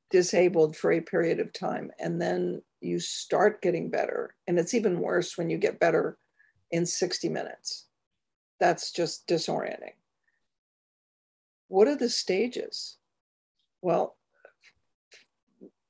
disabled 0.09 0.75
for 0.75 0.91
a 0.91 1.01
period 1.01 1.39
of 1.39 1.53
time 1.53 1.91
and 1.99 2.19
then 2.19 2.63
you 2.81 2.99
start 2.99 3.61
getting 3.61 3.91
better 3.91 4.33
and 4.47 4.57
it's 4.57 4.73
even 4.73 4.99
worse 4.99 5.37
when 5.37 5.51
you 5.51 5.57
get 5.57 5.79
better 5.79 6.17
in 6.71 6.85
60 6.85 7.29
minutes. 7.29 7.85
That's 8.59 8.91
just 8.91 9.27
disorienting. 9.27 9.93
What 11.67 11.87
are 11.87 11.95
the 11.95 12.09
stages? 12.09 12.97
Well 13.83 14.17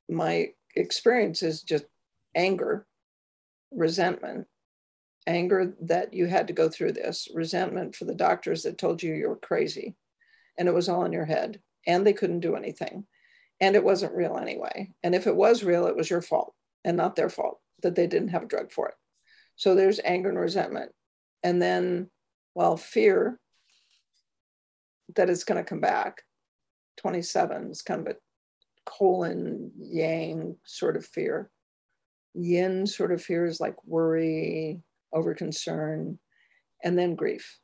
my 0.10 0.49
experience 0.76 1.43
is 1.43 1.62
just 1.62 1.86
anger 2.36 2.86
resentment, 3.72 4.47
anger 5.28 5.74
that 5.82 6.14
you 6.14 6.26
had 6.26 6.47
to 6.47 6.53
go 6.53 6.70
through 6.70 6.93
this, 6.93 7.28
resentment 7.34 7.95
for 7.95 8.05
the 8.05 8.16
doctors 8.16 8.64
that 8.64 8.78
told 8.78 9.03
you 9.03 9.14
you 9.14 9.30
were 9.30 9.36
crazy 9.36 9.95
and 10.57 10.68
it 10.68 10.74
was 10.74 10.89
all 10.89 11.05
in 11.05 11.14
your 11.14 11.26
head 11.26 11.62
and 11.86 12.05
they 12.05 12.14
couldn't 12.14 12.39
do 12.39 12.55
anything 12.55 13.05
and 13.62 13.76
it 13.76 13.84
wasn't 13.84 14.16
real 14.16 14.38
anyway. 14.38 14.91
And 15.03 15.14
if 15.14 15.28
it 15.28 15.36
was 15.36 15.64
real, 15.64 15.88
it 15.88 15.95
was 15.95 16.10
your 16.10 16.22
fault 16.22 16.53
and 16.84 16.95
not 16.97 17.16
their 17.16 17.30
fault 17.30 17.60
that 17.82 17.95
they 17.95 18.07
didn't 18.07 18.30
have 18.30 18.43
a 18.43 18.47
drug 18.47 18.72
for 18.72 18.88
it. 18.88 18.95
So 19.55 19.76
there's 19.76 19.99
anger 20.03 20.30
and 20.30 20.39
resentment. 20.39 20.91
And 21.43 21.62
then, 21.62 22.10
well, 22.55 22.78
fear 22.78 23.39
that 25.16 25.30
it's 25.30 25.43
going 25.43 25.64
to 25.64 25.68
come 25.68 25.82
back. 25.82 26.24
27 26.97 27.72
is 27.72 27.82
kind 27.82 28.01
of 28.01 28.16
a 28.16 28.18
colon 28.90 29.72
yang 29.78 30.56
sort 30.66 30.98
of 30.98 31.06
fear. 31.06 31.50
Yin 32.34 32.88
sort 32.88 33.12
of 33.12 33.22
fears 33.22 33.60
like 33.60 33.76
worry, 33.86 34.82
over 35.14 35.34
concern, 35.34 36.18
and 36.84 36.98
then 36.98 37.16
grief. 37.16 37.60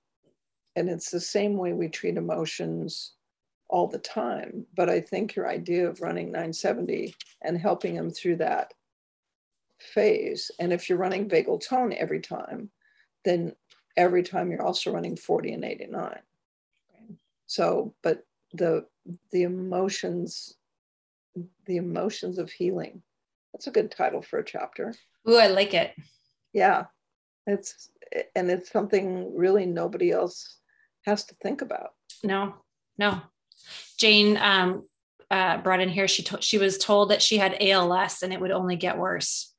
And 0.75 0.89
it's 0.89 1.09
the 1.09 1.19
same 1.19 1.57
way 1.57 1.73
we 1.73 1.87
treat 1.87 2.17
emotions 2.17 3.13
all 3.69 3.87
the 3.87 3.99
time. 3.99 4.65
But 4.75 4.89
I 4.89 5.01
think 5.01 5.35
your 5.35 5.49
idea 5.49 5.89
of 5.89 6.01
running 6.01 6.27
970 6.27 7.15
and 7.41 7.57
helping 7.57 7.95
them 7.95 8.11
through 8.11 8.37
that 8.37 8.73
phase, 9.79 10.51
and 10.59 10.71
if 10.71 10.89
you're 10.89 10.97
running 10.97 11.29
vagal 11.29 11.67
tone 11.67 11.93
every 11.93 12.19
time, 12.19 12.69
then 13.23 13.55
every 13.97 14.23
time 14.23 14.51
you're 14.51 14.65
also 14.65 14.91
running 14.91 15.15
40 15.15 15.53
and 15.53 15.65
89. 15.65 16.19
So, 17.47 17.93
but 18.03 18.25
the 18.53 18.85
the 19.31 19.43
emotions, 19.43 20.55
the 21.65 21.77
emotions 21.77 22.37
of 22.37 22.51
healing 22.51 23.01
that's 23.55 23.67
a 23.67 23.71
good 23.71 23.89
title 23.89 24.21
for 24.21 24.39
a 24.39 24.43
chapter. 24.43 24.93
Ooh, 25.29 25.37
I 25.37 25.47
like 25.47 25.73
it. 25.73 25.93
Yeah. 26.51 26.87
It's 27.47 27.89
and 28.35 28.51
it's 28.51 28.69
something 28.69 29.33
really 29.33 29.65
nobody 29.65 30.11
else 30.11 30.57
has 31.05 31.23
to 31.25 31.35
think 31.41 31.61
about. 31.61 31.91
No, 32.21 32.55
no. 32.97 33.21
Jane 33.97 34.35
um, 34.35 34.83
uh, 35.31 35.59
brought 35.59 35.79
in 35.79 35.87
here. 35.87 36.09
She 36.09 36.23
to- 36.23 36.41
she 36.41 36.57
was 36.57 36.77
told 36.77 37.11
that 37.11 37.21
she 37.21 37.37
had 37.37 37.55
ALS 37.61 38.23
and 38.23 38.33
it 38.33 38.41
would 38.41 38.51
only 38.51 38.75
get 38.75 38.97
worse. 38.97 39.53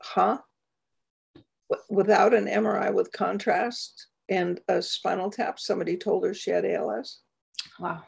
Huh? 0.00 0.38
Without 1.90 2.32
an 2.32 2.46
MRI 2.46 2.94
with 2.94 3.12
contrast 3.12 4.06
and 4.30 4.58
a 4.68 4.80
spinal 4.80 5.30
tap, 5.30 5.60
somebody 5.60 5.98
told 5.98 6.24
her 6.24 6.32
she 6.32 6.50
had 6.50 6.64
ALS. 6.64 7.20
Wow. 7.78 8.04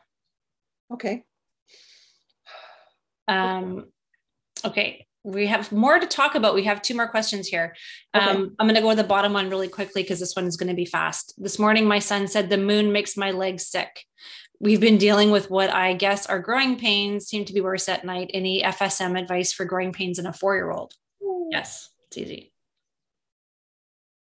Okay. 0.93 1.25
Um, 3.27 3.87
okay, 4.65 5.07
we 5.23 5.47
have 5.47 5.71
more 5.71 5.99
to 5.99 6.07
talk 6.07 6.35
about. 6.35 6.55
We 6.55 6.65
have 6.65 6.81
two 6.81 6.95
more 6.95 7.09
questions 7.09 7.47
here. 7.47 7.77
Okay. 8.15 8.25
Um, 8.25 8.57
I'm 8.59 8.67
going 8.67 8.77
to 8.77 8.81
go 8.81 8.89
with 8.89 8.97
the 8.97 9.05
bottom 9.05 9.35
one 9.35 9.51
really 9.51 9.69
quickly 9.69 10.03
because 10.03 10.21
this 10.21 10.35
one 10.35 10.47
is 10.47 10.57
going 10.57 10.71
to 10.71 10.75
be 10.75 10.87
fast. 10.87 11.35
This 11.37 11.59
morning, 11.59 11.87
my 11.87 11.99
son 11.99 12.27
said, 12.27 12.49
The 12.49 12.57
moon 12.57 12.93
makes 12.93 13.17
my 13.17 13.31
legs 13.31 13.67
sick. 13.67 14.05
We've 14.61 14.81
been 14.81 14.99
dealing 14.99 15.31
with 15.31 15.51
what 15.51 15.71
I 15.71 15.93
guess 15.93 16.27
are 16.27 16.41
growing 16.41 16.79
pains, 16.79 17.27
seem 17.27 17.45
to 17.45 17.53
be 17.53 17.61
worse 17.61 17.89
at 17.89 18.05
night. 18.05 18.31
Any 18.35 18.63
FSM 18.63 19.21
advice 19.21 19.53
for 19.53 19.65
growing 19.65 19.93
pains 19.93 20.19
in 20.19 20.27
a 20.27 20.33
four 20.33 20.57
year 20.57 20.71
old? 20.71 20.95
Yes, 21.51 21.91
it's 22.09 22.19
easy. 22.19 22.53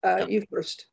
Uh, 0.03 0.26
you 0.28 0.43
first 0.49 0.86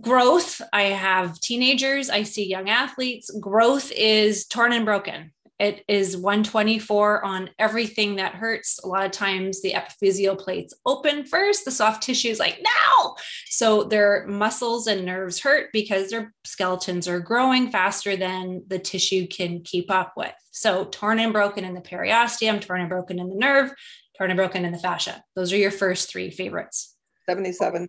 growth 0.00 0.60
i 0.72 0.84
have 0.84 1.38
teenagers 1.40 2.10
i 2.10 2.22
see 2.22 2.46
young 2.46 2.68
athletes 2.68 3.30
growth 3.40 3.92
is 3.92 4.46
torn 4.46 4.72
and 4.72 4.84
broken 4.84 5.32
it 5.58 5.84
is 5.88 6.16
124 6.16 7.24
on 7.24 7.50
everything 7.58 8.16
that 8.16 8.34
hurts. 8.34 8.78
A 8.84 8.88
lot 8.88 9.06
of 9.06 9.10
times 9.10 9.62
the 9.62 9.72
epiphyseal 9.72 10.38
plates 10.38 10.74
open 10.84 11.24
first. 11.24 11.64
The 11.64 11.70
soft 11.70 12.02
tissue 12.02 12.28
is 12.28 12.38
like, 12.38 12.60
no. 12.62 13.16
So 13.46 13.84
their 13.84 14.26
muscles 14.26 14.86
and 14.86 15.06
nerves 15.06 15.40
hurt 15.40 15.70
because 15.72 16.10
their 16.10 16.34
skeletons 16.44 17.08
are 17.08 17.20
growing 17.20 17.70
faster 17.70 18.16
than 18.16 18.64
the 18.66 18.78
tissue 18.78 19.26
can 19.28 19.62
keep 19.62 19.90
up 19.90 20.12
with. 20.16 20.34
So 20.50 20.86
torn 20.86 21.20
and 21.20 21.32
broken 21.32 21.64
in 21.64 21.74
the 21.74 21.80
periosteum, 21.80 22.60
torn 22.60 22.80
and 22.80 22.90
broken 22.90 23.18
in 23.18 23.30
the 23.30 23.36
nerve, 23.36 23.72
torn 24.18 24.30
and 24.30 24.36
broken 24.36 24.66
in 24.66 24.72
the 24.72 24.78
fascia. 24.78 25.24
Those 25.34 25.52
are 25.54 25.58
your 25.58 25.70
first 25.70 26.10
three 26.10 26.30
favorites. 26.30 26.94
77. 27.24 27.88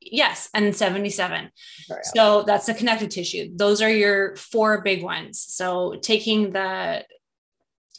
Yes, 0.00 0.48
and 0.54 0.74
77. 0.74 1.50
So 2.14 2.42
that's 2.42 2.66
the 2.66 2.74
connective 2.74 3.08
tissue. 3.08 3.50
Those 3.54 3.82
are 3.82 3.90
your 3.90 4.36
four 4.36 4.82
big 4.82 5.02
ones. 5.02 5.44
So 5.48 5.96
taking 6.00 6.52
the 6.52 7.04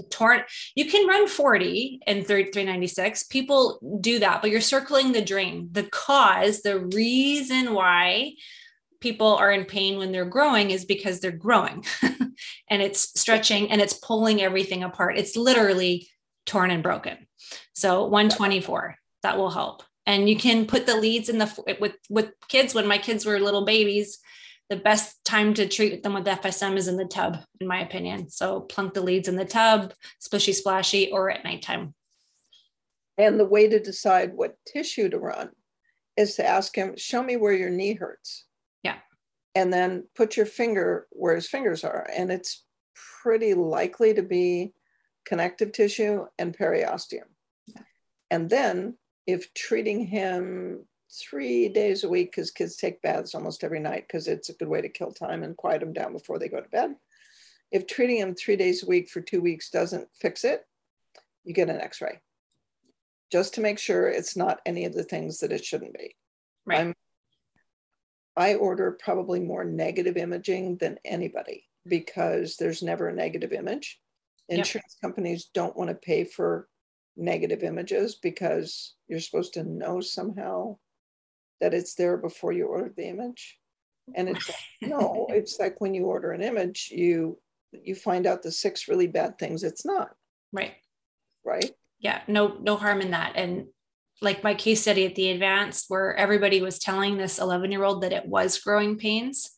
torn, 0.09 0.41
you 0.75 0.85
can 0.85 1.07
run 1.07 1.27
40 1.27 2.01
and 2.07 2.25
396. 2.25 3.23
People 3.23 3.99
do 4.01 4.19
that, 4.19 4.41
but 4.41 4.49
you're 4.49 4.61
circling 4.61 5.11
the 5.11 5.21
drain. 5.21 5.69
The 5.71 5.83
cause, 5.83 6.61
the 6.61 6.79
reason 6.79 7.73
why 7.73 8.33
people 9.01 9.35
are 9.35 9.51
in 9.51 9.65
pain 9.65 9.97
when 9.97 10.11
they're 10.11 10.25
growing 10.25 10.71
is 10.71 10.85
because 10.85 11.19
they're 11.19 11.31
growing 11.31 11.85
and 12.69 12.81
it's 12.81 13.19
stretching 13.19 13.71
and 13.71 13.81
it's 13.81 13.93
pulling 13.93 14.41
everything 14.41 14.83
apart. 14.83 15.17
It's 15.17 15.35
literally 15.35 16.09
torn 16.45 16.71
and 16.71 16.83
broken. 16.83 17.17
So 17.73 18.05
124, 18.05 18.95
that 19.23 19.37
will 19.37 19.49
help 19.49 19.83
and 20.09 20.27
you 20.27 20.35
can 20.35 20.65
put 20.65 20.87
the 20.87 20.97
leads 20.97 21.29
in 21.29 21.37
the 21.37 21.77
with 21.79 21.95
with 22.09 22.31
kids 22.47 22.73
when 22.73 22.87
my 22.87 22.97
kids 22.97 23.25
were 23.25 23.39
little 23.39 23.63
babies 23.63 24.19
the 24.69 24.75
best 24.75 25.23
time 25.23 25.53
to 25.53 25.67
treat 25.67 26.03
them 26.03 26.13
with 26.13 26.25
fsm 26.25 26.77
is 26.77 26.87
in 26.87 26.97
the 26.97 27.05
tub 27.05 27.37
in 27.59 27.67
my 27.67 27.81
opinion. 27.81 28.29
So 28.29 28.61
plunk 28.61 28.93
the 28.93 29.01
leads 29.01 29.27
in 29.27 29.35
the 29.35 29.45
tub 29.45 29.93
splishy 30.21 30.53
splashy 30.53 31.09
or 31.11 31.29
at 31.29 31.43
nighttime. 31.43 31.95
And 33.17 33.39
the 33.39 33.45
way 33.45 33.67
to 33.67 33.79
decide 33.79 34.33
what 34.33 34.55
tissue 34.65 35.09
to 35.09 35.17
run 35.17 35.49
is 36.15 36.35
to 36.35 36.45
ask 36.45 36.75
him 36.75 36.95
show 36.97 37.23
me 37.23 37.35
where 37.35 37.53
your 37.53 37.69
knee 37.69 37.95
hurts. 37.95 38.45
Yeah. 38.83 38.97
And 39.55 39.73
then 39.73 40.07
put 40.15 40.37
your 40.37 40.45
finger 40.45 41.07
where 41.11 41.35
his 41.35 41.49
fingers 41.49 41.83
are. 41.83 42.07
And 42.15 42.31
it's 42.31 42.63
pretty 43.21 43.55
likely 43.55 44.13
to 44.13 44.21
be 44.21 44.73
connective 45.25 45.71
tissue 45.71 46.25
and 46.37 46.57
periosteum. 46.57 47.27
Yeah. 47.67 47.81
and 48.31 48.49
then 48.49 48.97
if 49.29 49.53
treating 49.53 50.05
him 50.05 50.85
three 51.11 51.69
days 51.69 52.03
a 52.03 52.09
week, 52.09 52.31
because 52.31 52.51
kids 52.51 52.75
take 52.75 53.01
baths 53.01 53.35
almost 53.35 53.63
every 53.63 53.79
night 53.79 54.05
because 54.07 54.27
it's 54.27 54.49
a 54.49 54.53
good 54.53 54.67
way 54.67 54.81
to 54.81 54.89
kill 54.89 55.11
time 55.11 55.43
and 55.43 55.57
quiet 55.57 55.81
them 55.81 55.93
down 55.93 56.13
before 56.13 56.39
they 56.39 56.49
go 56.49 56.61
to 56.61 56.69
bed. 56.69 56.95
If 57.71 57.85
treating 57.85 58.17
him 58.17 58.33
three 58.33 58.55
days 58.55 58.83
a 58.83 58.87
week 58.87 59.09
for 59.09 59.21
two 59.21 59.41
weeks 59.41 59.69
doesn't 59.69 60.07
fix 60.19 60.43
it, 60.43 60.65
you 61.43 61.53
get 61.53 61.69
an 61.69 61.79
x 61.79 62.01
ray 62.01 62.19
just 63.31 63.53
to 63.53 63.61
make 63.61 63.77
sure 63.77 64.07
it's 64.07 64.35
not 64.35 64.59
any 64.65 64.85
of 64.85 64.93
the 64.93 65.03
things 65.03 65.39
that 65.39 65.51
it 65.51 65.63
shouldn't 65.63 65.93
be. 65.93 66.15
Right. 66.65 66.79
I'm, 66.79 66.93
I 68.35 68.55
order 68.55 68.97
probably 69.03 69.39
more 69.39 69.63
negative 69.63 70.17
imaging 70.17 70.77
than 70.77 70.97
anybody 71.05 71.65
because 71.85 72.55
there's 72.57 72.81
never 72.81 73.07
a 73.07 73.13
negative 73.13 73.53
image. 73.53 73.99
Insurance 74.47 74.95
yep. 74.95 75.01
companies 75.01 75.49
don't 75.53 75.77
want 75.77 75.89
to 75.89 75.95
pay 75.95 76.23
for 76.23 76.67
negative 77.19 77.63
images 77.63 78.15
because 78.15 78.95
you're 79.07 79.19
supposed 79.19 79.53
to 79.53 79.63
know 79.63 80.01
somehow 80.01 80.77
that 81.61 81.73
it's 81.73 81.95
there 81.95 82.17
before 82.17 82.51
you 82.51 82.67
order 82.67 82.91
the 82.95 83.07
image. 83.07 83.57
And 84.15 84.29
it's 84.29 84.49
like, 84.49 84.89
no, 84.89 85.27
it's 85.29 85.59
like 85.59 85.79
when 85.81 85.93
you 85.93 86.05
order 86.05 86.31
an 86.31 86.41
image, 86.41 86.89
you 86.91 87.39
you 87.71 87.93
find 87.93 88.25
out 88.25 88.41
the 88.41 88.51
six 88.51 88.87
really 88.87 89.05
bad 89.05 89.37
things, 89.37 89.63
it's 89.63 89.85
not. 89.85 90.09
Right. 90.51 90.73
Right. 91.45 91.71
Yeah. 91.99 92.21
No, 92.27 92.57
no 92.59 92.77
harm 92.77 93.01
in 93.01 93.11
that. 93.11 93.33
And 93.35 93.67
like 94.21 94.43
my 94.43 94.55
case 94.55 94.81
study 94.81 95.05
at 95.05 95.15
the 95.15 95.29
advanced, 95.29 95.85
where 95.87 96.15
everybody 96.15 96.61
was 96.61 96.79
telling 96.79 97.17
this 97.17 97.37
11 97.37 97.71
year 97.71 97.83
old 97.83 98.01
that 98.01 98.13
it 98.13 98.25
was 98.25 98.57
growing 98.57 98.97
pains 98.97 99.51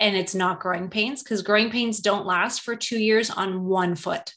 and 0.00 0.16
it's 0.16 0.34
not 0.34 0.60
growing 0.60 0.88
pains 0.88 1.22
because 1.22 1.42
growing 1.42 1.70
pains 1.70 2.00
don't 2.00 2.26
last 2.26 2.62
for 2.62 2.74
two 2.74 2.98
years 2.98 3.30
on 3.30 3.66
one 3.66 3.94
foot. 3.94 4.34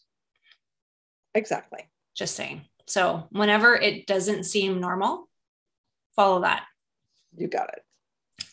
Exactly. 1.33 1.89
Just 2.15 2.35
saying. 2.35 2.61
So 2.85 3.27
whenever 3.31 3.75
it 3.75 4.07
doesn't 4.07 4.43
seem 4.43 4.79
normal, 4.79 5.29
follow 6.15 6.41
that. 6.41 6.65
You 7.35 7.47
got 7.47 7.69
it. 7.69 7.83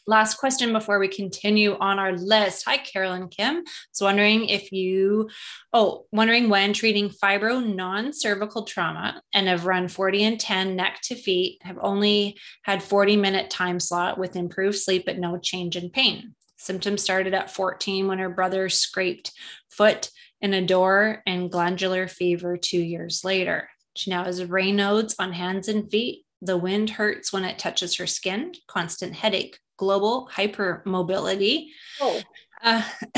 Last 0.07 0.39
question 0.39 0.73
before 0.73 0.99
we 0.99 1.09
continue 1.09 1.77
on 1.79 1.99
our 1.99 2.17
list. 2.17 2.65
Hi, 2.67 2.79
Carolyn 2.79 3.29
Kim. 3.29 3.63
So, 3.93 4.07
wondering 4.07 4.49
if 4.49 4.73
you, 4.73 5.29
oh, 5.73 6.07
wondering 6.11 6.49
when 6.49 6.73
treating 6.73 7.11
fibro 7.11 7.65
non 7.65 8.13
cervical 8.13 8.65
trauma 8.65 9.23
and 9.33 9.47
have 9.47 9.67
run 9.67 9.89
40 9.89 10.25
and 10.25 10.41
10 10.41 10.75
neck 10.75 11.01
to 11.05 11.15
feet, 11.15 11.59
have 11.63 11.79
only 11.81 12.39
had 12.63 12.83
40 12.83 13.17
minute 13.19 13.51
time 13.51 13.79
slot 13.79 14.19
with 14.19 14.37
improved 14.37 14.79
sleep, 14.79 15.05
but 15.05 15.19
no 15.19 15.39
change 15.39 15.77
in 15.77 15.91
pain. 15.91 16.35
Symptoms 16.57 17.03
started 17.03 17.33
at 17.33 17.55
14 17.55 18.09
when 18.09 18.19
her 18.19 18.31
brother 18.31 18.69
scraped 18.69 19.33
foot 19.71 20.11
in 20.41 20.55
a 20.55 20.67
door 20.67 21.23
and 21.27 21.51
glandular 21.51 22.09
fever 22.09 22.57
two 22.57 22.81
years 22.81 23.25
later. 23.25 23.69
She 23.95 24.11
now 24.11 24.25
has 24.25 24.41
Raynaud's 24.43 25.15
on 25.19 25.33
hands 25.33 25.69
and 25.69 25.91
feet. 25.91 26.25
The 26.43 26.57
wind 26.57 26.91
hurts 26.91 27.33
when 27.33 27.45
it 27.45 27.59
touches 27.59 27.97
her 27.97 28.07
skin, 28.07 28.53
constant 28.67 29.15
headache, 29.15 29.59
global 29.77 30.29
hypermobility. 30.33 31.67
Oh. 32.01 32.21
Uh, 32.63 32.83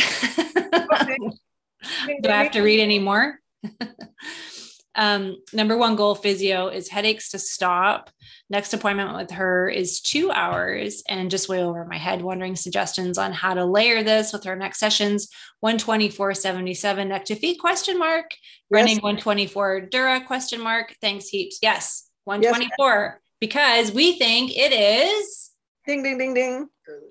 do 2.22 2.28
I 2.28 2.42
have 2.42 2.52
to 2.52 2.62
read 2.62 2.80
any 2.80 2.98
more? 2.98 3.38
um, 4.94 5.36
number 5.52 5.76
one 5.76 5.96
goal 5.96 6.14
physio 6.14 6.68
is 6.68 6.88
headaches 6.88 7.30
to 7.30 7.38
stop. 7.38 8.10
Next 8.50 8.74
appointment 8.74 9.16
with 9.16 9.30
her 9.30 9.68
is 9.68 10.00
two 10.00 10.30
hours 10.30 11.02
and 11.08 11.30
just 11.30 11.48
way 11.48 11.62
over 11.62 11.84
my 11.84 11.96
head, 11.96 12.20
wondering 12.22 12.56
suggestions 12.56 13.16
on 13.16 13.32
how 13.32 13.54
to 13.54 13.64
layer 13.64 14.02
this 14.02 14.32
with 14.32 14.44
her 14.44 14.56
next 14.56 14.78
sessions. 14.78 15.28
124.77 15.64 17.06
neck 17.08 17.24
to 17.26 17.34
feet 17.34 17.58
question 17.58 17.98
mark. 17.98 18.26
Yes. 18.30 18.36
Running 18.70 18.98
124 18.98 19.82
Dura 19.82 20.20
question 20.20 20.60
mark. 20.60 20.94
Thanks 21.00 21.28
heaps. 21.28 21.58
Yes, 21.62 22.08
124 22.24 22.70
yes. 22.88 23.20
because 23.40 23.92
we 23.92 24.18
think 24.18 24.52
it 24.54 24.72
is 24.72 25.50
ding 25.86 26.02
ding 26.02 26.18
ding 26.18 26.34
ding 26.34 26.68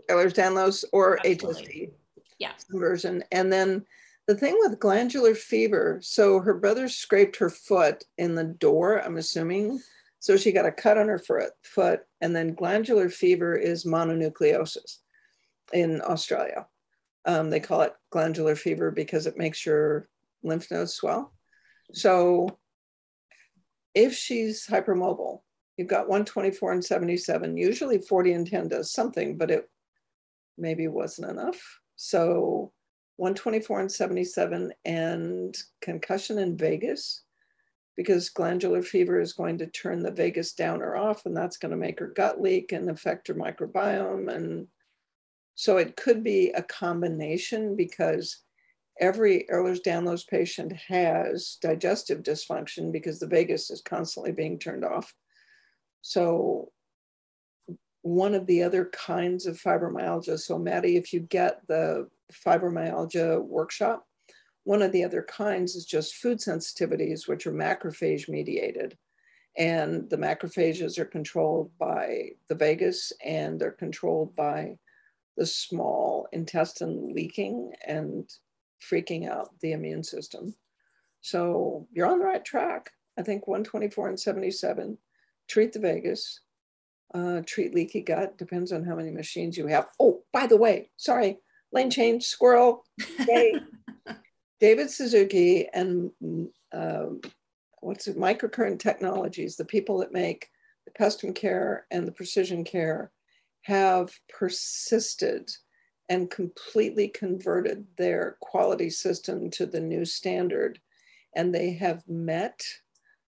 Ehlers-Danlos 0.09 0.85
or 0.93 1.19
Absolutely. 1.25 1.63
HSD 1.63 1.91
yeah 2.39 2.51
version. 2.71 3.23
And 3.31 3.51
then 3.51 3.85
the 4.27 4.35
thing 4.35 4.55
with 4.59 4.79
glandular 4.79 5.35
fever, 5.35 5.99
so 6.01 6.39
her 6.39 6.53
brother 6.53 6.87
scraped 6.87 7.37
her 7.37 7.49
foot 7.49 8.03
in 8.17 8.35
the 8.35 8.43
door, 8.43 8.97
I'm 8.97 9.17
assuming. 9.17 9.81
So 10.19 10.37
she 10.37 10.51
got 10.51 10.67
a 10.67 10.71
cut 10.71 10.97
on 10.97 11.07
her 11.07 11.19
foot, 11.63 12.01
and 12.21 12.35
then 12.35 12.53
glandular 12.53 13.09
fever 13.09 13.55
is 13.55 13.85
mononucleosis 13.85 14.97
in 15.73 16.01
Australia. 16.01 16.67
Um, 17.25 17.49
they 17.49 17.59
call 17.59 17.81
it 17.81 17.95
glandular 18.11 18.55
fever 18.55 18.91
because 18.91 19.25
it 19.25 19.37
makes 19.37 19.65
your 19.65 20.07
lymph 20.43 20.69
nodes 20.69 20.93
swell. 20.93 21.33
So 21.93 22.59
if 23.93 24.13
she's 24.13 24.67
hypermobile, 24.67 25.41
you've 25.77 25.87
got 25.87 26.07
124 26.07 26.73
and 26.73 26.85
77, 26.85 27.57
usually 27.57 27.99
40 27.99 28.33
and 28.33 28.47
10 28.47 28.67
does 28.67 28.91
something, 28.91 29.37
but 29.37 29.51
it 29.51 29.69
maybe 30.57 30.87
wasn't 30.87 31.31
enough. 31.31 31.79
So 31.95 32.71
124 33.21 33.81
and 33.81 33.91
77 33.91 34.73
and 34.83 35.55
concussion 35.79 36.39
in 36.39 36.57
vagus 36.57 37.21
because 37.95 38.29
glandular 38.29 38.81
fever 38.81 39.21
is 39.21 39.33
going 39.33 39.59
to 39.59 39.67
turn 39.67 40.01
the 40.01 40.09
vagus 40.09 40.53
down 40.53 40.81
or 40.81 40.97
off 40.97 41.27
and 41.27 41.37
that's 41.37 41.57
going 41.57 41.69
to 41.69 41.77
make 41.77 41.99
her 41.99 42.07
gut 42.07 42.41
leak 42.41 42.71
and 42.71 42.89
affect 42.89 43.27
her 43.27 43.35
microbiome 43.35 44.33
and 44.33 44.65
so 45.53 45.77
it 45.77 45.95
could 45.95 46.23
be 46.23 46.49
a 46.55 46.63
combination 46.63 47.75
because 47.75 48.39
every 48.99 49.45
Ehlers-Danlos 49.53 50.27
patient 50.27 50.73
has 50.87 51.59
digestive 51.61 52.23
dysfunction 52.23 52.91
because 52.91 53.19
the 53.19 53.27
vagus 53.27 53.69
is 53.69 53.83
constantly 53.83 54.31
being 54.31 54.57
turned 54.57 54.83
off. 54.83 55.13
So 56.01 56.71
one 58.01 58.33
of 58.33 58.47
the 58.47 58.63
other 58.63 58.85
kinds 58.85 59.45
of 59.45 59.59
fibromyalgia. 59.59 60.39
So 60.39 60.57
Maddie, 60.57 60.97
if 60.97 61.13
you 61.13 61.19
get 61.19 61.65
the 61.67 62.07
fibromyalgia 62.31 63.43
workshop. 63.43 64.07
One 64.63 64.81
of 64.81 64.91
the 64.91 65.03
other 65.03 65.23
kinds 65.23 65.75
is 65.75 65.85
just 65.85 66.15
food 66.15 66.39
sensitivities, 66.39 67.27
which 67.27 67.47
are 67.47 67.51
macrophage 67.51 68.29
mediated. 68.29 68.97
And 69.57 70.09
the 70.09 70.17
macrophages 70.17 70.97
are 70.97 71.05
controlled 71.05 71.71
by 71.77 72.31
the 72.47 72.55
vagus 72.55 73.11
and 73.23 73.59
they're 73.59 73.71
controlled 73.71 74.35
by 74.35 74.77
the 75.35 75.45
small 75.45 76.27
intestine 76.31 77.13
leaking 77.13 77.73
and 77.85 78.29
freaking 78.81 79.29
out 79.29 79.49
the 79.61 79.73
immune 79.73 80.03
system. 80.03 80.55
So 81.21 81.87
you're 81.91 82.07
on 82.07 82.19
the 82.19 82.25
right 82.25 82.43
track. 82.43 82.91
I 83.17 83.23
think 83.23 83.47
124 83.47 84.09
and 84.09 84.19
77. 84.19 84.97
Treat 85.47 85.73
the 85.73 85.79
vagus, 85.79 86.39
uh, 87.13 87.41
treat 87.45 87.75
leaky 87.75 88.01
gut, 88.01 88.37
depends 88.37 88.71
on 88.71 88.83
how 88.83 88.95
many 88.95 89.11
machines 89.11 89.57
you 89.57 89.67
have. 89.67 89.87
Oh, 89.99 90.23
by 90.31 90.47
the 90.47 90.57
way, 90.57 90.89
sorry, 90.97 91.39
lane 91.71 91.89
change, 91.89 92.25
squirrel. 92.25 92.85
David 94.59 94.91
Suzuki 94.91 95.67
and 95.73 96.11
uh, 96.71 97.05
what's 97.79 98.07
it, 98.07 98.17
microcurrent 98.17 98.79
technologies, 98.79 99.55
the 99.55 99.65
people 99.65 99.97
that 99.99 100.13
make 100.13 100.49
the 100.85 100.91
custom 100.91 101.33
care 101.33 101.87
and 101.91 102.07
the 102.07 102.11
precision 102.11 102.63
care 102.63 103.11
have 103.63 104.11
persisted 104.29 105.49
and 106.09 106.29
completely 106.29 107.07
converted 107.07 107.85
their 107.97 108.37
quality 108.41 108.89
system 108.89 109.49
to 109.49 109.65
the 109.65 109.79
new 109.79 110.05
standard. 110.05 110.79
And 111.35 111.53
they 111.53 111.73
have 111.73 112.07
met 112.07 112.61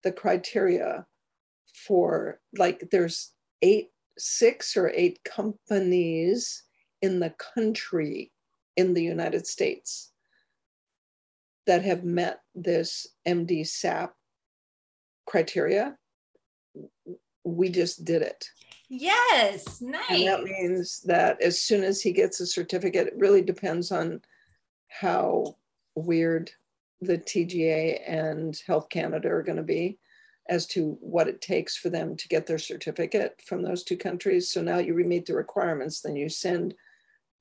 the 0.03 0.11
criteria 0.11 1.05
for 1.73 2.39
like 2.57 2.89
there's 2.91 3.31
eight, 3.61 3.89
six 4.17 4.77
or 4.77 4.89
eight 4.89 5.23
companies 5.23 6.63
in 7.01 7.19
the 7.19 7.31
country 7.31 8.31
in 8.75 8.93
the 8.93 9.03
United 9.03 9.47
States 9.47 10.11
that 11.65 11.83
have 11.83 12.03
met 12.03 12.41
this 12.53 13.07
MD 13.27 13.65
SAP 13.65 14.13
criteria. 15.25 15.97
We 17.43 17.69
just 17.69 18.05
did 18.05 18.21
it. 18.21 18.49
Yes, 18.89 19.81
nice. 19.81 20.03
And 20.09 20.27
that 20.27 20.43
means 20.43 21.01
that 21.01 21.41
as 21.41 21.61
soon 21.61 21.83
as 21.83 22.01
he 22.01 22.11
gets 22.11 22.39
a 22.39 22.45
certificate, 22.45 23.07
it 23.07 23.17
really 23.17 23.41
depends 23.41 23.91
on 23.91 24.21
how 24.89 25.55
weird 25.95 26.51
the 27.01 27.17
TGA 27.17 28.01
and 28.07 28.59
Health 28.67 28.89
Canada 28.89 29.29
are 29.29 29.43
going 29.43 29.57
to 29.57 29.63
be 29.63 29.97
as 30.47 30.67
to 30.67 30.97
what 31.01 31.27
it 31.27 31.41
takes 31.41 31.75
for 31.75 31.89
them 31.89 32.15
to 32.15 32.27
get 32.27 32.45
their 32.45 32.59
certificate 32.59 33.41
from 33.45 33.63
those 33.63 33.83
two 33.83 33.97
countries. 33.97 34.49
So 34.49 34.61
now 34.61 34.77
you 34.77 34.93
meet 34.93 35.25
the 35.25 35.35
requirements, 35.35 36.01
then 36.01 36.15
you 36.15 36.29
send 36.29 36.75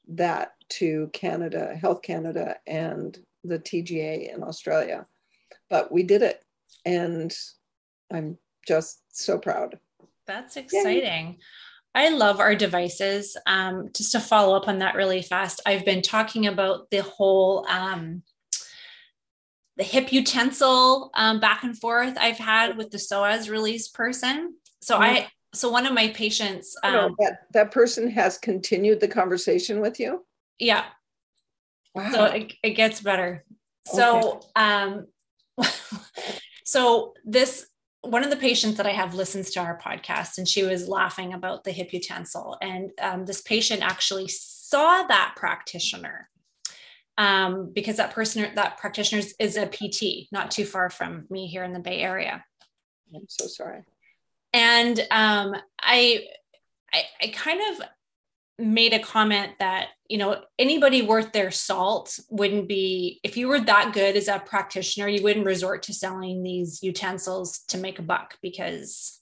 that 0.08 0.54
to 0.70 1.10
Canada, 1.12 1.74
Health 1.74 2.02
Canada, 2.02 2.56
and 2.66 3.18
the 3.42 3.58
TGA 3.58 4.34
in 4.34 4.42
Australia. 4.42 5.06
But 5.68 5.92
we 5.92 6.02
did 6.02 6.22
it, 6.22 6.44
and 6.84 7.34
I'm 8.12 8.38
just 8.66 9.02
so 9.12 9.38
proud. 9.38 9.78
That's 10.26 10.56
exciting. 10.56 11.26
Yay. 11.26 11.38
I 11.94 12.08
love 12.08 12.40
our 12.40 12.54
devices. 12.54 13.36
Um, 13.46 13.90
just 13.94 14.12
to 14.12 14.20
follow 14.20 14.56
up 14.56 14.66
on 14.66 14.78
that 14.80 14.96
really 14.96 15.22
fast, 15.22 15.60
I've 15.64 15.84
been 15.84 16.02
talking 16.02 16.46
about 16.46 16.90
the 16.90 17.02
whole 17.02 17.66
um, 17.68 18.22
the 19.76 19.84
hip 19.84 20.12
utensil 20.12 21.10
um, 21.14 21.40
back 21.40 21.64
and 21.64 21.76
forth 21.78 22.16
I've 22.18 22.38
had 22.38 22.76
with 22.76 22.90
the 22.90 22.98
psoas 22.98 23.50
release 23.50 23.88
person. 23.88 24.54
So 24.80 24.94
mm-hmm. 24.94 25.02
I 25.02 25.28
so 25.54 25.70
one 25.70 25.86
of 25.86 25.92
my 25.92 26.08
patients 26.08 26.76
um, 26.82 27.14
that 27.18 27.38
that 27.52 27.70
person 27.70 28.10
has 28.10 28.38
continued 28.38 29.00
the 29.00 29.08
conversation 29.08 29.80
with 29.80 30.00
you 30.00 30.24
yeah 30.58 30.84
wow. 31.94 32.10
so 32.10 32.24
it, 32.24 32.52
it 32.62 32.70
gets 32.70 33.00
better 33.00 33.44
so 33.86 34.18
okay. 34.18 34.46
um 34.56 35.06
so 36.64 37.14
this 37.24 37.66
one 38.02 38.22
of 38.22 38.30
the 38.30 38.36
patients 38.36 38.76
that 38.76 38.86
I 38.86 38.90
have 38.90 39.14
listens 39.14 39.50
to 39.52 39.60
our 39.60 39.78
podcast, 39.78 40.36
and 40.36 40.46
she 40.46 40.62
was 40.62 40.88
laughing 40.88 41.32
about 41.32 41.64
the 41.64 41.72
hip 41.72 41.90
utensil. 41.94 42.58
And 42.60 42.90
um, 43.00 43.24
this 43.24 43.40
patient 43.40 43.82
actually 43.82 44.28
saw 44.28 45.04
that 45.04 45.32
practitioner 45.36 46.28
um, 47.18 47.72
because 47.72 47.96
that 47.96 48.12
person, 48.12 48.54
that 48.54 48.78
practitioner 48.78 49.22
is 49.38 49.56
a 49.56 49.66
PT, 49.66 50.28
not 50.32 50.50
too 50.50 50.64
far 50.64 50.90
from 50.90 51.26
me 51.30 51.46
here 51.46 51.64
in 51.64 51.72
the 51.72 51.80
Bay 51.80 52.00
Area. 52.00 52.44
I'm 53.14 53.26
so 53.28 53.46
sorry. 53.46 53.82
And 54.52 54.98
um, 55.10 55.54
I, 55.80 56.26
I, 56.92 57.04
I 57.22 57.28
kind 57.28 57.60
of 57.70 57.86
made 58.56 58.92
a 58.92 59.00
comment 59.00 59.50
that 59.58 59.88
you 60.08 60.16
know 60.16 60.40
anybody 60.60 61.02
worth 61.02 61.32
their 61.32 61.50
salt 61.50 62.20
wouldn't 62.30 62.68
be 62.68 63.18
if 63.24 63.36
you 63.36 63.48
were 63.48 63.58
that 63.58 63.92
good 63.92 64.16
as 64.16 64.28
a 64.28 64.38
practitioner 64.38 65.08
you 65.08 65.20
wouldn't 65.24 65.44
resort 65.44 65.82
to 65.82 65.92
selling 65.92 66.40
these 66.44 66.80
utensils 66.80 67.64
to 67.66 67.76
make 67.76 67.98
a 67.98 68.02
buck 68.02 68.38
because 68.42 69.20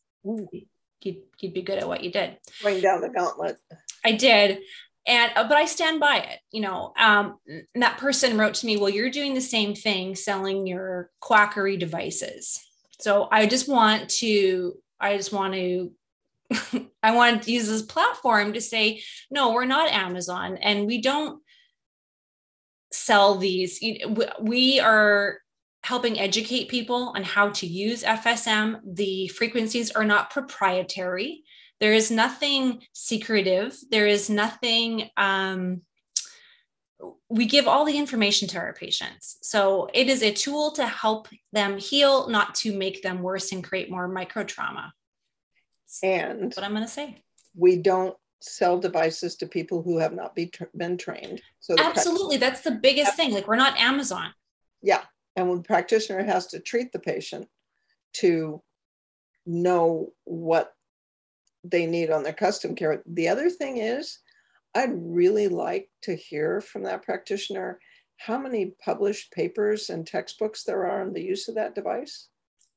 you'd, 1.05 1.23
you'd 1.41 1.55
be 1.55 1.63
good 1.63 1.79
at 1.79 1.89
what 1.89 2.05
you 2.05 2.11
did. 2.11 2.37
Bring 2.63 2.81
down 2.81 3.01
the 3.01 3.09
gauntlet. 3.09 3.57
I 4.05 4.13
did 4.13 4.61
and 5.07 5.33
uh, 5.37 5.47
but 5.49 5.57
i 5.57 5.65
stand 5.65 6.01
by 6.01 6.19
it 6.19 6.39
you 6.51 6.61
know 6.61 6.93
um, 6.99 7.39
that 7.75 7.99
person 7.99 8.39
wrote 8.39 8.55
to 8.55 8.67
me 8.67 8.77
well 8.77 8.91
you're 8.91 9.11
doing 9.11 9.35
the 9.35 9.41
same 9.41 9.75
thing 9.75 10.15
selling 10.15 10.67
your 10.67 11.11
quackery 11.21 11.77
devices 11.77 12.61
so 13.01 13.29
i 13.33 13.47
just 13.47 13.69
want 13.69 14.09
to 14.09 14.75
i 15.01 15.17
just 15.17 15.33
want 15.33 15.55
to 15.55 15.93
I 17.03 17.15
wanted 17.15 17.43
to 17.43 17.53
use 17.53 17.69
this 17.69 17.83
platform 17.83 18.53
to 18.53 18.61
say, 18.61 19.03
no, 19.31 19.53
we're 19.53 19.65
not 19.65 19.91
Amazon 19.91 20.57
and 20.59 20.87
we 20.87 21.01
don't 21.01 21.43
sell 22.93 23.37
these. 23.37 23.83
We 24.41 24.81
are 24.81 25.39
helping 25.83 26.19
educate 26.19 26.69
people 26.69 27.13
on 27.17 27.25
how 27.25 27.51
to 27.51 27.67
use 27.67 28.05
FSM. 28.05 28.81
The 28.85 29.29
frequencies 29.29 29.91
are 29.91 30.05
not 30.05 30.31
proprietary. 30.31 31.43
There 31.83 31.93
is 31.93 32.13
nothing 32.13 32.85
secretive. 32.93 33.77
There 33.91 34.07
is 34.07 34.31
nothing, 34.31 35.11
um, 35.17 35.83
we 37.29 37.45
give 37.45 37.67
all 37.67 37.85
the 37.85 37.99
information 37.99 38.47
to 38.51 38.59
our 38.59 38.73
patients. 38.73 39.39
So 39.43 39.89
it 39.93 40.09
is 40.09 40.23
a 40.23 40.33
tool 40.33 40.71
to 40.77 40.87
help 40.87 41.27
them 41.53 41.79
heal, 41.79 42.29
not 42.29 42.55
to 42.63 42.73
make 42.73 43.03
them 43.03 43.21
worse 43.21 43.51
and 43.51 43.65
create 43.65 43.91
more 43.91 44.07
micro 44.07 44.45
trauma. 44.45 44.93
And 46.05 46.55
what 46.55 46.63
I'm 46.63 46.71
going 46.71 46.85
to 46.85 46.89
say. 46.89 47.21
We 47.57 47.79
don't 47.79 48.17
sell 48.39 48.79
devices 48.79 49.35
to 49.39 49.49
people 49.49 49.83
who 49.83 49.99
have 49.99 50.13
not 50.13 50.37
be 50.37 50.47
tra- 50.47 50.69
been 50.77 50.97
trained. 50.97 51.43
So 51.59 51.75
absolutely, 51.77 52.37
that's 52.37 52.61
the 52.61 52.71
biggest 52.71 53.17
thing. 53.17 53.35
Like 53.35 53.49
we're 53.49 53.57
not 53.57 53.77
Amazon. 53.77 54.33
Yeah, 54.83 55.03
and 55.35 55.49
when 55.49 55.59
the 55.59 55.65
practitioner 55.65 56.23
has 56.23 56.47
to 56.49 56.61
treat 56.61 56.93
the 56.93 57.01
patient 57.01 57.49
to 58.15 58.63
know 59.45 60.13
what 60.23 60.73
they 61.65 61.87
need 61.87 62.11
on 62.11 62.23
their 62.23 62.33
custom 62.33 62.75
care. 62.75 63.03
The 63.07 63.29
other 63.29 63.51
thing 63.51 63.79
is, 63.79 64.19
I'd 64.75 64.93
really 64.95 65.49
like 65.49 65.91
to 66.03 66.15
hear 66.15 66.61
from 66.61 66.85
that 66.85 67.03
practitioner 67.03 67.79
how 68.17 68.39
many 68.39 68.75
published 68.85 69.33
papers 69.33 69.91
and 69.91 70.07
textbooks 70.07 70.65
there 70.65 70.87
are 70.87 71.03
on 71.03 71.13
the 71.13 71.23
use 71.23 71.49
of 71.49 71.57
that 71.57 71.75
device. 71.75 72.29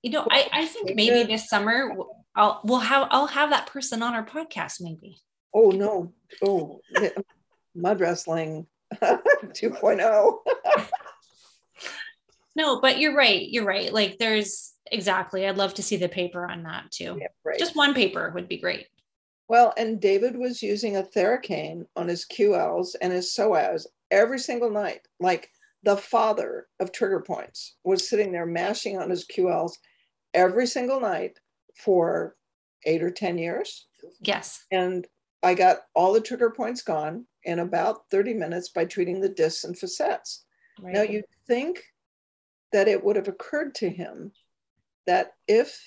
You 0.02 0.12
know, 0.12 0.28
I, 0.30 0.48
I 0.52 0.66
think 0.66 0.96
maybe 0.96 1.24
this 1.24 1.50
summer 1.50 1.92
I'll 2.36 2.62
we'll 2.64 2.80
have 2.80 3.08
I'll 3.10 3.28
have 3.28 3.50
that 3.50 3.68
person 3.68 4.04
on 4.04 4.14
our 4.14 4.26
podcast 4.26 4.82
maybe. 4.82 5.18
Oh 5.54 5.70
no. 5.70 6.14
Oh 6.44 6.80
mud 7.76 8.00
wrestling 8.00 8.68
2.0. 9.02 10.38
no, 12.56 12.82
but 12.82 13.00
you're 13.00 13.16
right. 13.16 13.50
You're 13.50 13.66
right. 13.66 13.92
Like 13.92 14.18
there's 14.20 14.75
exactly. 14.92 15.48
I'd 15.48 15.58
love 15.58 15.74
to 15.76 15.84
see 15.84 15.98
the 15.98 16.10
paper 16.10 16.46
on 16.50 16.64
that 16.64 16.92
too. 16.92 17.18
Yeah, 17.20 17.28
right. 17.44 17.60
Just 17.60 17.76
one 17.76 17.94
paper 17.94 18.32
would 18.34 18.48
be 18.48 18.58
great. 18.58 18.88
Well, 19.48 19.74
and 19.78 20.02
David 20.02 20.36
was 20.36 20.64
using 20.64 20.98
a 20.98 21.04
Theracane 21.04 21.86
on 21.96 22.08
his 22.08 22.26
QLs 22.26 22.96
and 23.02 23.14
his 23.14 23.32
psoas 23.32 23.86
every 24.10 24.40
single 24.40 24.72
night. 24.72 25.08
Like 25.20 25.50
the 25.84 25.98
father 25.98 26.68
of 26.80 26.92
trigger 26.92 27.20
points 27.22 27.76
was 27.84 28.10
sitting 28.10 28.32
there 28.32 28.48
mashing 28.48 28.98
on 28.98 29.10
his 29.10 29.26
QLs 29.26 29.74
every 30.34 30.66
single 30.66 31.00
night 31.00 31.40
for 31.76 32.36
eight 32.86 33.04
or 33.04 33.12
10 33.12 33.38
years. 33.38 33.86
Yes. 34.22 34.66
And 34.72 35.08
I 35.44 35.54
got 35.54 35.82
all 35.94 36.14
the 36.14 36.22
trigger 36.22 36.50
points 36.50 36.82
gone 36.82 37.26
in 37.44 37.60
about 37.60 38.10
30 38.10 38.34
minutes 38.34 38.70
by 38.70 38.86
treating 38.86 39.22
the 39.22 39.30
discs 39.30 39.64
and 39.64 39.78
facets. 39.78 40.46
Right. 40.82 40.94
Now, 40.94 41.02
you'd 41.04 41.26
think 41.48 41.84
that 42.72 42.88
it 42.88 43.04
would 43.04 43.16
have 43.16 43.28
occurred 43.28 43.76
to 43.76 43.90
him 43.90 44.32
that 45.08 45.34
if 45.48 45.80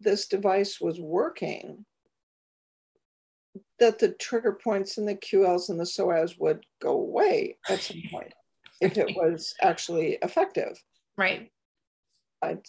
this 0.00 0.26
device 0.26 0.80
was 0.80 1.00
working, 1.00 1.84
that 3.78 3.98
the 3.98 4.10
trigger 4.10 4.52
points 4.52 4.98
and 4.98 5.08
the 5.08 5.14
QLs 5.14 5.68
and 5.68 5.78
the 5.78 5.84
psoas 5.84 6.38
would 6.38 6.64
go 6.80 6.92
away 6.92 7.56
at 7.68 7.80
some 7.80 8.02
point 8.10 8.32
if 8.80 8.96
it 8.98 9.16
was 9.16 9.54
actually 9.62 10.18
effective. 10.22 10.82
Right. 11.16 11.50
I'd 12.42 12.60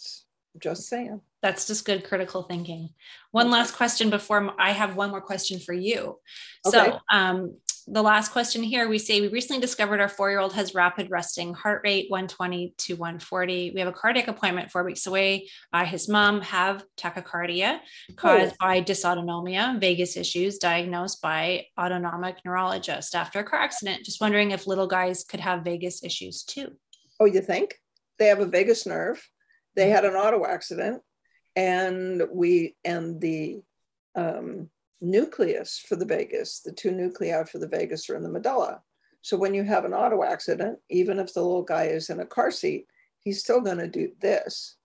just 0.58 0.88
saying. 0.88 1.20
That's 1.42 1.66
just 1.66 1.84
good 1.84 2.04
critical 2.04 2.42
thinking. 2.42 2.90
One 3.30 3.50
last 3.50 3.74
question 3.76 4.10
before 4.10 4.52
I 4.58 4.72
have 4.72 4.96
one 4.96 5.10
more 5.10 5.20
question 5.20 5.60
for 5.60 5.72
you. 5.72 6.18
Okay. 6.66 6.90
So, 6.90 6.98
um, 7.12 7.56
the 7.90 8.02
last 8.02 8.32
question 8.32 8.62
here. 8.62 8.88
We 8.88 8.98
say 8.98 9.20
we 9.20 9.28
recently 9.28 9.60
discovered 9.60 10.00
our 10.00 10.08
four 10.08 10.30
year 10.30 10.40
old 10.40 10.52
has 10.52 10.74
rapid 10.74 11.10
resting 11.10 11.54
heart 11.54 11.82
rate 11.84 12.06
120 12.10 12.74
to 12.76 12.94
140 12.96 13.72
we 13.74 13.80
have 13.80 13.88
a 13.88 13.92
cardiac 13.92 14.28
appointment 14.28 14.70
four 14.70 14.84
weeks 14.84 15.06
away 15.06 15.48
uh, 15.72 15.84
his 15.84 16.08
mom. 16.08 16.40
Have 16.42 16.84
tachycardia 16.96 17.80
caused 18.16 18.52
oh. 18.52 18.56
by 18.60 18.82
dysautonomia 18.82 19.80
vagus 19.80 20.16
issues 20.16 20.58
diagnosed 20.58 21.22
by 21.22 21.66
autonomic 21.78 22.36
neurologist 22.44 23.14
after 23.14 23.40
a 23.40 23.44
car 23.44 23.60
accident. 23.60 24.04
Just 24.04 24.20
wondering 24.20 24.50
if 24.50 24.66
little 24.66 24.86
guys 24.86 25.24
could 25.24 25.40
have 25.40 25.64
vagus 25.64 26.04
issues 26.04 26.42
too. 26.42 26.76
Oh 27.20 27.24
you 27.24 27.40
think? 27.40 27.74
They 28.18 28.26
have 28.26 28.40
a 28.40 28.46
vagus 28.46 28.86
nerve. 28.86 29.22
They 29.76 29.88
had 29.90 30.04
an 30.04 30.14
auto 30.14 30.44
accident 30.44 31.02
and 31.56 32.22
we 32.32 32.76
and 32.84 33.20
the 33.20 33.60
um, 34.14 34.70
nucleus 35.00 35.78
for 35.78 35.96
the 35.96 36.04
vagus 36.04 36.60
the 36.60 36.72
two 36.72 36.90
nuclei 36.90 37.44
for 37.44 37.58
the 37.58 37.68
vagus 37.68 38.08
are 38.10 38.16
in 38.16 38.22
the 38.22 38.28
medulla. 38.28 38.82
So 39.22 39.36
when 39.36 39.54
you 39.54 39.64
have 39.64 39.84
an 39.84 39.94
auto 39.94 40.22
accident 40.24 40.78
even 40.90 41.18
if 41.18 41.32
the 41.32 41.42
little 41.42 41.62
guy 41.62 41.84
is 41.84 42.10
in 42.10 42.20
a 42.20 42.26
car 42.26 42.50
seat 42.50 42.86
he's 43.20 43.40
still 43.40 43.60
going 43.60 43.78
to 43.78 43.88
do 43.88 44.12
this. 44.20 44.76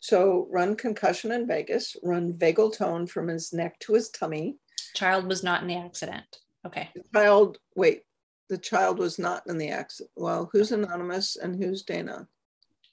So 0.00 0.48
run 0.50 0.76
concussion 0.76 1.32
in 1.32 1.46
vagus 1.46 1.96
run 2.02 2.32
vagal 2.32 2.76
tone 2.76 3.06
from 3.06 3.28
his 3.28 3.52
neck 3.52 3.78
to 3.80 3.94
his 3.94 4.10
tummy. 4.10 4.56
Child 4.94 5.26
was 5.26 5.42
not 5.42 5.62
in 5.62 5.68
the 5.68 5.76
accident. 5.76 6.38
Okay. 6.66 6.88
The 6.94 7.02
child 7.14 7.58
wait 7.74 8.02
the 8.48 8.58
child 8.58 8.98
was 8.98 9.18
not 9.18 9.42
in 9.46 9.58
the 9.58 9.68
accident 9.68 10.10
well 10.16 10.48
who's 10.52 10.72
anonymous 10.72 11.36
and 11.36 11.56
who's 11.56 11.82
dana? 11.82 12.28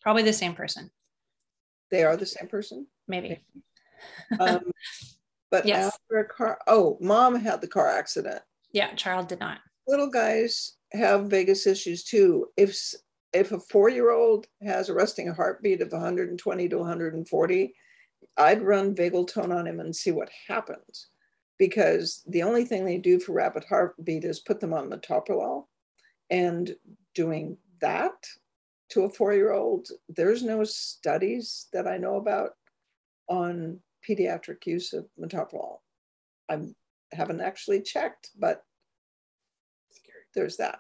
Probably 0.02 0.24
the 0.24 0.34
same 0.34 0.54
person. 0.54 0.90
They 1.92 2.04
are 2.04 2.18
the 2.18 2.26
same 2.26 2.48
person? 2.48 2.88
Maybe. 3.08 3.40
um, 4.40 4.72
but 5.52 5.66
yes. 5.66 5.88
after 5.94 6.20
a 6.20 6.26
car, 6.26 6.60
oh, 6.68 6.98
mom 7.02 7.36
had 7.36 7.62
the 7.62 7.68
car 7.68 7.88
accident. 7.88 8.42
Yeah, 8.72 8.94
child 8.94 9.28
did 9.28 9.40
not. 9.40 9.60
Little 9.88 10.10
guys 10.10 10.74
have 10.94 11.26
vagus 11.26 11.66
issues 11.68 12.04
too. 12.04 12.48
If 12.58 12.78
if 13.34 13.52
a 13.52 13.60
four 13.60 13.90
year 13.90 14.12
old 14.12 14.48
has 14.62 14.90
a 14.90 14.94
resting 14.94 15.28
heartbeat 15.28 15.82
of 15.82 15.92
120 15.92 16.70
to 16.70 16.78
140, 16.78 17.76
I'd 18.38 18.62
run 18.62 18.96
vagal 18.96 19.32
tone 19.32 19.52
on 19.52 19.68
him 19.68 19.80
and 19.80 19.96
see 19.96 20.12
what 20.12 20.30
happens. 20.48 21.08
Because 21.58 22.24
the 22.28 22.44
only 22.44 22.66
thing 22.66 22.86
they 22.86 22.98
do 22.98 23.20
for 23.20 23.32
rapid 23.32 23.64
heartbeat 23.64 24.24
is 24.24 24.40
put 24.40 24.60
them 24.60 24.74
on 24.74 24.90
metoprolol. 24.90 25.66
And 26.30 26.76
doing 27.16 27.58
that 27.82 28.14
to 28.90 29.04
a 29.04 29.10
four 29.10 29.34
year 29.34 29.54
old. 29.54 29.90
There's 30.10 30.44
no 30.44 30.64
studies 30.64 31.68
that 31.74 31.88
I 31.88 31.98
know 31.98 32.16
about 32.16 32.52
on 33.28 33.80
pediatric 34.08 34.66
use 34.66 34.94
of 34.94 35.08
metoprolol. 35.20 35.80
I 36.50 36.60
haven't 37.12 37.42
actually 37.42 37.82
checked, 37.82 38.30
but 38.38 38.64
there's 40.34 40.58
that. 40.58 40.80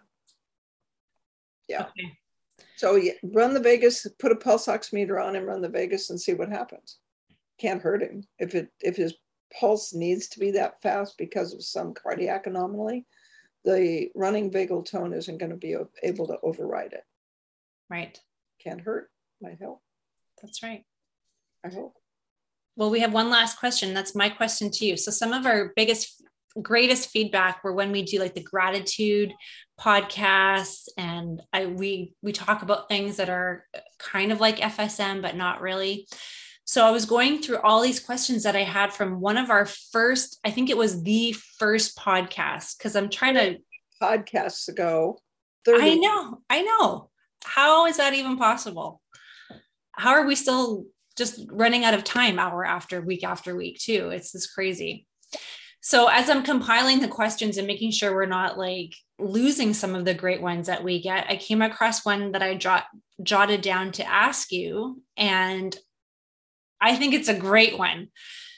Yeah. 1.68 1.82
Okay. 1.82 2.18
So 2.76 2.96
yeah, 2.96 3.14
run 3.24 3.54
the 3.54 3.60
vagus, 3.60 4.08
put 4.20 4.32
a 4.32 4.36
pulse 4.36 4.68
oximeter 4.68 5.24
on 5.24 5.36
him, 5.36 5.46
run 5.46 5.62
the 5.62 5.70
vagus, 5.70 6.10
and 6.10 6.20
see 6.20 6.34
what 6.34 6.50
happens. 6.50 7.00
Can't 7.60 7.82
hurt 7.82 8.02
him 8.02 8.24
if 8.40 8.56
it 8.56 8.70
if 8.80 8.96
his 8.96 9.16
pulse 9.60 9.94
needs 9.94 10.28
to 10.30 10.40
be 10.40 10.52
that 10.52 10.82
fast 10.82 11.18
because 11.18 11.54
of 11.54 11.64
some 11.64 11.94
cardiac 11.94 12.48
anomaly. 12.48 13.06
The 13.66 14.10
running 14.16 14.52
vagal 14.52 14.90
tone 14.90 15.14
isn't 15.14 15.40
going 15.40 15.50
to 15.50 15.58
be 15.58 15.76
able 16.04 16.28
to 16.28 16.38
override 16.44 16.94
it. 16.94 17.04
Right. 17.90 18.18
Can't 18.64 18.82
hurt. 18.82 19.10
Might 19.42 19.60
help. 19.60 19.82
That's 20.42 20.64
right. 20.64 20.84
I 21.66 21.70
hope. 21.70 21.96
Well, 22.78 22.90
we 22.90 23.02
have 23.02 23.12
one 23.12 23.30
last 23.30 23.60
question. 23.60 23.94
That's 23.94 24.16
my 24.16 24.30
question 24.30 24.72
to 24.72 24.86
you. 24.86 24.96
So, 24.96 25.12
some 25.12 25.34
of 25.34 25.46
our 25.46 25.74
biggest, 25.76 26.24
greatest 26.62 27.10
feedback 27.10 27.64
were 27.64 27.74
when 27.74 27.92
we 27.92 28.04
do 28.04 28.20
like 28.20 28.36
the 28.36 28.44
gratitude 28.44 29.34
podcasts, 29.80 30.88
and 30.98 31.42
I 31.52 31.66
we 31.66 32.14
we 32.22 32.32
talk 32.32 32.62
about 32.62 32.88
things 32.88 33.18
that 33.18 33.30
are 33.30 33.66
kind 34.00 34.32
of 34.32 34.40
like 34.40 34.58
FSM, 34.60 35.22
but 35.22 35.36
not 35.36 35.60
really. 35.60 36.08
So 36.66 36.86
I 36.86 36.92
was 36.92 37.06
going 37.06 37.42
through 37.42 37.60
all 37.60 37.82
these 37.82 38.02
questions 38.02 38.44
that 38.44 38.58
I 38.58 38.64
had 38.64 38.92
from 38.92 39.22
one 39.22 39.38
of 39.38 39.50
our 39.50 39.66
first, 39.66 40.38
I 40.44 40.52
think 40.52 40.70
it 40.70 40.76
was 40.76 41.02
the 41.02 41.32
first 41.32 41.98
podcast, 41.98 42.78
because 42.78 42.94
I'm 42.94 43.10
trying 43.10 43.36
to 43.36 43.58
podcasts 44.02 44.68
ago. 44.68 45.18
30. 45.64 45.82
I 45.82 45.96
know, 45.96 46.42
I 46.50 46.62
know. 46.64 47.10
How 47.46 47.86
is 47.86 47.96
that 47.98 48.14
even 48.14 48.38
possible? 48.38 49.02
How 49.94 50.12
are 50.12 50.28
we 50.28 50.36
still 50.36 50.86
just 51.18 51.46
running 51.52 51.84
out 51.84 51.94
of 51.94 52.04
time 52.04 52.40
hour 52.40 52.66
after 52.66 53.02
week 53.02 53.24
after 53.24 53.56
week, 53.56 53.80
too? 53.80 54.10
It's 54.10 54.32
just 54.32 54.54
crazy. 54.54 55.08
So 55.82 56.08
as 56.08 56.30
I'm 56.30 56.44
compiling 56.44 57.00
the 57.00 57.08
questions 57.08 57.58
and 57.58 57.66
making 57.66 57.92
sure 57.92 58.14
we're 58.14 58.26
not 58.26 58.58
like 58.58 58.94
losing 59.20 59.74
some 59.74 59.96
of 59.96 60.06
the 60.06 60.14
great 60.14 60.42
ones 60.42 60.68
that 60.68 60.84
we 60.84 61.02
get, 61.02 61.28
I 61.30 61.38
came 61.38 61.62
across 61.62 62.06
one 62.06 62.34
that 62.34 62.42
I 62.42 62.56
jot, 62.56 62.86
jotted 63.24 63.62
down 63.62 63.92
to 63.94 64.08
ask 64.08 64.52
you. 64.52 65.02
And 65.16 65.76
I 66.82 66.96
think 66.96 67.14
it's 67.14 67.30
a 67.30 67.38
great 67.38 67.78
one. 67.78 68.10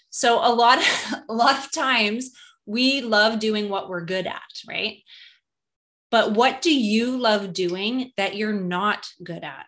So 0.09 0.39
a 0.39 0.49
lot, 0.53 0.79
a 1.29 1.33
lot 1.33 1.57
of 1.57 1.71
times 1.71 2.31
we 2.65 3.01
love 3.01 3.39
doing 3.39 3.69
what 3.69 3.89
we're 3.89 4.05
good 4.05 4.27
at, 4.27 4.41
right? 4.67 4.97
But 6.11 6.33
what 6.33 6.61
do 6.61 6.73
you 6.73 7.17
love 7.17 7.53
doing 7.53 8.11
that 8.17 8.35
you're 8.35 8.53
not 8.53 9.07
good 9.23 9.43
at? 9.43 9.67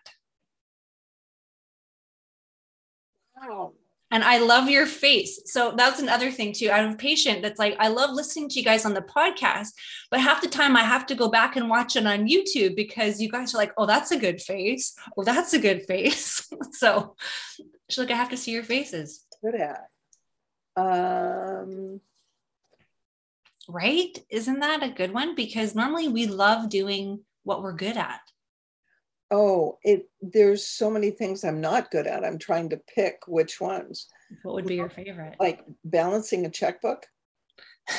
Wow. 3.36 3.72
And 4.12 4.22
I 4.22 4.38
love 4.38 4.68
your 4.68 4.84
face. 4.84 5.40
So 5.46 5.72
that's 5.74 5.98
another 5.98 6.30
thing 6.30 6.52
too. 6.52 6.70
I'm 6.70 6.92
a 6.92 6.96
patient 6.96 7.40
that's 7.40 7.58
like, 7.58 7.74
I 7.78 7.88
love 7.88 8.10
listening 8.10 8.50
to 8.50 8.58
you 8.58 8.64
guys 8.64 8.84
on 8.84 8.92
the 8.92 9.00
podcast, 9.00 9.70
but 10.10 10.20
half 10.20 10.42
the 10.42 10.48
time 10.48 10.76
I 10.76 10.82
have 10.82 11.06
to 11.06 11.14
go 11.14 11.30
back 11.30 11.56
and 11.56 11.70
watch 11.70 11.96
it 11.96 12.06
on 12.06 12.28
YouTube 12.28 12.76
because 12.76 13.22
you 13.22 13.30
guys 13.30 13.54
are 13.54 13.58
like, 13.58 13.72
oh, 13.78 13.86
that's 13.86 14.10
a 14.10 14.18
good 14.18 14.42
face. 14.42 14.94
Oh, 15.16 15.24
that's 15.24 15.54
a 15.54 15.58
good 15.58 15.86
face. 15.86 16.46
so 16.72 17.16
she's 17.88 17.98
like, 17.98 18.10
I 18.10 18.16
have 18.16 18.28
to 18.30 18.36
see 18.36 18.52
your 18.52 18.64
faces. 18.64 19.24
Good 19.42 19.54
at. 19.54 19.88
Um, 20.76 22.02
right? 23.66 24.16
Isn't 24.28 24.60
that 24.60 24.82
a 24.82 24.90
good 24.90 25.14
one? 25.14 25.34
Because 25.34 25.74
normally 25.74 26.08
we 26.08 26.26
love 26.26 26.68
doing 26.68 27.20
what 27.44 27.62
we're 27.62 27.72
good 27.72 27.96
at. 27.96 28.20
Oh, 29.32 29.78
it 29.82 30.10
there's 30.20 30.66
so 30.66 30.90
many 30.90 31.10
things 31.10 31.42
I'm 31.42 31.60
not 31.60 31.90
good 31.90 32.06
at. 32.06 32.24
I'm 32.24 32.38
trying 32.38 32.68
to 32.70 32.80
pick 32.94 33.22
which 33.26 33.60
ones. 33.60 34.06
What 34.42 34.54
would 34.56 34.66
be 34.66 34.76
your 34.76 34.90
favorite? 34.90 35.36
Like 35.40 35.64
balancing 35.84 36.44
a 36.44 36.50
checkbook. 36.50 37.06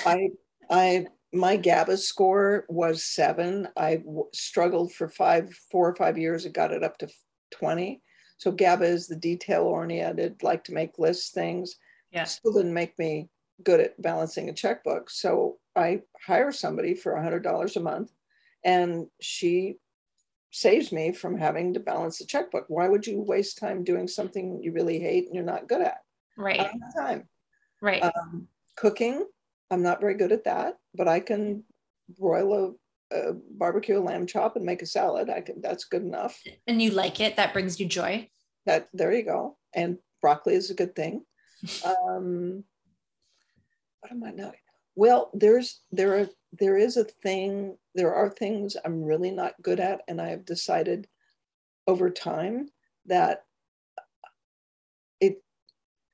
I 0.06 0.30
I 0.70 1.08
my 1.34 1.58
GABA 1.58 1.98
score 1.98 2.66
was 2.70 3.04
seven. 3.04 3.68
I 3.76 3.98
w- 3.98 4.30
struggled 4.34 4.94
for 4.94 5.10
five, 5.10 5.52
four 5.72 5.90
or 5.90 5.96
five 5.96 6.18
years. 6.18 6.46
and 6.46 6.54
got 6.54 6.72
it 6.72 6.84
up 6.84 7.00
to 7.00 7.10
20. 7.52 8.02
So 8.38 8.52
GABA 8.52 8.86
is 8.86 9.08
the 9.08 9.16
detail 9.16 9.64
oriented, 9.64 10.44
like 10.44 10.64
to 10.66 10.74
make 10.74 11.00
lists, 11.00 11.32
things. 11.32 11.78
Yeah. 12.12 12.26
Still 12.26 12.54
didn't 12.54 12.74
make 12.74 12.98
me 13.00 13.30
good 13.64 13.80
at 13.80 14.00
balancing 14.00 14.50
a 14.50 14.54
checkbook. 14.54 15.10
So 15.10 15.58
I 15.76 16.02
hire 16.24 16.52
somebody 16.52 16.94
for 16.94 17.14
$100 17.14 17.76
a 17.76 17.80
month 17.80 18.12
and 18.64 19.08
she 19.20 19.78
saves 20.54 20.92
me 20.92 21.12
from 21.12 21.36
having 21.36 21.74
to 21.74 21.80
balance 21.80 22.22
a 22.22 22.28
checkbook. 22.28 22.66
Why 22.68 22.88
would 22.88 23.06
you 23.08 23.20
waste 23.20 23.58
time 23.58 23.84
doing 23.84 24.08
something 24.08 24.62
you 24.62 24.72
really 24.72 25.00
hate 25.00 25.26
and 25.26 25.36
you're 25.36 25.44
not 25.44 25.68
good 25.68 25.82
at? 25.82 25.98
Right. 26.38 26.70
time. 26.96 27.28
Right. 27.82 28.04
Um, 28.04 28.48
cooking, 28.78 29.26
I'm 29.72 29.82
not 29.82 30.00
very 30.00 30.14
good 30.14 30.32
at 30.32 30.44
that, 30.46 30.78
but 30.94 31.08
I 31.08 31.20
can 31.20 31.64
broil 32.20 32.78
a, 33.12 33.16
a 33.16 33.34
barbecue 33.34 34.00
lamb 34.00 34.28
chop 34.28 34.56
and 34.56 34.64
make 34.64 34.84
a 34.84 34.86
salad. 34.86 35.30
I 35.30 35.42
can. 35.42 35.60
That's 35.60 35.86
good 35.86 36.04
enough. 36.04 36.40
And 36.68 36.82
you 36.82 36.92
like 36.92 37.20
it? 37.20 37.36
That 37.36 37.54
brings 37.54 37.80
you 37.80 37.88
joy. 37.88 38.30
That 38.68 38.90
there 38.94 39.12
you 39.12 39.24
go. 39.24 39.58
And 39.74 39.98
broccoli 40.22 40.54
is 40.54 40.70
a 40.70 40.76
good 40.76 40.96
thing. 40.96 41.26
um, 41.86 42.64
what 44.02 44.12
am 44.12 44.24
I 44.24 44.32
not? 44.32 44.54
Well, 44.96 45.32
there's 45.34 45.82
there 45.92 46.20
are 46.20 46.30
there 46.52 46.78
is 46.78 46.98
a 46.98 47.04
thing. 47.04 47.78
There 47.96 48.14
are 48.14 48.30
things 48.30 48.78
I'm 48.86 49.04
really 49.04 49.32
not 49.32 49.62
good 49.62 49.80
at, 49.80 50.02
and 50.08 50.22
I 50.22 50.30
have 50.30 50.46
decided 50.46 51.08
over 51.88 52.10
time 52.10 52.70
that 53.06 53.46
it. 55.20 55.42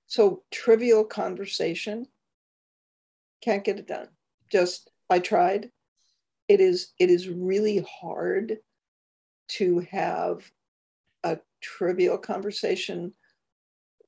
So 0.07 0.43
trivial 0.51 1.03
conversation 1.05 2.07
can't 3.41 3.63
get 3.63 3.79
it 3.79 3.87
done. 3.87 4.07
Just 4.51 4.91
I 5.09 5.19
tried. 5.19 5.71
It 6.47 6.61
is 6.61 6.93
it 6.99 7.09
is 7.09 7.29
really 7.29 7.85
hard 8.01 8.57
to 9.49 9.79
have 9.91 10.51
a 11.23 11.39
trivial 11.61 12.17
conversation 12.17 13.13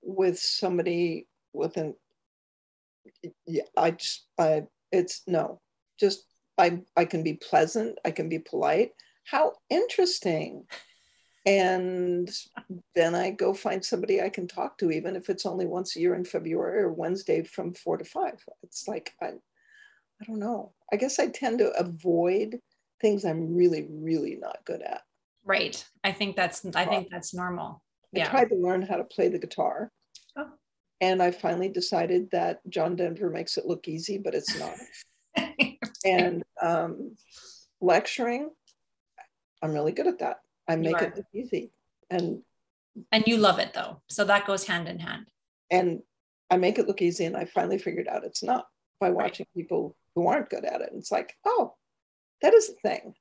with 0.01 0.39
somebody 0.39 1.27
with 1.53 1.77
an 1.77 1.95
yeah, 3.45 3.63
I 3.77 3.91
just, 3.91 4.27
I, 4.39 4.63
it's 4.91 5.21
no, 5.27 5.59
just, 5.99 6.25
I, 6.57 6.81
I 6.95 7.05
can 7.05 7.23
be 7.23 7.33
pleasant, 7.33 7.97
I 8.05 8.11
can 8.11 8.29
be 8.29 8.39
polite. 8.39 8.91
How 9.25 9.53
interesting. 9.69 10.65
And 11.45 12.29
then 12.93 13.15
I 13.15 13.31
go 13.31 13.53
find 13.53 13.83
somebody 13.83 14.21
I 14.21 14.29
can 14.29 14.47
talk 14.47 14.77
to, 14.77 14.91
even 14.91 15.15
if 15.15 15.29
it's 15.29 15.45
only 15.45 15.65
once 15.65 15.95
a 15.95 15.99
year 15.99 16.13
in 16.13 16.23
February 16.23 16.83
or 16.83 16.93
Wednesday 16.93 17.43
from 17.43 17.73
four 17.73 17.97
to 17.97 18.05
five. 18.05 18.43
It's 18.61 18.87
like, 18.87 19.13
I, 19.21 19.27
I 19.27 20.25
don't 20.27 20.39
know. 20.39 20.73
I 20.93 20.97
guess 20.97 21.17
I 21.17 21.27
tend 21.27 21.59
to 21.59 21.71
avoid 21.71 22.59
things 22.99 23.25
I'm 23.25 23.55
really, 23.55 23.87
really 23.89 24.37
not 24.39 24.59
good 24.65 24.83
at. 24.83 25.01
Right. 25.43 25.83
I 26.03 26.11
think 26.11 26.35
that's, 26.35 26.63
I 26.75 26.85
think 26.85 27.07
that's 27.09 27.33
normal. 27.33 27.81
Yeah. 28.11 28.27
I 28.27 28.29
tried 28.29 28.49
to 28.49 28.55
learn 28.55 28.83
how 28.83 28.97
to 28.97 29.03
play 29.03 29.29
the 29.29 29.39
guitar. 29.39 29.91
Oh. 31.01 31.05
And 31.05 31.21
I 31.21 31.31
finally 31.31 31.69
decided 31.69 32.29
that 32.31 32.61
John 32.69 32.95
Denver 32.95 33.29
makes 33.29 33.57
it 33.57 33.65
look 33.65 33.87
easy, 33.87 34.17
but 34.17 34.35
it's 34.35 34.57
not. 34.57 34.75
and 36.05 36.43
um, 36.61 37.15
lecturing, 37.79 38.49
I'm 39.61 39.73
really 39.73 39.91
good 39.91 40.07
at 40.07 40.19
that. 40.19 40.37
I 40.67 40.75
make 40.75 41.01
it 41.01 41.15
look 41.15 41.25
easy. 41.33 41.71
And 42.09 42.41
and 43.11 43.23
you 43.25 43.37
love 43.37 43.59
it 43.59 43.73
though. 43.73 44.01
So 44.09 44.25
that 44.25 44.45
goes 44.45 44.65
hand 44.65 44.87
in 44.87 44.99
hand. 44.99 45.27
And 45.69 46.01
I 46.49 46.57
make 46.57 46.77
it 46.77 46.87
look 46.87 47.01
easy. 47.01 47.25
And 47.25 47.37
I 47.37 47.45
finally 47.45 47.77
figured 47.77 48.07
out 48.07 48.25
it's 48.25 48.43
not 48.43 48.67
by 48.99 49.09
watching 49.09 49.45
right. 49.55 49.61
people 49.61 49.95
who 50.15 50.27
aren't 50.27 50.49
good 50.49 50.65
at 50.65 50.81
it. 50.81 50.89
And 50.91 50.99
it's 50.99 51.11
like, 51.11 51.33
oh, 51.45 51.75
that 52.41 52.53
is 52.53 52.67
the 52.67 52.89
thing. 52.89 53.13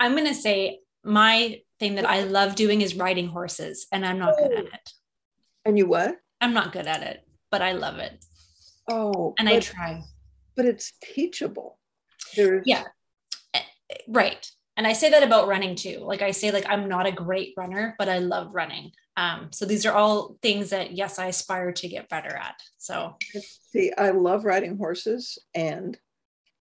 I'm 0.00 0.12
going 0.12 0.26
to 0.26 0.34
say 0.34 0.80
my 1.04 1.60
thing 1.78 1.96
that 1.96 2.08
I 2.08 2.22
love 2.22 2.54
doing 2.54 2.80
is 2.80 2.94
riding 2.94 3.28
horses, 3.28 3.86
and 3.92 4.06
I'm 4.06 4.18
not 4.18 4.34
oh. 4.38 4.48
good 4.48 4.58
at 4.58 4.64
it. 4.66 4.92
And 5.64 5.76
you 5.76 5.86
what? 5.86 6.16
I'm 6.40 6.54
not 6.54 6.72
good 6.72 6.86
at 6.86 7.02
it, 7.02 7.24
but 7.50 7.62
I 7.62 7.72
love 7.72 7.98
it. 7.98 8.24
Oh, 8.88 9.34
and 9.38 9.48
but, 9.48 9.56
I 9.56 9.60
try. 9.60 10.02
But 10.56 10.66
it's 10.66 10.92
teachable. 11.02 11.78
There's... 12.36 12.62
Yeah, 12.66 12.84
eh, 13.54 13.62
right. 14.08 14.50
And 14.76 14.86
I 14.86 14.92
say 14.92 15.10
that 15.10 15.24
about 15.24 15.48
running 15.48 15.74
too. 15.74 15.98
Like 16.00 16.22
I 16.22 16.30
say, 16.30 16.52
like 16.52 16.66
I'm 16.68 16.88
not 16.88 17.06
a 17.06 17.12
great 17.12 17.54
runner, 17.56 17.96
but 17.98 18.08
I 18.08 18.18
love 18.18 18.54
running. 18.54 18.92
Um, 19.16 19.48
so 19.50 19.66
these 19.66 19.84
are 19.84 19.92
all 19.92 20.38
things 20.42 20.70
that 20.70 20.92
yes, 20.92 21.18
I 21.18 21.26
aspire 21.26 21.72
to 21.72 21.88
get 21.88 22.08
better 22.08 22.34
at. 22.34 22.54
So 22.76 23.16
see, 23.72 23.92
I 23.98 24.10
love 24.10 24.44
riding 24.44 24.76
horses, 24.76 25.38
and 25.54 25.98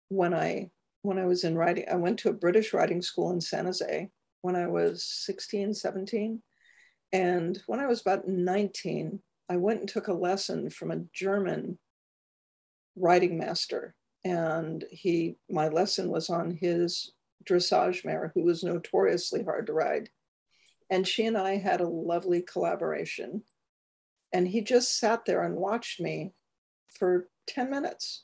when 0.07 0.33
I 0.33 0.69
when 1.01 1.17
I 1.17 1.25
was 1.25 1.43
in 1.43 1.57
riding, 1.57 1.85
I 1.91 1.95
went 1.95 2.19
to 2.19 2.29
a 2.29 2.33
British 2.33 2.73
riding 2.73 3.01
school 3.01 3.31
in 3.31 3.41
San 3.41 3.65
Jose 3.65 4.09
when 4.41 4.55
I 4.55 4.67
was 4.67 5.03
16, 5.03 5.73
17. 5.73 6.41
And 7.11 7.61
when 7.67 7.79
I 7.79 7.87
was 7.87 8.01
about 8.01 8.27
19, 8.27 9.19
I 9.49 9.57
went 9.57 9.79
and 9.79 9.89
took 9.89 10.07
a 10.07 10.13
lesson 10.13 10.69
from 10.69 10.91
a 10.91 11.03
German 11.13 11.79
riding 12.95 13.37
master. 13.37 13.95
And 14.23 14.85
he, 14.91 15.37
my 15.49 15.69
lesson 15.69 16.09
was 16.09 16.29
on 16.29 16.51
his 16.51 17.11
dressage 17.45 18.05
mare, 18.05 18.31
who 18.35 18.43
was 18.43 18.63
notoriously 18.63 19.43
hard 19.43 19.67
to 19.67 19.73
ride. 19.73 20.09
And 20.91 21.07
she 21.07 21.25
and 21.25 21.37
I 21.37 21.57
had 21.57 21.81
a 21.81 21.87
lovely 21.87 22.41
collaboration. 22.41 23.43
And 24.33 24.47
he 24.47 24.61
just 24.61 24.99
sat 24.99 25.25
there 25.25 25.43
and 25.43 25.55
watched 25.55 25.99
me 25.99 26.33
for 26.99 27.29
10 27.47 27.71
minutes 27.71 28.23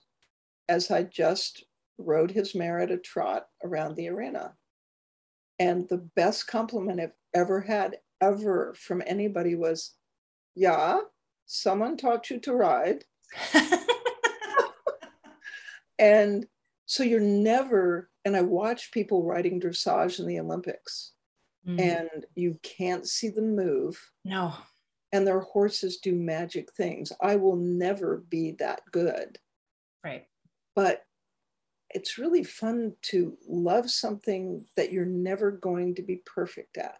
as 0.69 0.91
I 0.91 1.03
just 1.03 1.63
rode 1.97 2.31
his 2.31 2.53
mare 2.53 2.79
at 2.79 2.91
a 2.91 2.97
trot 2.97 3.47
around 3.63 3.95
the 3.95 4.09
arena. 4.09 4.53
And 5.57 5.87
the 5.87 6.09
best 6.15 6.47
compliment 6.47 6.99
I've 6.99 7.13
ever 7.33 7.61
had, 7.61 7.97
ever 8.21 8.75
from 8.77 9.01
anybody 9.05 9.55
was, 9.55 9.93
Yeah, 10.53 10.99
someone 11.45 11.97
taught 11.97 12.29
you 12.29 12.39
to 12.39 12.53
ride. 12.53 13.03
and 15.99 16.45
so 16.85 17.03
you're 17.03 17.19
never, 17.19 18.09
and 18.23 18.35
I 18.35 18.41
watch 18.41 18.91
people 18.91 19.23
riding 19.23 19.59
dressage 19.59 20.19
in 20.19 20.27
the 20.27 20.39
Olympics, 20.39 21.13
mm. 21.67 21.79
and 21.79 22.25
you 22.35 22.59
can't 22.63 23.07
see 23.07 23.29
them 23.29 23.55
move. 23.55 23.99
No. 24.23 24.53
And 25.11 25.25
their 25.25 25.41
horses 25.41 25.97
do 25.97 26.13
magic 26.13 26.71
things. 26.73 27.11
I 27.21 27.37
will 27.37 27.55
never 27.55 28.23
be 28.29 28.51
that 28.59 28.81
good. 28.91 29.37
Right. 30.03 30.25
But 30.75 31.03
it's 31.89 32.17
really 32.17 32.43
fun 32.43 32.93
to 33.03 33.37
love 33.47 33.89
something 33.89 34.65
that 34.75 34.91
you're 34.91 35.05
never 35.05 35.51
going 35.51 35.95
to 35.95 36.01
be 36.01 36.21
perfect 36.25 36.77
at. 36.77 36.97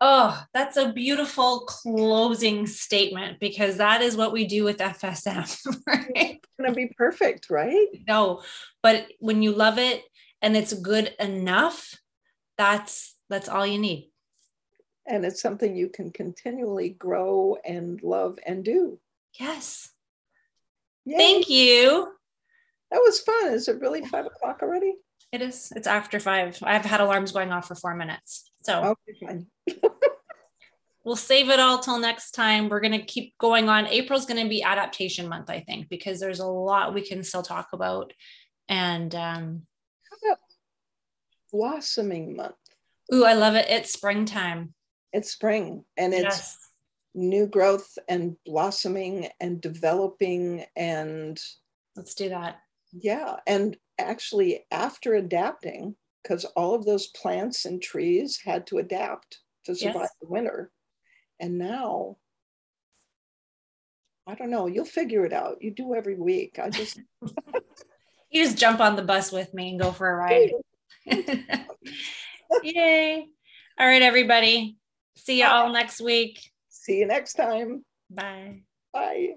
Oh, 0.00 0.44
that's 0.52 0.76
a 0.76 0.92
beautiful 0.92 1.60
closing 1.60 2.66
statement 2.66 3.40
because 3.40 3.78
that 3.78 4.02
is 4.02 4.14
what 4.16 4.32
we 4.32 4.46
do 4.46 4.62
with 4.62 4.76
FSM, 4.76 5.56
right? 5.86 6.10
It's 6.14 6.48
going 6.58 6.68
to 6.68 6.76
be 6.76 6.92
perfect, 6.96 7.48
right? 7.48 7.86
No, 8.06 8.42
but 8.82 9.06
when 9.20 9.42
you 9.42 9.52
love 9.52 9.78
it 9.78 10.02
and 10.42 10.54
it's 10.54 10.74
good 10.74 11.14
enough, 11.18 11.94
that's 12.58 13.16
that's 13.30 13.48
all 13.48 13.66
you 13.66 13.78
need. 13.78 14.10
And 15.06 15.24
it's 15.24 15.40
something 15.40 15.74
you 15.74 15.88
can 15.88 16.10
continually 16.10 16.90
grow 16.90 17.56
and 17.64 18.02
love 18.02 18.38
and 18.46 18.64
do. 18.64 18.98
Yes. 19.38 19.90
Yay. 21.04 21.16
Thank 21.16 21.48
you. 21.48 22.12
That 22.90 22.98
was 22.98 23.20
fun. 23.20 23.52
Is 23.52 23.68
it 23.68 23.80
really 23.80 24.04
five 24.04 24.26
o'clock 24.26 24.60
already? 24.62 24.94
It 25.32 25.42
is. 25.42 25.72
It's 25.74 25.86
after 25.86 26.20
five. 26.20 26.58
I've 26.62 26.84
had 26.84 27.00
alarms 27.00 27.32
going 27.32 27.52
off 27.52 27.68
for 27.68 27.74
four 27.74 27.94
minutes. 27.94 28.50
So 28.62 28.96
Okay, 29.22 29.44
we'll 31.04 31.16
save 31.16 31.50
it 31.50 31.60
all 31.60 31.78
till 31.78 31.98
next 31.98 32.32
time. 32.32 32.68
We're 32.68 32.80
going 32.80 32.98
to 32.98 33.04
keep 33.04 33.36
going 33.38 33.68
on. 33.68 33.86
April's 33.86 34.26
going 34.26 34.42
to 34.42 34.48
be 34.48 34.62
adaptation 34.62 35.28
month, 35.28 35.50
I 35.50 35.60
think, 35.60 35.88
because 35.88 36.20
there's 36.20 36.40
a 36.40 36.46
lot 36.46 36.94
we 36.94 37.02
can 37.02 37.22
still 37.22 37.42
talk 37.42 37.68
about. 37.72 38.12
And, 38.68 39.14
um, 39.14 39.62
How 40.10 40.30
about 40.30 40.38
blossoming 41.52 42.36
month? 42.36 42.54
ooh, 43.12 43.24
I 43.24 43.34
love 43.34 43.54
it. 43.54 43.66
It's 43.68 43.92
springtime. 43.92 44.74
It's 45.12 45.30
spring 45.30 45.84
and 45.96 46.12
it's 46.12 46.24
yes. 46.24 46.58
new 47.14 47.46
growth 47.46 47.96
and 48.08 48.36
blossoming 48.44 49.28
and 49.40 49.60
developing 49.60 50.64
and 50.74 51.40
Let's 51.94 52.14
do 52.14 52.28
that. 52.30 52.58
yeah 52.92 53.36
and 53.46 53.76
actually 53.98 54.64
after 54.70 55.14
adapting 55.14 55.96
because 56.22 56.44
all 56.56 56.74
of 56.74 56.84
those 56.84 57.06
plants 57.08 57.64
and 57.64 57.80
trees 57.82 58.40
had 58.44 58.66
to 58.66 58.78
adapt 58.78 59.38
to 59.64 59.74
survive 59.74 60.02
Yes. 60.02 60.10
the 60.20 60.28
winter 60.28 60.70
and 61.40 61.58
now 61.58 62.16
i 64.26 64.34
don't 64.34 64.50
know 64.50 64.66
you'll 64.66 64.84
figure 64.84 65.24
it 65.24 65.32
out 65.32 65.56
you 65.60 65.70
do 65.70 65.94
every 65.94 66.16
week 66.16 66.58
i 66.62 66.68
just 66.70 67.00
You 68.30 68.44
just 68.44 68.58
jump 68.58 68.80
on 68.80 68.96
the 68.96 69.02
bus 69.02 69.30
with 69.30 69.54
me 69.54 69.70
and 69.70 69.80
go 69.80 69.92
for 69.92 70.10
a 70.10 70.16
ride. 70.16 70.50
Yay. 72.62 73.26
All 73.78 73.86
right, 73.86 74.02
everybody. 74.02 74.76
See 75.16 75.38
you 75.40 75.46
all 75.46 75.72
next 75.72 76.00
week. 76.00 76.40
see 76.68 76.98
you 76.98 77.06
next 77.06 77.34
time 77.34 77.84
Bye. 78.10 78.62
bye 78.92 79.36